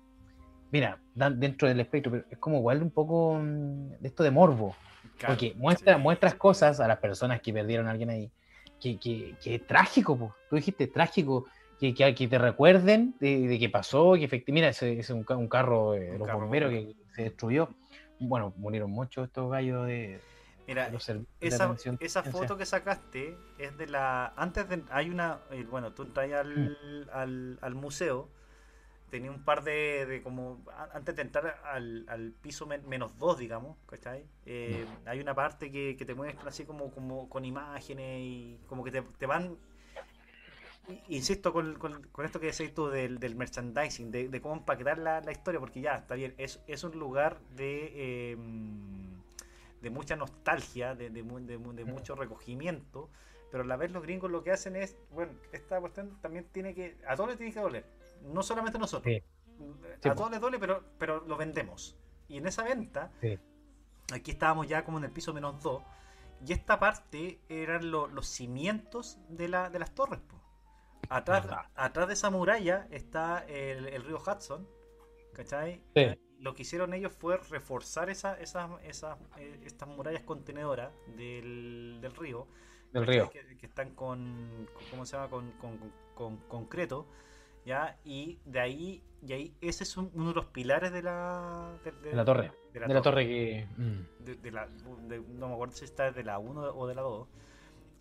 [0.72, 4.76] mira, dentro del espectro, pero es como igual un poco mm, de esto de morbo.
[5.24, 8.32] Claro, Porque muestra, sí, muestras cosas a las personas que perdieron a alguien ahí.
[8.80, 10.36] Que, que, que es trágico, po.
[10.50, 11.46] tú dijiste trágico,
[11.80, 15.48] que, que, te recuerden de, de que pasó, que efectivamente, mira, ese es un, un
[15.48, 16.94] carro de Un los carro bomberos bombero.
[16.98, 17.70] que se destruyó.
[18.20, 20.20] Bueno, murieron muchos estos gallos de,
[20.68, 21.10] Mira, de los
[21.42, 24.34] esa, esa foto que sacaste es de la.
[24.38, 24.84] Antes de.
[24.92, 25.40] Hay una.
[25.52, 27.10] eh, Bueno, tú entras al, Mm.
[27.12, 28.30] al, al museo.
[29.14, 30.08] Tenía un par de.
[30.08, 33.78] de como Antes de entrar al, al piso men- menos dos, digamos.
[33.86, 34.26] ¿Cachai?
[34.48, 38.84] Eh, hay una parte que, que te muestra así como, como con imágenes y como
[38.84, 39.56] que te, te van.
[41.10, 44.98] Insisto con, con- con esto que decís tú del, del merchandising, de, de cómo empaquetar
[44.98, 48.38] la, la historia, porque ya, está bien, es, es un lugar de, eh,
[49.80, 53.12] de mucha nostalgia, de, de, de mucho recogimiento,
[53.52, 56.74] pero a la vez los gringos lo que hacen es, bueno, esta cuestión también tiene
[56.74, 57.86] que, a todos les tiene que doler,
[58.24, 59.14] no solamente nosotros,
[60.02, 60.10] Sí.
[60.10, 61.96] a todos les duele, pero, pero lo vendemos.
[62.28, 63.38] Y en esa venta, Sí.
[64.14, 65.84] aquí estábamos ya como en el piso menos 2,
[66.46, 70.20] y esta parte eran lo- los cimientos de, la, de las torres.
[70.20, 70.40] po.
[71.10, 71.46] atrás,
[71.76, 74.68] atrás de esa muralla está el, el río Hudson,
[75.34, 75.82] ¿cachai?
[75.96, 76.18] Sí.
[76.40, 82.16] Lo que hicieron ellos fue reforzar esa, esas, esas, eh, estas murallas contenedoras del, del
[82.16, 82.48] río.
[82.94, 83.30] Del río.
[83.30, 85.30] Que, que están con, con- ¿cómo se llama?
[85.30, 87.06] Con, con- con concreto,
[87.66, 87.98] ¿ya?
[88.04, 91.92] Y de ahí, y ahí ese es un- uno de los pilares de la, de,
[92.10, 92.52] De la torre.
[92.74, 93.68] de De la torre que.
[93.78, 94.52] mm.
[94.52, 94.68] la,
[95.30, 97.28] no me acuerdo si está de la 1 o de la 2.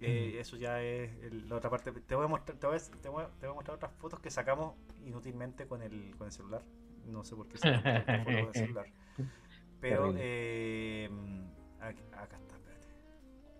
[0.04, 1.92] Eh, Eso ya es el- la otra parte.
[1.92, 3.92] Te voy, a mostrar, te, voy a, te voy a- te voy a mostrar otras
[3.92, 4.74] fotos que sacamos
[5.06, 6.62] inútilmente con el, con el celular.
[7.06, 8.86] No sé por qué sacamos fotos con el celular.
[9.80, 11.08] Pero eh,
[11.80, 12.62] acá está, espérate.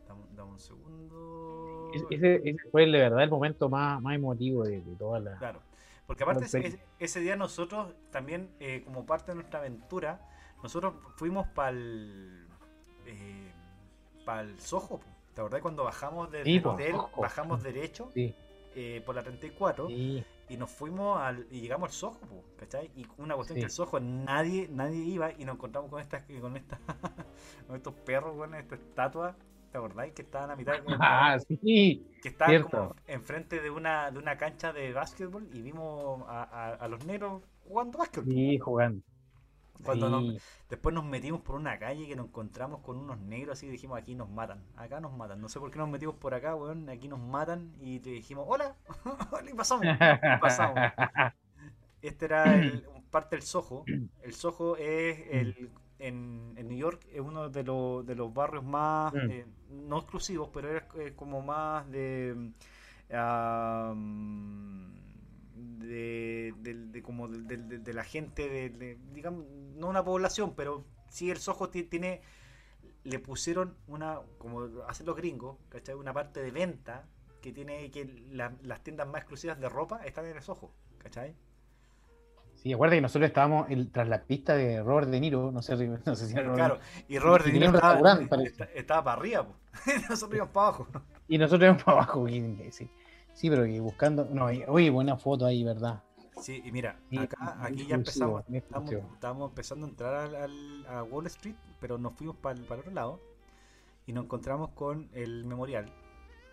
[0.09, 1.91] Dame, dame un segundo.
[1.95, 5.39] Es- Ese, ese fue de verdad el momento más, más emotivo de, de toda la.
[5.39, 5.61] Claro.
[6.13, 10.21] Porque aparte ese, ese día nosotros también, eh, como parte de nuestra aventura,
[10.63, 12.47] nosotros fuimos para el
[13.07, 15.01] el Soho.
[15.35, 17.21] ¿Te acordás cuando bajamos del Sí, hotel, Soho.
[17.23, 18.35] bajamos derecho Sí,
[18.75, 20.25] eh, por la 34 sí.
[20.49, 22.91] y nos fuimos al y llegamos al Soho, po, ¿cachai?
[22.95, 23.61] Y una cuestión Sí.
[23.61, 26.79] que el Soho nadie nadie iba y nos encontramos con estas con estas
[27.67, 29.37] con estos perros con esta estatua,
[29.73, 32.07] ¿te acordáis que estaban a mitad Ah, sí.
[32.23, 32.71] que estaban Cierto.
[32.71, 37.05] como enfrente de una, de una cancha de básquetbol y vimos a, a- a los
[37.07, 38.33] negros jugando básquetbol.
[38.33, 39.03] Sí, jugando.
[39.83, 40.13] Cuando Sí.
[40.13, 43.71] nos- después nos metimos por una calle que nos encontramos con unos negros así y
[43.71, 45.41] dijimos aquí nos matan, acá nos matan.
[45.41, 48.45] No sé por qué nos metimos por acá, weón, aquí nos matan y te dijimos
[48.47, 48.77] hola,
[49.33, 49.85] hola y pasamos.
[49.87, 50.79] y pasamos.
[52.03, 53.85] Este era el- parte del Soho.
[54.23, 55.71] El Soho es el,
[56.03, 59.31] en, en New York es uno de, los de los barrios más, Mm.
[59.31, 62.53] eh, no exclusivos, pero es eh, como más de...
[65.55, 69.45] de, del- de como de, de- de la gente de, de- digamos
[69.77, 72.23] no una población pero sí el Soho ti- tiene
[73.05, 75.95] le pusieron una como hacen los gringos ¿cachai?
[75.95, 77.07] una parte de venta
[77.43, 81.35] que tiene que la- las tiendas más exclusivas de ropa están en el Soho ¿cachai?
[82.63, 85.75] Sí, acuerda que nosotros estábamos tras la pista de Robert De Niro, no sé,
[86.07, 86.79] no sé si era claro
[87.09, 89.49] y Robert De Niro estaba, para arriba
[90.09, 90.87] nosotros íbamos para abajo
[91.27, 92.89] Y nosotros íbamos para abajo, imbécil.
[93.33, 94.27] Sí, pero que buscando.
[94.31, 96.03] No, oye, buena foto ahí, ¿verdad?
[96.41, 100.87] sí y mira Sí, acá aquí ya empezamos estamos, estábamos empezando a entrar al, al-
[100.89, 103.21] a Wall Street pero nos fuimos para el, otro lado
[104.07, 105.87] y nos encontramos con el memorial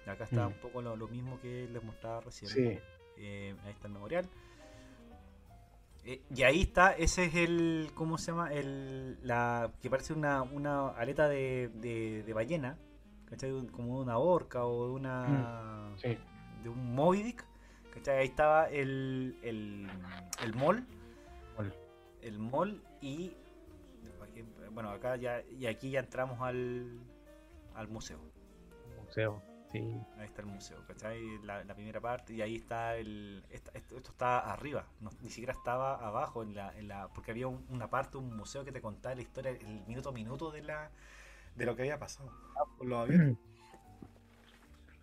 [0.08, 0.54] acá está Mm.
[0.54, 2.80] un poco lo, lo mismo que les mostraba recién Sí.
[3.18, 4.28] Eh, ahí está el memorial.
[6.06, 8.54] Eh, y ahí está, ese es el, ¿cómo se llama?
[8.54, 12.78] El, la, que parece una, una aleta de, de, de ballena,
[13.26, 13.52] ¿cachai?
[13.68, 15.94] Como de una orca o de una...
[15.98, 16.18] Sí.
[16.64, 17.46] de un Moby Dick,
[17.94, 18.20] ¿cachai?
[18.20, 19.88] Ahí estaba el, el,
[20.44, 20.86] el Mall.
[22.22, 23.34] el mall y,
[24.72, 27.00] bueno, acá ya, y aquí ya entramos al,
[27.76, 28.20] al museo.
[29.06, 29.42] Museo.
[29.72, 30.02] Sí.
[30.18, 31.38] Ahí está el museo, ¿cachai?
[31.44, 33.44] La, la primera parte, y ahí está el.
[33.52, 37.32] esta- esto, esto está arriba, no- ni siquiera estaba abajo, en la, en la, porque
[37.32, 40.52] había un- una parte, un museo que te contaba la historia, el minuto a minuto
[40.52, 40.90] de la
[41.56, 42.32] de lo que había pasado
[42.78, 43.38] con los aviones.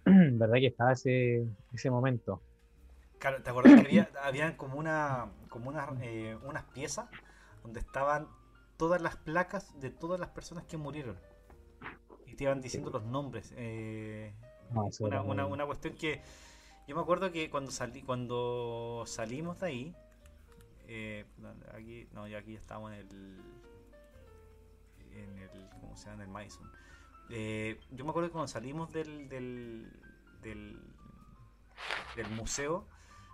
[0.04, 2.40] ¿Verdad que estaba ese, ese momento?
[3.18, 7.08] Claro, ¿te acordás que había, habían como una como unas, eh, unas piezas
[7.62, 8.28] donde estaban
[8.76, 11.16] todas las placas de todas las personas que murieron?
[12.26, 13.52] Y te iban diciendo los nombres.
[13.56, 14.34] eh,
[14.70, 16.20] No, una, muy- una, una cuestión que
[16.86, 19.94] yo me acuerdo que cuando salí cuando salimos de ahí
[20.88, 21.24] eh,
[21.74, 23.40] aquí no ya aquí ya estamos en el
[25.12, 26.70] en el cómo se llama en el Madison.
[27.30, 29.90] Eh, yo me acuerdo que cuando salimos del del,
[30.42, 30.78] del
[32.14, 32.86] del museo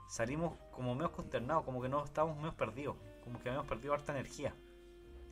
[0.09, 4.12] salimos como medio consternados como que no estábamos medio perdidos como que habíamos perdido harta
[4.12, 4.54] energía.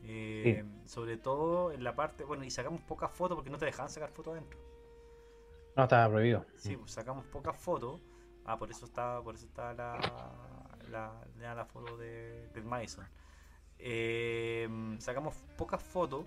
[0.03, 3.89] Eh, sobre todo en la parte bueno y sacamos pocas fotos porque no te dejaban
[3.91, 4.59] sacar fotos adentro
[5.75, 6.45] No, estaba prohibido.
[6.55, 8.01] Sí, pues sacamos pocas fotos.
[8.45, 9.99] Ah, por eso está, por eso está la,
[10.89, 13.05] la, la, la foto de, del Madison.
[13.79, 14.67] Eh,
[14.99, 16.25] sacamos pocas fotos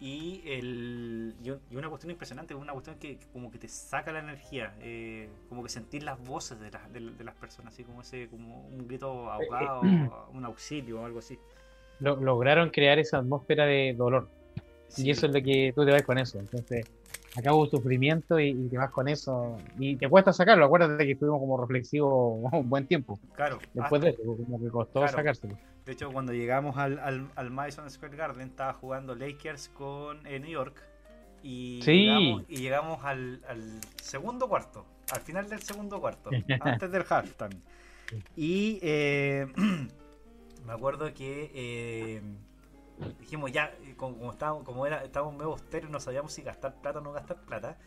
[0.00, 3.68] y, el, y un- y una cuestión impresionante, una cuestión que que como que te
[3.68, 7.72] saca la energía, eh, como que sentir las voces de, las de, de las personas,
[7.72, 9.80] así como ese como un grito ahogado,
[10.32, 11.38] un auxilio o algo así.
[12.00, 14.28] Lo- lograron crear esa atmósfera de dolor.
[14.88, 15.06] Sí.
[15.06, 16.38] Y eso es lo que tú te vas con eso.
[16.40, 16.86] Entonces,
[17.36, 19.56] acá hubo sufrimiento y, y te vas con eso.
[19.78, 20.64] Y te cuesta sacarlo.
[20.66, 23.18] Acuérdate que estuvimos como reflexivos un buen tiempo.
[23.34, 25.16] Claro, Después hasta- de eso, como que costó Claro.
[25.16, 25.58] sacárselo.
[25.84, 30.40] De hecho, cuando llegamos al, al, al Madison Square Garden, estaba jugando Lakers con eh,
[30.40, 30.80] New York.
[31.42, 32.04] Y Sí.
[32.06, 36.30] llegamos, y llegamos al, al segundo cuarto, al final del segundo cuarto,
[36.60, 37.60] antes del halftime.
[38.34, 39.46] Y eh,
[40.66, 42.22] me acuerdo que eh,
[43.20, 46.74] dijimos ya, eh, como, como estábamos, como era, estábamos medio austeros, no sabíamos si gastar
[46.80, 47.78] plata o no gastar plata.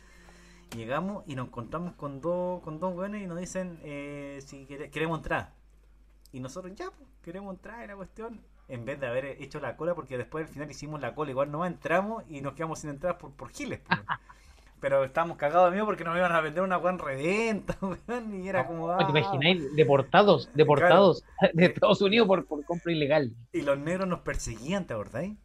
[0.76, 4.90] Llegamos y nos encontramos con dos, con dos buenos y nos dicen eh, si quere-
[4.92, 5.54] queremos entrar.
[6.32, 8.42] Y nosotros ya, pues, queremos entrar en la cuestión.
[8.70, 11.52] En vez de haber hecho la cola, porque después al final hicimos la cola, igual
[11.52, 13.80] nomás entramos y nos quedamos sin entrar por, por giles.
[13.88, 14.00] pues.
[14.80, 18.48] Pero estábamos cagados de miedo porque nos iban a vender una Juan reventa, weón, y
[18.48, 18.96] era como...
[18.96, 19.08] ¿Te ah.
[19.10, 19.76] imagináis?
[19.76, 21.24] Deportados, deportados
[21.54, 23.32] de Estados Unidos por, por compra ilegal.
[23.54, 25.36] Y los negros nos perseguían, ¿te acordáis?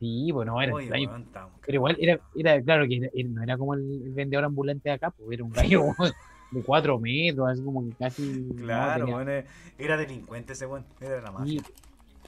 [0.00, 3.56] Sí, bueno, era Oye, weón, estábamos Pero igual era, era claro que era- no era
[3.56, 5.84] como el, vendedor ambulante de acá, pues era un gallo
[6.50, 8.22] de cuatro metros, así como que casi.
[8.22, 9.44] no, Claro, tenía- weón, eh,
[9.78, 11.62] era delincuente ese weón, era la mafia.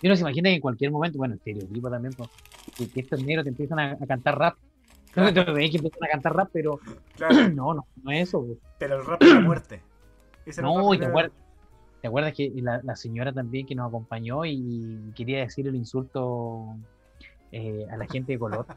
[0.00, 2.30] y, uno se imagina que en cualquier momento, bueno, estereotipo también, pues,
[2.92, 4.54] que estos negros te empiezan a, a cantar rap.
[5.16, 6.80] No te crees que empiezan a cantar rap, pero
[7.16, 8.46] Claro, no, no, no es eso.
[8.78, 9.80] pero el rap de la muerte.
[10.46, 11.32] Ese era No, y te acuerdas,
[12.02, 16.74] ¿te acuerdas que la, la señora también que nos acompañó y quería decir el insulto
[17.52, 18.66] eh, a la gente de color?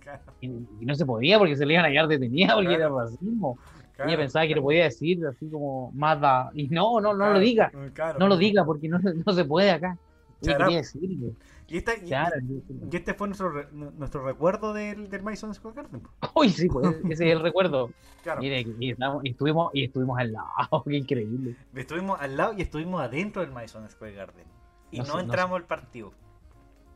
[0.00, 2.88] Claro, Y, y no se podía porque se le iban a quedar detenida porque era
[2.88, 2.98] Claro.
[2.98, 3.58] racismo.
[3.94, 4.10] claro.
[4.10, 6.50] Ella pensaba que lo podía decir así como Mada.
[6.52, 7.70] Y no, no, no lo diga.
[8.18, 9.96] No lo diga porque no, no se puede acá.
[10.40, 12.36] Y, esta- y- Claro.
[12.40, 16.02] y este fue nuestro, re- nuestro recuerdo del, del Madison Square Garden.
[16.34, 17.90] Uy, sí, pues ese es el recuerdo.
[18.22, 21.56] Claro, Mire, y, y estuvimos, y estuvimos al lado, qué increíble.
[21.74, 24.44] estuvimos al lado y estuvimos adentro del Madison Square Garden.
[24.90, 26.12] Y No no, sé, no entramos al partido.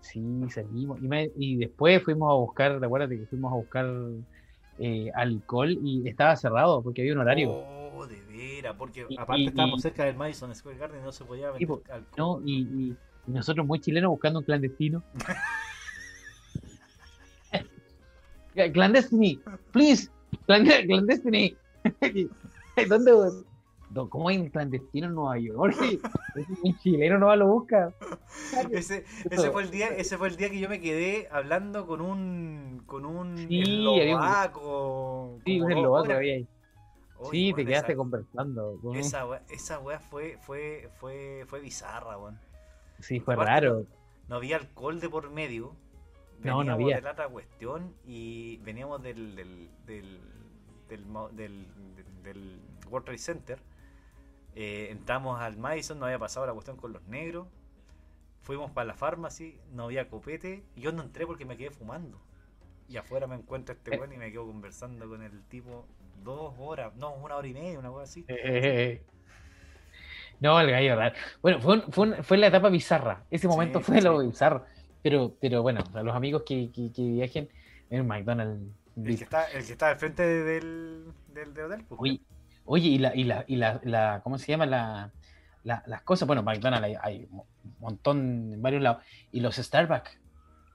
[0.00, 0.20] Sí,
[0.50, 1.00] salimos.
[1.02, 3.86] Y, me- y después fuimos a buscar, ¿te acuerdas de que fuimos a buscar
[4.78, 7.50] eh, alcohol y estaba cerrado porque había un horario?
[7.52, 11.04] Oh, de veras, porque Y- aparte y- estábamos y- cerca del Madison Square Garden y
[11.04, 12.12] no se podía vender po, alcohol.
[12.16, 12.40] ¿no?
[12.46, 15.02] Y, y- nosotros muy chilenos buscando un clandestino.
[18.72, 19.40] Clandestiny,
[19.72, 20.10] please,
[20.46, 21.56] clande- clandestiny.
[22.88, 23.12] ¿Dónde?
[24.10, 25.74] ¿Cómo hay un clandestino en Nueva York?
[26.62, 27.92] Un chileno no lo busca.
[28.70, 32.00] Ese, ese fue el día, ese fue el día que yo me quedé hablando con
[32.02, 35.38] un con un Sí, eslovaco.
[35.44, 36.46] Sí, un eslovaco había ahí.
[37.30, 38.78] Sí, te quedaste conversando.
[38.94, 42.38] Esa esa wea fue, fue, fue, fue bizarra, weón.
[43.02, 43.86] Sí, fue aparte raro.
[44.28, 45.76] No había alcohol de por medio.
[46.42, 46.96] No, no Veníamos había.
[46.96, 50.20] de la otra cuestión y veníamos del del, del,
[52.22, 52.60] del,
[52.90, 53.58] World Trade Center.
[54.54, 57.48] Eh, entramos al Madison, no había pasado la cuestión con los negros.
[58.42, 60.64] Fuimos para la farmacia, no había copete.
[60.76, 62.20] Y yo no entré porque me quedé fumando.
[62.88, 63.98] Y afuera me encuentro este Eh.
[63.98, 65.86] weón y me quedo conversando con el tipo
[66.24, 68.24] dos horas, no, una hora y media, una cosa así.
[68.28, 69.02] Eh,
[70.42, 71.14] No, el gallo raro.
[71.40, 73.22] Bueno, fue, un- fue, un- fue la etapa bizarra.
[73.30, 74.64] Ese momento Sí, fue lo bizarro.
[75.02, 77.48] Pero, pero bueno, a los amigos que, que, que viajen
[77.90, 78.60] en McDonald's.
[78.96, 81.84] El que está, el que está al frente del, del, del hotel.
[81.88, 82.00] pues.
[82.00, 82.20] Oye,
[82.64, 84.66] oye, y la, y la, y la, la- ¿cómo se llama?
[84.66, 85.10] La,
[85.64, 87.42] la- las cosas, bueno, McDonald's hay, hay un
[87.80, 89.02] montón en varios lados.
[89.30, 90.18] Y los Starbucks.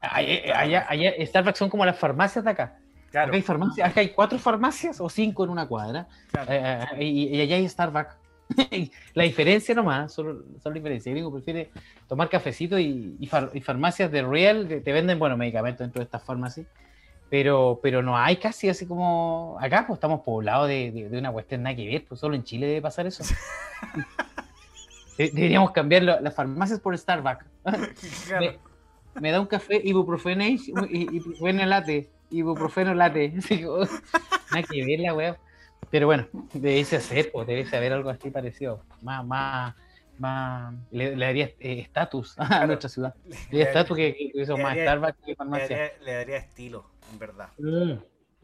[0.02, 2.77] Ay- Allá, allá, Starbucks son como las farmacias de acá.
[3.11, 6.07] Claro, Acá hay farmacias, acá hay cuatro farmacias o cinco en una cuadra.
[6.31, 6.52] claro.
[6.52, 8.15] Eh, eh, y, y allá hay Starbucks.
[9.13, 11.09] la diferencia nomás, solo, solo la diferencia.
[11.09, 11.69] El gringo prefiere
[12.07, 15.99] tomar cafecito y, y far- y farmacias de Real que te venden, bueno, medicamentos dentro
[15.99, 16.65] de estas farmacias.
[17.29, 21.31] Pero, pero no hay casi así como acá, pues estamos poblados de, de- de una
[21.31, 23.23] cuestión nada que ver, pues solo en Chile debe pasar eso.
[25.17, 27.45] De- Deberíamos cambiar lo- las farmacias por Starbucks.
[28.27, 28.45] Claro.
[29.15, 33.33] Me, me da un café ibuprofeno ibuprofeno latte, ibuprofeno latte.
[33.67, 33.79] Oh,
[34.51, 35.37] nada que ver la weá.
[35.89, 38.84] Pero bueno, debe hacer, pues debe haber algo así parecido.
[39.01, 39.76] Más, más,
[40.19, 43.15] más, le, le daría eh, estatus a nuestra ciudad.
[43.26, 45.77] Le daría estatus que, que, que son le más daría- Starbucks que le, farmacia.
[45.77, 47.49] daría, le daría estilo, en verdad.
[47.57, 47.93] Mm.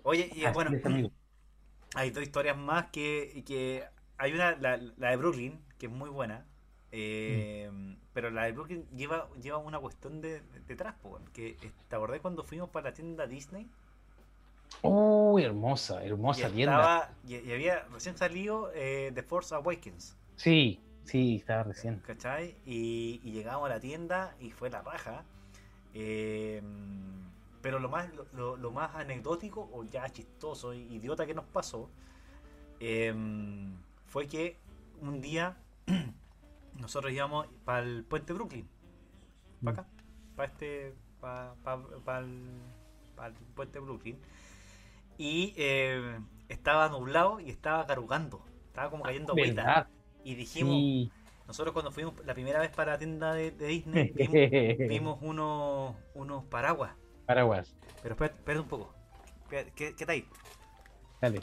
[0.04, 1.12] Oye, y Así bueno, es,
[1.96, 3.84] hay dos historias más que, que
[4.18, 6.46] hay una, la, la de Brooklyn, que es muy buena.
[6.92, 7.70] eh,
[8.14, 11.58] Pero la de Brooklyn lleva, lleva una cuestión de, de- detrás, weón, que
[11.90, 13.68] ¿te acordás cuando fuimos para la tienda Disney?
[14.82, 16.82] Uy, hermosa, Y, hermosa tienda.
[16.82, 22.02] estaba, y, y había recién salido eh, The Force Awakens, Sí, sí, estaba recién.
[22.02, 22.56] ¿cachai?
[22.66, 25.24] Y, y llegamos a la tienda y fue la raja.
[25.94, 26.62] eh,
[27.62, 31.90] pero lo más, lo, más anecdótico o ya chistoso, y idiota que nos pasó,
[32.80, 33.14] eh,
[34.08, 34.58] fue que
[35.02, 35.58] un día
[36.80, 38.68] nosotros íbamos para el puente Brooklyn,
[39.64, 39.90] para acá,
[40.36, 41.54] para este, para
[43.28, 44.18] el puente Brooklyn,
[45.18, 46.20] y eh,
[46.50, 49.88] estaba nublado y estaba carugando, estaba como cayendo agüita.
[50.24, 51.12] Y dijimos, Sí.
[51.48, 54.34] nosotros cuando fuimos la primera vez para la tienda de, de Disney, vimos,
[54.90, 56.92] vimos unos, unos paraguas.
[57.26, 58.94] Paraguas, Pero espérate, espérate un poco.
[59.50, 60.26] ¿Qué, qué está ahí?
[61.22, 61.40] dale.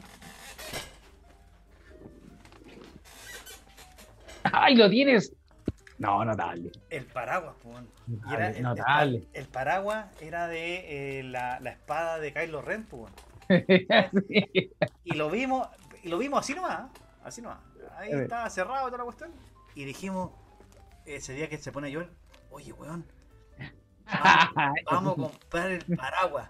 [4.42, 5.32] ¡Ay, lo tienes!
[5.98, 6.72] No, notable.
[6.88, 7.54] El paraguas,
[9.34, 13.12] el, paraguas era de eh, la, la espada de Kylo Ren, weón.
[15.04, 15.68] Y lo vimos,
[16.02, 16.90] y lo vimos así nomás,
[17.24, 17.58] así nomás.
[17.96, 19.30] Ahí estaba cerrado toda la cuestión.
[19.74, 20.30] Y dijimos,
[21.04, 22.10] ese día que se pone llover,
[22.50, 23.04] oye weón,
[24.06, 26.48] vamos, vamos a comprar el paraguas.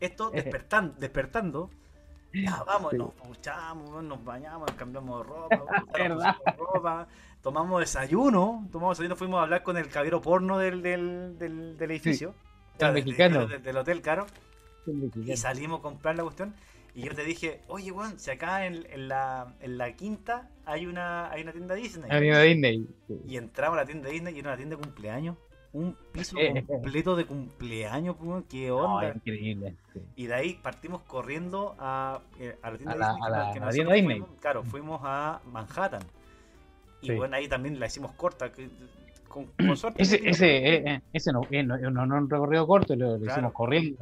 [0.00, 1.70] Esto despertando, despertando.
[2.32, 2.98] Ya, vamos, Sí.
[2.98, 6.36] nos duchamos, weón, nos bañamos, nos cambiamos de ropa, ¿Verdad?
[6.58, 7.06] ropa,
[7.42, 11.90] tomamos desayuno, tomamos desayuno, fuimos a hablar con el caballero porno del, del, del, del
[11.92, 12.34] edificio.
[12.78, 13.46] El mexicano.
[13.46, 14.26] del hotel, caro.
[15.24, 16.54] Y salimos a comprar la cuestión.
[16.94, 20.86] Y yo te dije, oye, weón, si acá en, en la, en la quinta hay
[20.86, 22.08] una, hay una tienda Disney.
[22.10, 22.86] Avenida Disney.
[23.08, 23.14] Sí.
[23.26, 25.36] Y entramos a la tienda Disney y era una tienda de cumpleaños.
[25.72, 26.64] Un piso Eh.
[26.64, 29.12] completo de cumpleaños, weón, qué No, onda.
[29.12, 29.74] increíble.
[29.92, 30.00] sí.
[30.14, 33.26] y de ahí partimos corriendo a, eh, a la tienda A la- Disney.
[33.26, 34.22] a la- que la Disney.
[34.40, 36.02] claro, fuimos a Manhattan.
[37.02, 37.14] Y Sí.
[37.16, 38.52] bueno, ahí también la hicimos corta.
[38.52, 38.70] que-
[39.34, 40.00] con, con suerte.
[40.02, 43.18] Ese, ese, eh, eh, ese no, eh, no, no, no un recorrido corto, lo, lo
[43.18, 43.32] Claro.
[43.32, 43.98] hicimos corriendo.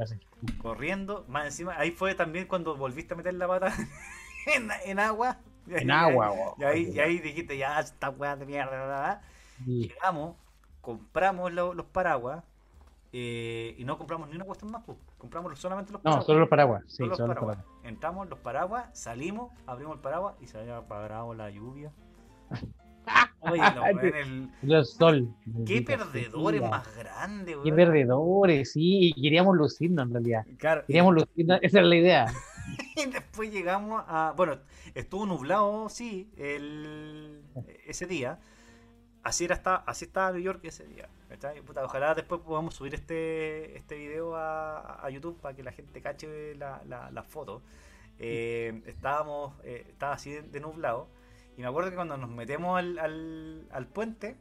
[0.61, 1.25] corriendo.
[1.29, 3.73] Más encima, ahí fue también cuando volviste a meter la pata
[4.55, 5.39] en, en agua.
[5.67, 6.55] Y ahí- En agua, wow.
[6.59, 9.23] Y ahí, y ahí dijiste, ya, esta weá de mierda.
[9.65, 9.89] Sí.
[9.89, 10.37] Llegamos,
[10.81, 12.45] compramos lo- los paraguas
[13.15, 14.83] eh, y no compramos ni una cuestión más.
[14.85, 14.99] pues.
[15.19, 16.27] Compramos solamente los No, paraguas.
[16.27, 16.83] solo los paraguas.
[16.89, 17.57] Sí, Solo los solo los paraguas.
[17.59, 17.85] paraguas.
[17.89, 21.91] Entramos los paraguas, salimos, abrimos el paraguas y se había apagado la lluvia.
[23.41, 24.51] Oye, no, en el...
[24.63, 25.35] Los sol.
[25.67, 26.71] Qué perdedores sea.
[26.71, 29.13] más grandes, Qué perdedores, sí.
[29.15, 30.47] y Queríamos lucirnos en realidad.
[30.59, 32.27] Claro, Queríamos lucirnos, esa era la idea.
[32.95, 34.35] Y después llegamos a.
[34.37, 34.57] Bueno,
[34.95, 37.43] estuvo nublado, sí, el,
[37.87, 38.39] ese día.
[39.25, 41.09] Así era hasta, así estaba New York ese día.
[41.67, 46.01] Puta, ojalá después podamos subir este, este video a, a YouTube para que la gente
[46.01, 47.63] cache la, la, la foto.
[48.19, 51.09] Eh, estábamos, eh, estaba así de, de nublado.
[51.57, 54.37] Y me acuerdo que cuando nos metemos al, al, al puente,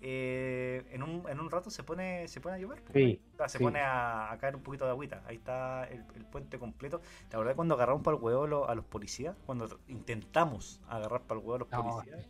[0.00, 2.82] eh, en, un, en un rato se pone, se pone a llover.
[2.82, 2.94] pues.
[2.94, 3.64] Sí, se sí.
[3.64, 5.22] pone a, a caer un poquito de agüita.
[5.26, 7.00] Ahí está el, el puente completo.
[7.28, 9.36] ¿Te acordás cuando agarramos para el huevo lo- a los policías?
[9.46, 12.28] Cuando intentamos agarrar para el huevo a los No, policías.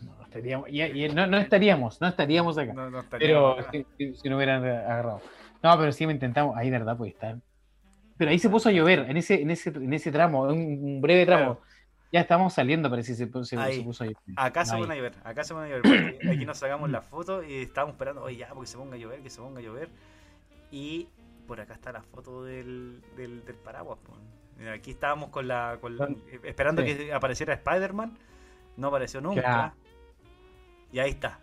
[0.00, 2.72] No, estaríamos, y- y no, no estaríamos, no estaríamos acá.
[2.72, 3.70] No, no pero estaríamos acá.
[3.70, 5.20] si, si- si no hubieran agarrado.
[5.62, 6.56] No, pero sí me intentamos.
[6.56, 7.38] Ahí, verdad, puede estar.
[8.16, 10.52] Pero ahí se puso a llover, en ese, en ese, en ese tramo, un,
[10.84, 11.56] un breve tramo.
[11.56, 11.62] Claro.
[12.12, 13.76] Ya estábamos saliendo, parece que se, se- Ahí.
[13.78, 14.18] se puso a llover.
[14.36, 14.80] Acá se Ahí.
[14.82, 16.18] pone a llover, acá se pone a llover.
[16.30, 19.22] aquí nos sacamos la foto y estábamos esperando, oye, ya, porque se ponga a llover,
[19.22, 19.88] que se ponga a llover.
[20.70, 21.08] Y
[21.46, 23.98] por acá está la foto del, del, del paraguas.
[24.58, 26.94] Mira, Aquí estábamos con la, con la- Con- esperando sí.
[26.96, 28.16] que apareciera Spider-Man.
[28.76, 29.40] No apareció nunca.
[29.42, 29.72] Claro.
[30.92, 31.38] Y ahí está.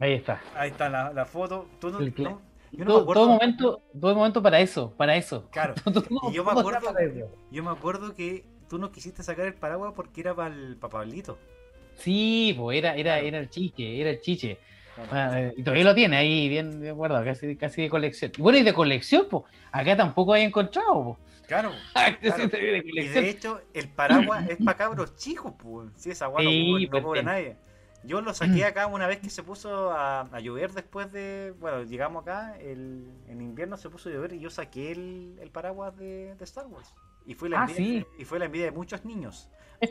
[0.00, 0.40] Ahí está.
[0.54, 1.68] Ahí está la, la foto.
[1.78, 2.40] Tú no- no- yo no
[2.72, 3.22] me todo, acuerdo.
[3.22, 5.48] todo momento, todo momento para eso, para eso.
[5.50, 5.74] Claro.
[6.32, 6.80] Yo me acuerdo,
[7.50, 11.38] yo me acuerdo que tú no quisiste sacar el paraguas porque era para el Pablito.
[11.94, 13.26] Sí, pues era, era, Claro.
[13.26, 14.58] era el chiche, era el chiche.
[15.10, 18.32] Ah, eh, y todavía lo tiene ahí bien acuerdo, casi, casi de colección.
[18.36, 21.70] Y bueno, y de colección, pues, acá tampoco hay encontrado, Claro.
[21.92, 22.14] pues.
[22.22, 22.48] Claro.
[22.48, 25.90] de Y de hecho, el paraguas es para cabros chicos, pues.
[25.96, 27.26] Si esa agua Sí, no, no pues, cubre a sí.
[27.26, 27.56] nadie.
[28.02, 31.54] Yo lo saqué acá una vez que se puso a, a llover después de.
[31.58, 35.50] Bueno, llegamos acá, el, en invierno se puso a llover y yo saqué el, el
[35.50, 36.94] paraguas de, de Star Wars.
[37.26, 38.06] Y fue la Ah, envidia, sí.
[38.18, 39.50] y fue la envidia de muchos niños.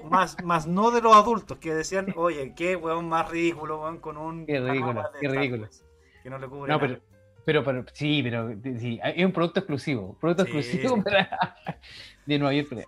[0.09, 4.17] Más, más no de los adultos que decían, oye, qué weón más ridículo, weón, con
[4.17, 5.67] un Qué ridículo, qué ridículo.
[6.23, 6.79] Que no le cubre No, nada.
[6.79, 7.01] pero,
[7.45, 10.07] pero, pero, sí, pero sí, es un producto exclusivo.
[10.09, 11.55] un Producto Sí, exclusivo para,
[12.25, 12.87] de Nueva York.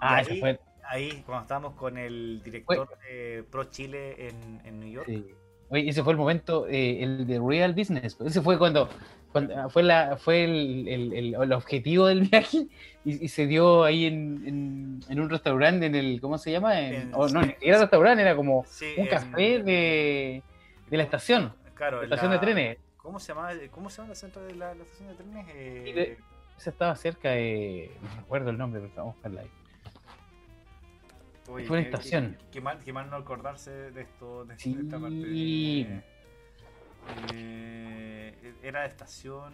[0.00, 0.60] Ah, ahí- fue.
[0.84, 5.06] Ahí, cuando estábamos con el director de Pro Chile en, en New York.
[5.06, 5.24] sí.
[5.72, 8.14] Oye, ese fue el momento, eh, el de Real Business.
[8.14, 8.90] pues, Ese fue cuando,
[9.32, 12.66] cuando ah, fue, la, fue el, el- el- el objetivo del viaje
[13.06, 16.78] y, y se dio ahí en, en, en un restaurante, en el, ¿cómo se llama?
[16.78, 20.42] En- En- o no, ni siquiera restaurante, era como Sí, un café de,
[20.90, 22.78] de la estación, Claro, la estación la- de trenes.
[22.98, 25.46] ¿Cómo se llama, cómo se llama la centro de la, la estación de trenes?
[25.54, 26.18] Eh,
[26.58, 29.50] Esa estaba cerca de, no me acuerdo el nombre, pero vamos a buscarla ahí.
[31.48, 32.36] Oye, fue una qué- estación.
[32.38, 34.76] Qué, qué mal, qué mal no acordarse de esto, de, Sí.
[34.80, 35.22] esta parte.
[35.26, 36.02] Eh,
[37.34, 39.52] eh, era de estación.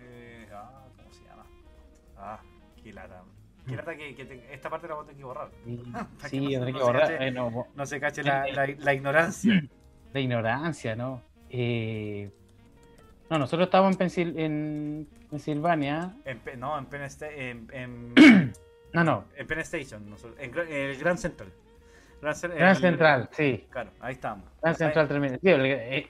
[0.00, 1.44] Eh, ah, ¿cómo se llama?
[2.16, 2.40] Ah,
[2.82, 3.22] qué lata.
[3.66, 5.50] Qué lata que, que te- esta parte la voy a tener que borrar.
[5.64, 6.08] Sí, no-
[6.50, 7.02] tendré no que borrar.
[7.10, 7.26] cache.
[7.28, 9.62] eh, no, No se cache la, la, la ignorancia.
[10.12, 11.22] de ignorancia, ¿no?
[11.50, 12.30] Eh,
[13.30, 16.14] no, nosotros estábamos en, Pensil- en Pensilvania.
[16.24, 18.14] En, no, en Penn, Sta- en, en,
[18.92, 21.50] No, no, en Penn Station, nosotros- en, el Grand Central.
[22.22, 23.66] Grand, Cen- Gran el- Central, sí.
[23.70, 24.44] Claro, ahí estamos.
[24.62, 25.38] Gran Ahí- Central Terminal.
[25.40, 26.08] Sí, eh,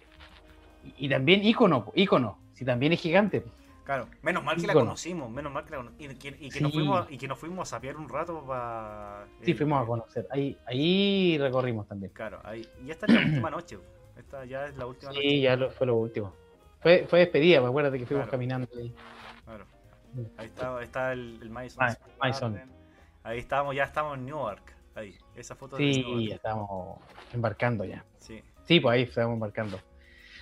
[0.96, 2.38] y también ícono, ícono.
[2.54, 3.44] Si también es gigante.
[3.84, 6.62] Claro, menos mal que la conocimos, menos mal que la y que, y que Sí.
[6.62, 10.26] nos fuimos y que nos fuimos a sapear un rato para Sí, fuimos a conocer.
[10.30, 12.12] Ahí, ahí recorrimos también.
[12.12, 13.78] Claro, ahí y esta es la última noche.
[14.16, 15.40] Esta ya es la última Sí, noche.
[15.40, 16.34] ya lo- fue lo último.
[16.80, 18.30] Fue, fue despedida, me acuerdo de que fuimos Claro.
[18.30, 18.94] caminando ahí.
[19.44, 19.64] Claro.
[20.36, 21.86] Ahí está, está el, el Madison.
[22.20, 22.70] Garden.
[23.22, 24.74] Ahí estábamos, ya estamos en Newark.
[24.94, 26.28] Ahí, esa foto de Sí, Newark.
[26.28, 26.98] ya estábamos
[27.32, 28.04] embarcando ya.
[28.18, 28.42] Sí.
[28.64, 29.78] Sí, pues ahí estábamos embarcando.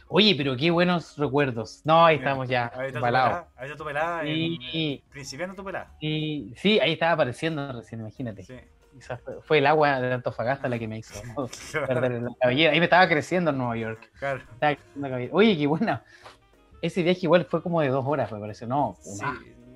[0.09, 1.81] Oye, pero qué buenos recuerdos.
[1.85, 3.49] No, ahí Mira, estamos ya, Ahí está tu pelada.
[3.57, 4.23] Ahí está tu pelada.
[4.25, 5.93] en- Sí, Principiando tu pelada.
[6.01, 8.45] sí, sí, ahí estaba apareciendo recién, imagínate.
[8.45, 8.55] Sí.
[8.99, 11.49] Esa fue, fue el agua de Antofagasta la que me hizo ¿no?
[11.87, 12.73] perder la cabellera.
[12.73, 14.11] Ahí me estaba creciendo en Nueva York.
[14.19, 14.41] Claro.
[15.33, 16.03] Oye, qué buena.
[16.83, 18.67] Ese viaje igual fue como de dos horas, me parece.
[18.67, 19.25] No, Sí,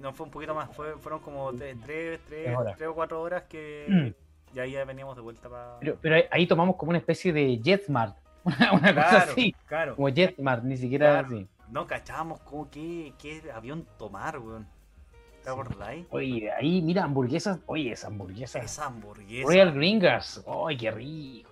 [0.01, 3.43] no fue un poquito más, fue- fueron como tres, tres, tres, Tres o cuatro horas
[3.49, 4.55] que Mm.
[4.55, 5.79] ya, ya veníamos de vuelta para...
[5.81, 8.17] Pero, pero ahí- tomamos como una especie de JetSmart.
[8.45, 9.55] Una, una cosa claro, así.
[9.67, 9.97] claro.
[9.97, 11.47] Como JetSmart, ni siquiera así.
[11.69, 14.67] No cachábamos como qué, qué avión tomar, weón.
[15.51, 15.69] ¿Te Sí.
[15.69, 16.07] acordáis?
[16.11, 17.61] Oye, ahí, mira, hamburguesas.
[17.67, 18.59] Oye, esa hamburguesa.
[18.61, 19.47] Esa hamburguesa.
[19.49, 20.45] Royal Gringers.
[20.67, 21.51] Ay, qué rico.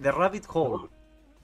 [0.00, 0.88] The Rabbit Hole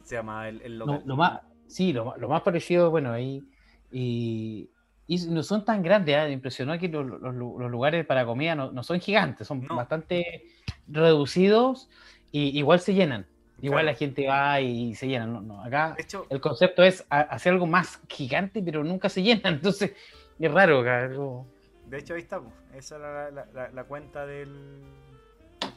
[0.03, 1.03] se llama el, el Lo, local.
[1.07, 3.43] lo más, sí, lo, más- lo más parecido, bueno, ahí.
[3.91, 4.69] Y,
[5.07, 8.55] y no son tan grandes, me impresionó que los, los lu- los lugares para comida
[8.55, 9.77] no, no son gigantes, son No.
[9.77, 10.45] bastante
[10.89, 11.89] reducidos
[12.33, 13.27] y igual se llenan.
[13.61, 13.93] Igual Claro.
[13.93, 15.07] la gente va y se.
[15.21, 19.43] No, no, acá hecho, el concepto es hacer algo más gigante, pero nunca se llena.
[19.49, 19.93] Entonces,
[20.39, 20.81] es raro.
[20.81, 21.47] algo-
[21.89, 22.52] de hecho ahí está, po.
[22.74, 24.82] esa era la, la, cuenta del...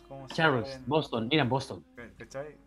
[0.08, 0.64] ¿Cómo se llama?
[0.64, 1.84] Charles, Boston, mira, Boston.
[2.18, 2.58] ¿Cachai?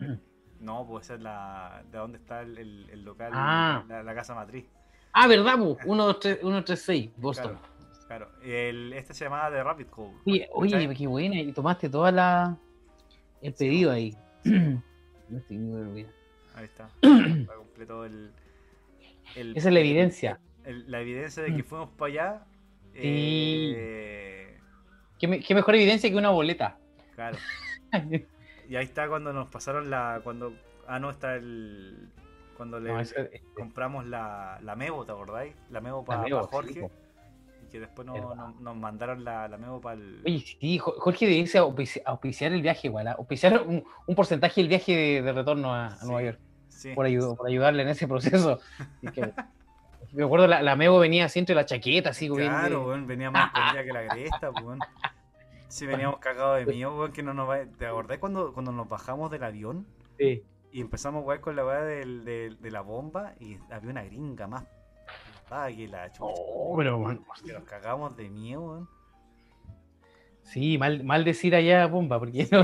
[0.61, 1.83] No, pues esa es la...
[1.91, 3.31] ¿De dónde está el, el- el local?
[3.35, 3.83] Ah.
[3.89, 4.67] La, la casa matriz.
[5.13, 5.57] Ah, ¿verdad?
[5.83, 7.59] 136, Boston.
[8.07, 8.29] Claro.
[8.43, 10.15] El, este se llamaba The Rabbit Hole.
[10.27, 10.97] Oye, oye, ¿cachai?
[10.97, 11.37] qué buena.
[11.41, 12.57] Y tomaste toda la.
[13.41, 14.17] El pedido ahí.
[14.45, 16.07] No estoy muy.
[16.57, 16.91] Ahí está.
[17.03, 18.33] Está completo el,
[19.37, 20.41] el- Esa es la evidencia.
[20.65, 21.67] el- la evidencia de que Mm.
[21.67, 22.45] fuimos para allá.
[22.95, 23.75] Sí.
[23.77, 24.59] eh,
[25.19, 26.79] ¿Qué, me- qué mejor evidencia que una boleta?
[27.15, 27.37] claro.
[28.69, 30.21] Y ahí está cuando nos pasaron la.
[30.23, 30.53] cuando
[30.87, 32.09] Ah, no, está el.
[32.57, 35.55] Cuando le No, ese- este, compramos la, la Mebo, ¿te acordáis?
[35.71, 36.75] La Mebo para Mebo, Jorge.
[36.75, 36.81] sí,
[37.67, 38.35] y que después no- Verdad.
[38.37, 40.23] no- nos mandaron la, la Mebo para el.
[40.25, 43.17] Oye, sí, Jo- Jorge dice auspici- auspiciar el viaje igual, ¿ah?
[43.19, 46.39] auspiciar un, un porcentaje del viaje de, de retorno a, a Sí, Nueva York,
[46.69, 46.93] Sí.
[46.95, 48.61] por, ayu- por ayudarle en ese proceso.
[48.79, 49.33] Así que,
[50.13, 53.31] me acuerdo, la, la Mego venía así entre la chaqueta, así, de- Claro, weón, venía
[53.31, 54.79] más escondida que la cresta, weón.
[55.69, 57.65] Sí, veníamos cagados de miedo, weón, que no nos va...
[57.65, 59.87] ¿Te acordás cuando, cuando nos bajamos del avión
[60.19, 60.43] sí.
[60.73, 64.47] y empezamos, weón, con la weá del- del- de, la bomba y había una gringa
[64.49, 64.65] más
[65.45, 66.25] putada que la chucha?
[66.25, 68.89] Oh, pero, man, Que nos cagamos de miedo, weón.
[70.51, 72.55] Sí, mal, mal decir allá bomba, porque Sí,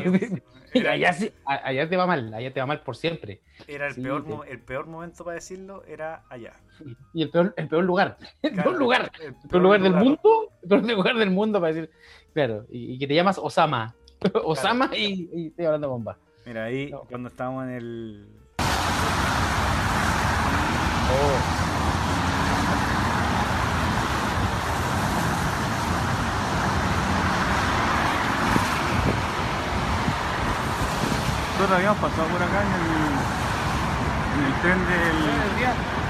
[0.80, 3.40] era, allá, sí- allá te va mal, allá te va mal por siempre.
[3.66, 6.52] era el, sí, peor, el peor momento para decirlo, era allá.
[7.14, 9.92] Y el peor, el peor lugar, el Claro, peor lugar, el el peor lugar del
[9.94, 11.90] mundo, el peor lugar del mundo para decir,
[12.34, 13.94] claro, y, y que te llamas Osama,
[14.44, 16.18] Osama y, y estoy hablando bomba.
[16.44, 17.00] Mira, ahí No.
[17.02, 18.26] cuando estábamos en el...
[31.66, 32.86] Nosotros habíamos pasado por acá en el,
[34.38, 36.05] en el tren del...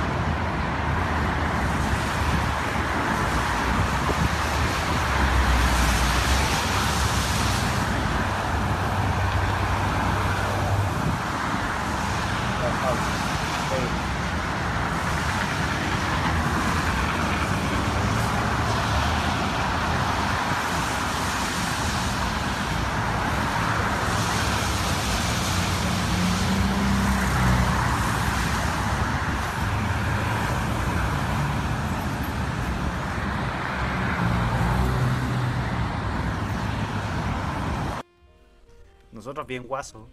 [39.26, 40.08] Nosotros bien guaso.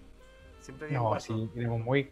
[0.61, 1.37] Siempre bien No, guaso.
[1.37, 2.09] sí, éramos muy.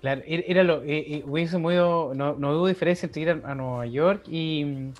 [0.00, 0.84] Claro, era, lo.
[0.84, 1.74] Eh, eh, hubiese muy.
[1.74, 4.92] No, no hubo diferencia entre ir a, a Nueva York y.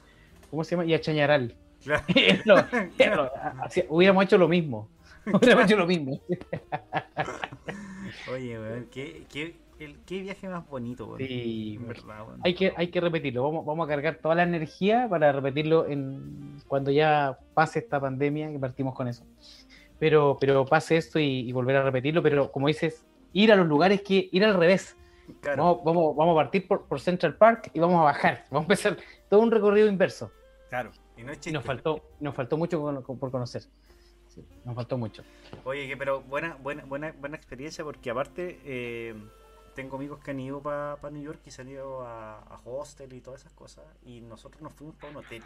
[0.51, 0.85] ¿Cómo se llama?
[0.85, 1.55] Y a Chañaral.
[1.85, 2.03] Claro.
[3.89, 4.89] Hubiéramos hecho lo mismo.
[5.27, 6.19] Hubiéramos hecho lo mismo.
[8.33, 9.55] Oye, weón, ¿qué, qué,
[10.07, 11.19] qué viaje más bonito, weón.
[11.19, 12.41] Sí, verdad, weón.
[12.43, 13.45] hay que, hay que repetirlo.
[13.45, 18.51] Vamos, vamos a cargar toda la energía para repetirlo en cuando ya pase esta pandemia,
[18.51, 19.23] que partimos con eso.
[19.99, 22.23] Pero, pero pase esto y, y volver a repetirlo.
[22.23, 24.97] Pero como dices, ir a los lugares que ir al revés.
[25.41, 28.45] Claro, Vamos, vamos, vamos a partir por, por Central Park y vamos a bajar.
[28.51, 28.97] Vamos a empezar
[29.29, 30.31] todo un recorrido inverso.
[30.71, 30.91] claro.
[31.17, 31.51] Y no es chiste.
[31.53, 33.63] nos faltó, nos faltó mucho con- con- por conocer.
[34.29, 35.25] Sí, nos faltó mucho.
[35.65, 39.15] Oye, pero buena, buena, buena, buena experiencia porque aparte eh,
[39.75, 43.13] tengo amigos que han ido para New York y se han ido a, a hostel
[43.15, 45.43] y todas esas cosas y nosotros nos fuimos para un hotel.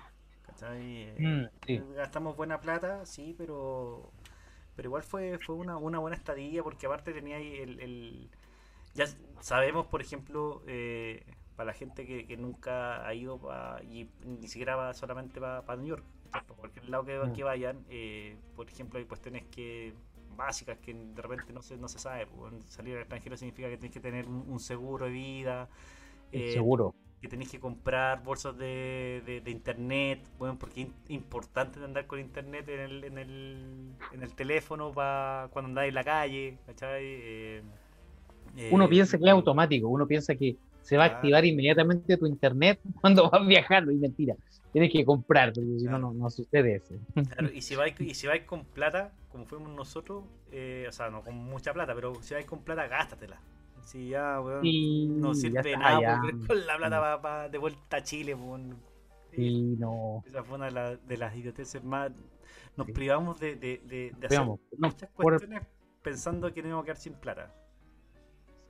[0.47, 1.15] ¿cachai?
[1.19, 1.83] Mm, sí.
[1.97, 4.11] Gastamos buena plata, sí, pero
[4.83, 8.31] pero igual fue, fue una, una buena estadía porque aparte tenía ahí el, el-
[8.95, 9.07] ya
[9.41, 14.49] sabemos, por ejemplo, eh, para la gente que, que nunca ha ido pa- y ni
[14.49, 16.05] siquiera va solamente para New York.
[16.49, 17.33] Por cualquier lado que, Mm.
[17.33, 19.95] que vayan, eh, por ejemplo, hay cuestiones que
[20.37, 22.27] básicas que de repente no se, no se sabe.
[22.27, 25.69] pues, salir al extranjero significa que tienes que tener un, un seguro de vida.
[26.33, 26.95] eh, Seguro.
[27.23, 32.21] Que tenéis que comprar bolsos de, de- de internet, bueno, porque es importante andar con
[32.21, 37.05] internet en el, en el, en el teléfono para cuando andáis en la calle, ¿cachai?
[37.05, 37.63] Eh,
[38.57, 42.27] eh, Uno piensa que es automático, uno piensa que se va a activar inmediatamente tu
[42.27, 44.35] internet cuando vas viajando, y mentira.
[44.73, 45.99] Tienes que comprar, porque si no, Claro.
[45.99, 46.95] no, no sucede eso.
[47.29, 51.11] claro, y si vais y si vais con plata, como fuimos nosotros, eh, o sea,
[51.11, 53.41] no con mucha plata, pero si vais con plata, gástatela.
[53.85, 58.77] Si ya, weón, no sirve de nada con la plata de vuelta a Chile, weón.
[59.37, 60.23] Y no.
[60.27, 62.11] Esa fue una de, la- de las idioteces más.
[62.77, 62.93] Nos Sí.
[62.93, 64.41] privamos de, de, de, de hacer.
[64.41, 65.63] No, muchas por- cuestiones
[66.03, 67.55] pensando que íbamos a quedar sin plata.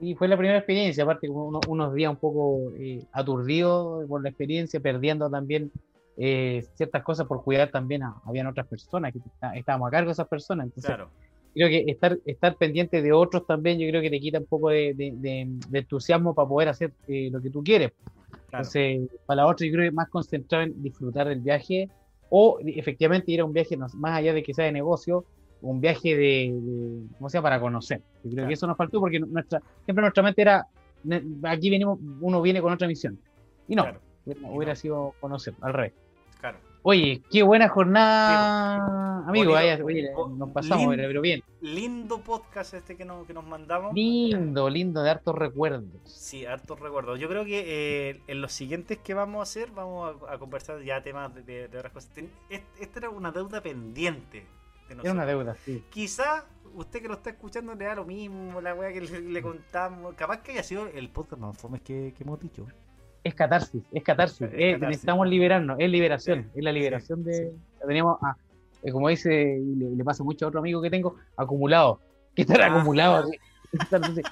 [0.00, 4.22] Sí, fue la primera experiencia, aparte como uno- unos días un poco eh, aturdidos por
[4.22, 5.70] la experiencia, perdiendo también
[6.16, 10.08] eh, ciertas cosas por cuidar también a, habían otras personas que está- estábamos a cargo
[10.08, 11.10] de esas personas, entonces Claro,
[11.54, 14.70] creo que estar, estar pendiente de otros también, yo creo que te quita un poco
[14.70, 17.92] de, de- de- de entusiasmo para poder hacer eh, lo que tú quieres.
[18.28, 18.42] claro.
[18.46, 21.88] Entonces, para la otra, yo creo que más concentrado en disfrutar del viaje
[22.30, 25.24] o efectivamente ir a un viaje más allá de que sea de negocio,
[25.60, 27.46] un viaje de, de- ¿cómo se llama?
[27.50, 27.98] Para conocer.
[27.98, 28.48] Yo creo Claro.
[28.48, 30.66] que eso nos faltó porque nuestra, siempre nuestra mente era,
[31.44, 33.18] aquí venimos, uno viene con otra misión.
[33.68, 34.76] Y no, Claro, hubiera, Y hubiera no.
[34.76, 35.92] sido conocer, al revés.
[36.40, 36.58] claro.
[36.84, 39.52] Oye, qué buena jornada, amigo.
[39.52, 41.04] Vaya, oye, Bo- nos pasamos, lindo.
[41.08, 41.42] pero, bien.
[41.60, 43.94] Lindo podcast este que, nos que nos mandamos.
[43.94, 46.00] Lindo, lindo, de hartos recuerdos.
[46.06, 47.20] Sí, hartos recuerdos.
[47.20, 50.82] Yo creo que eh, en los siguientes que vamos a hacer, vamos a, a conversar
[50.82, 52.10] ya temas de, de- de otras cosas.
[52.50, 54.44] Esta era una deuda pendiente.
[54.88, 55.84] De Era una deuda, sí.
[55.88, 56.44] Quizá
[56.74, 60.14] usted que lo está escuchando le da lo mismo, la weá que le, le contamos.
[60.16, 62.66] Capaz que haya sido el podcast más fome que, que hemos dicho.
[63.24, 64.42] Es catarsis, es catarsis.
[64.48, 64.88] Es eh, catarsis.
[64.88, 67.34] Necesitamos liberarnos, es liberación, Sí, es la sí, liberación de.
[67.34, 67.44] sí.
[67.80, 68.36] la Teníamos, ah,
[68.82, 72.00] eh, como dice, y le, le pasa mucho a otro amigo que tengo, acumulado.
[72.34, 72.74] Que estar Ah.
[72.74, 73.30] acumulado.
[73.72, 74.24] Entonces,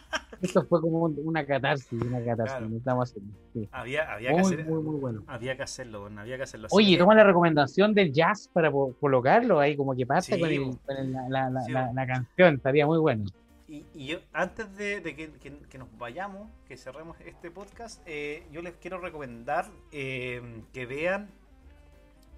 [0.42, 2.52] esto fue como un- una catarsis, una catarsis.
[2.52, 2.66] Claro.
[2.66, 3.28] Necesitamos hacerlo.
[3.72, 4.64] Había, había que Muy, hacer.
[4.66, 5.22] muy, muy bueno.
[5.28, 6.68] Había que hacerlo, había que hacerlo.
[6.72, 10.62] Oye, toma la recomendación del jazz para po- colocarlo ahí, como que Sí, con, el-
[10.62, 10.78] po.
[10.86, 13.24] con el- la, la- la canción, estaría muy bueno.
[13.70, 18.02] Y, y yo, antes de, de que, que- que nos vayamos, que cerremos este podcast,
[18.04, 21.30] eh, yo les quiero recomendar eh, que vean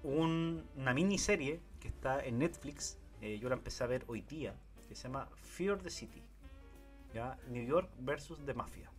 [0.03, 2.99] un- una miniserie que está en Netflix.
[3.21, 4.53] eh, yo la empecé a ver hoy día,
[4.89, 6.21] que se llama Fear the City.
[7.13, 7.37] ¿ya?
[7.47, 8.91] New York versus The Mafia.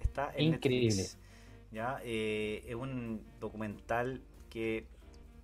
[0.00, 0.86] Está en Increíble.
[0.96, 1.18] Netflix.
[1.72, 1.98] ¿ya?
[2.04, 4.86] Eh, es un documental que,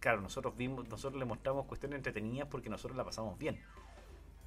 [0.01, 3.59] claro, nosotros vimos, nosotros le mostramos cuestiones entretenidas porque nosotros la pasamos bien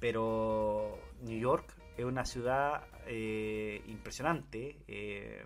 [0.00, 4.76] pero New York es una ciudad eh, impresionante.
[4.88, 5.44] eh,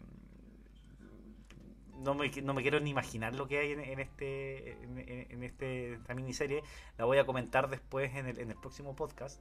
[2.02, 5.26] no, me, no me quiero ni imaginar lo que hay en, en este en, en-
[5.32, 6.62] en este esta miniserie.
[6.96, 9.40] La voy a comentar después en el, en el próximo podcast.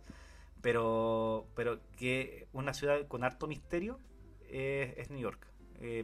[0.61, 3.97] Pero, pero que una ciudad con harto misterio
[4.49, 5.47] eh, es New York.
[5.79, 6.03] Eh,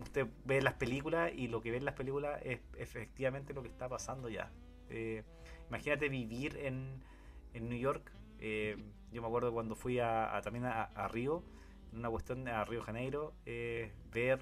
[0.00, 3.68] usted ve las películas y lo que ve en las películas es efectivamente lo que
[3.68, 4.50] está pasando ya.
[5.68, 7.02] Imagínate vivir en,
[7.52, 8.10] en New York.
[8.44, 8.76] Eh,
[9.12, 11.42] yo me acuerdo cuando fui a, a- también a, a Río,
[11.92, 14.40] en una cuestión a Río Janeiro, eh, ver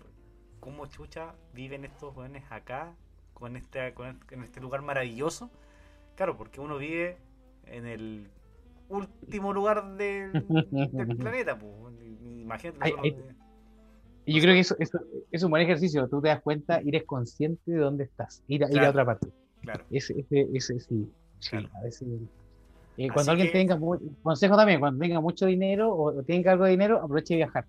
[0.58, 2.94] cómo chucha viven estos jóvenes acá,
[3.34, 5.50] con este, con este- en este lugar maravilloso.
[6.16, 7.18] Claro, porque uno vive
[7.66, 8.28] en el
[8.88, 10.32] último lugar del,
[10.92, 11.58] del planeta.
[11.58, 11.70] pues.
[12.22, 12.78] Imagínate.
[13.02, 13.16] Ay.
[14.26, 14.98] Y yo creo que eso, eso
[15.32, 16.08] es un buen ejercicio.
[16.08, 19.28] Tú te das cuenta, eres consciente de dónde estás, ir a, ir a otra parte.
[19.62, 19.84] claro.
[19.90, 21.10] Ese, ese, ese sí.
[21.38, 21.68] sí, Claro.
[21.74, 22.06] a veces.
[23.04, 23.78] Así cuando alguien que- tenga,
[24.22, 27.66] consejo también, cuando tenga mucho dinero o, tenga algo de dinero, aproveche de viajar.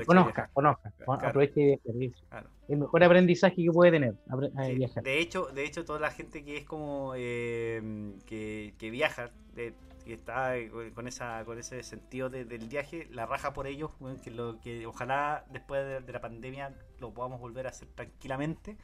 [0.00, 1.28] Y conozca, conozca, Claro.
[1.28, 2.24] aproveche de viajar.
[2.28, 2.48] Claro.
[2.66, 5.02] el mejor aprendizaje que puede tener, eh, Sí, viajar.
[5.04, 9.72] De hecho, de hecho, toda la gente que es como eh, que, que viaja, eh,
[10.04, 13.90] que está eh, con esa, con ese sentido de- del viaje, la raja por ellos,
[14.22, 18.76] que lo que ojalá después de, de la pandemia lo podamos volver a hacer tranquilamente.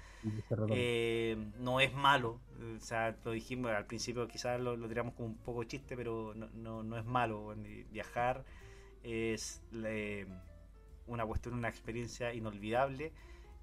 [0.68, 0.73] Y.
[0.76, 5.15] Eh, no es malo, eh, o sea, lo dijimos al principio, quizás lo, lo tiramos
[5.15, 7.55] como un poco chiste, pero no, no, no es malo.
[7.57, 8.44] y Viajar
[9.02, 10.26] es eh,
[11.07, 13.12] una cuestión, una experiencia inolvidable.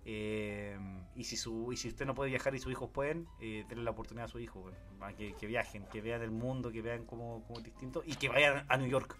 [0.09, 0.77] Eh,
[1.15, 3.83] y si su y si usted no puede viajar y sus hijos pueden, eh, denle
[3.83, 6.81] la oportunidad a su hijo, weón, a que, que viajen, que vean el mundo, que
[6.81, 9.17] vean cómo, cómo es distinto y que vayan a New York.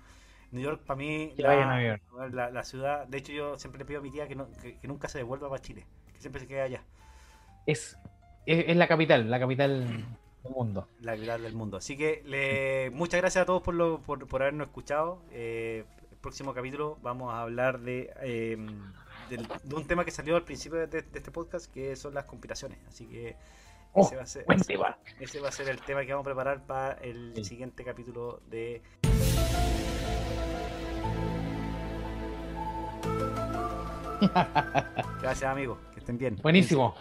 [0.52, 1.34] New York para mí.
[1.38, 4.78] La, la ciudad, de hecho yo siempre le pido a mi tía que, no, que,
[4.78, 6.84] que nunca se devuelva para Chile, que siempre se quede allá.
[7.66, 7.98] Es,
[8.46, 10.06] es, es la capital, la capital
[10.44, 10.88] del mundo.
[11.02, 11.76] la capital del mundo.
[11.76, 15.22] Así que le, muchas gracias a todos por, lo, por, por habernos escuchado.
[15.32, 18.58] Eh, el próximo capítulo vamos a hablar de eh,
[19.30, 22.26] del- de un tema que salió al principio de, de este podcast, que son las
[22.26, 22.80] conspiraciones.
[22.88, 23.36] Así que
[23.94, 26.30] Oh, ese, va a ser, buen ese- va a ser el tema que vamos a
[26.30, 27.46] preparar para el Sí.
[27.46, 28.82] siguiente capítulo de...
[35.22, 36.36] Gracias amigos, que estén bien.
[36.42, 36.96] Buenísimo.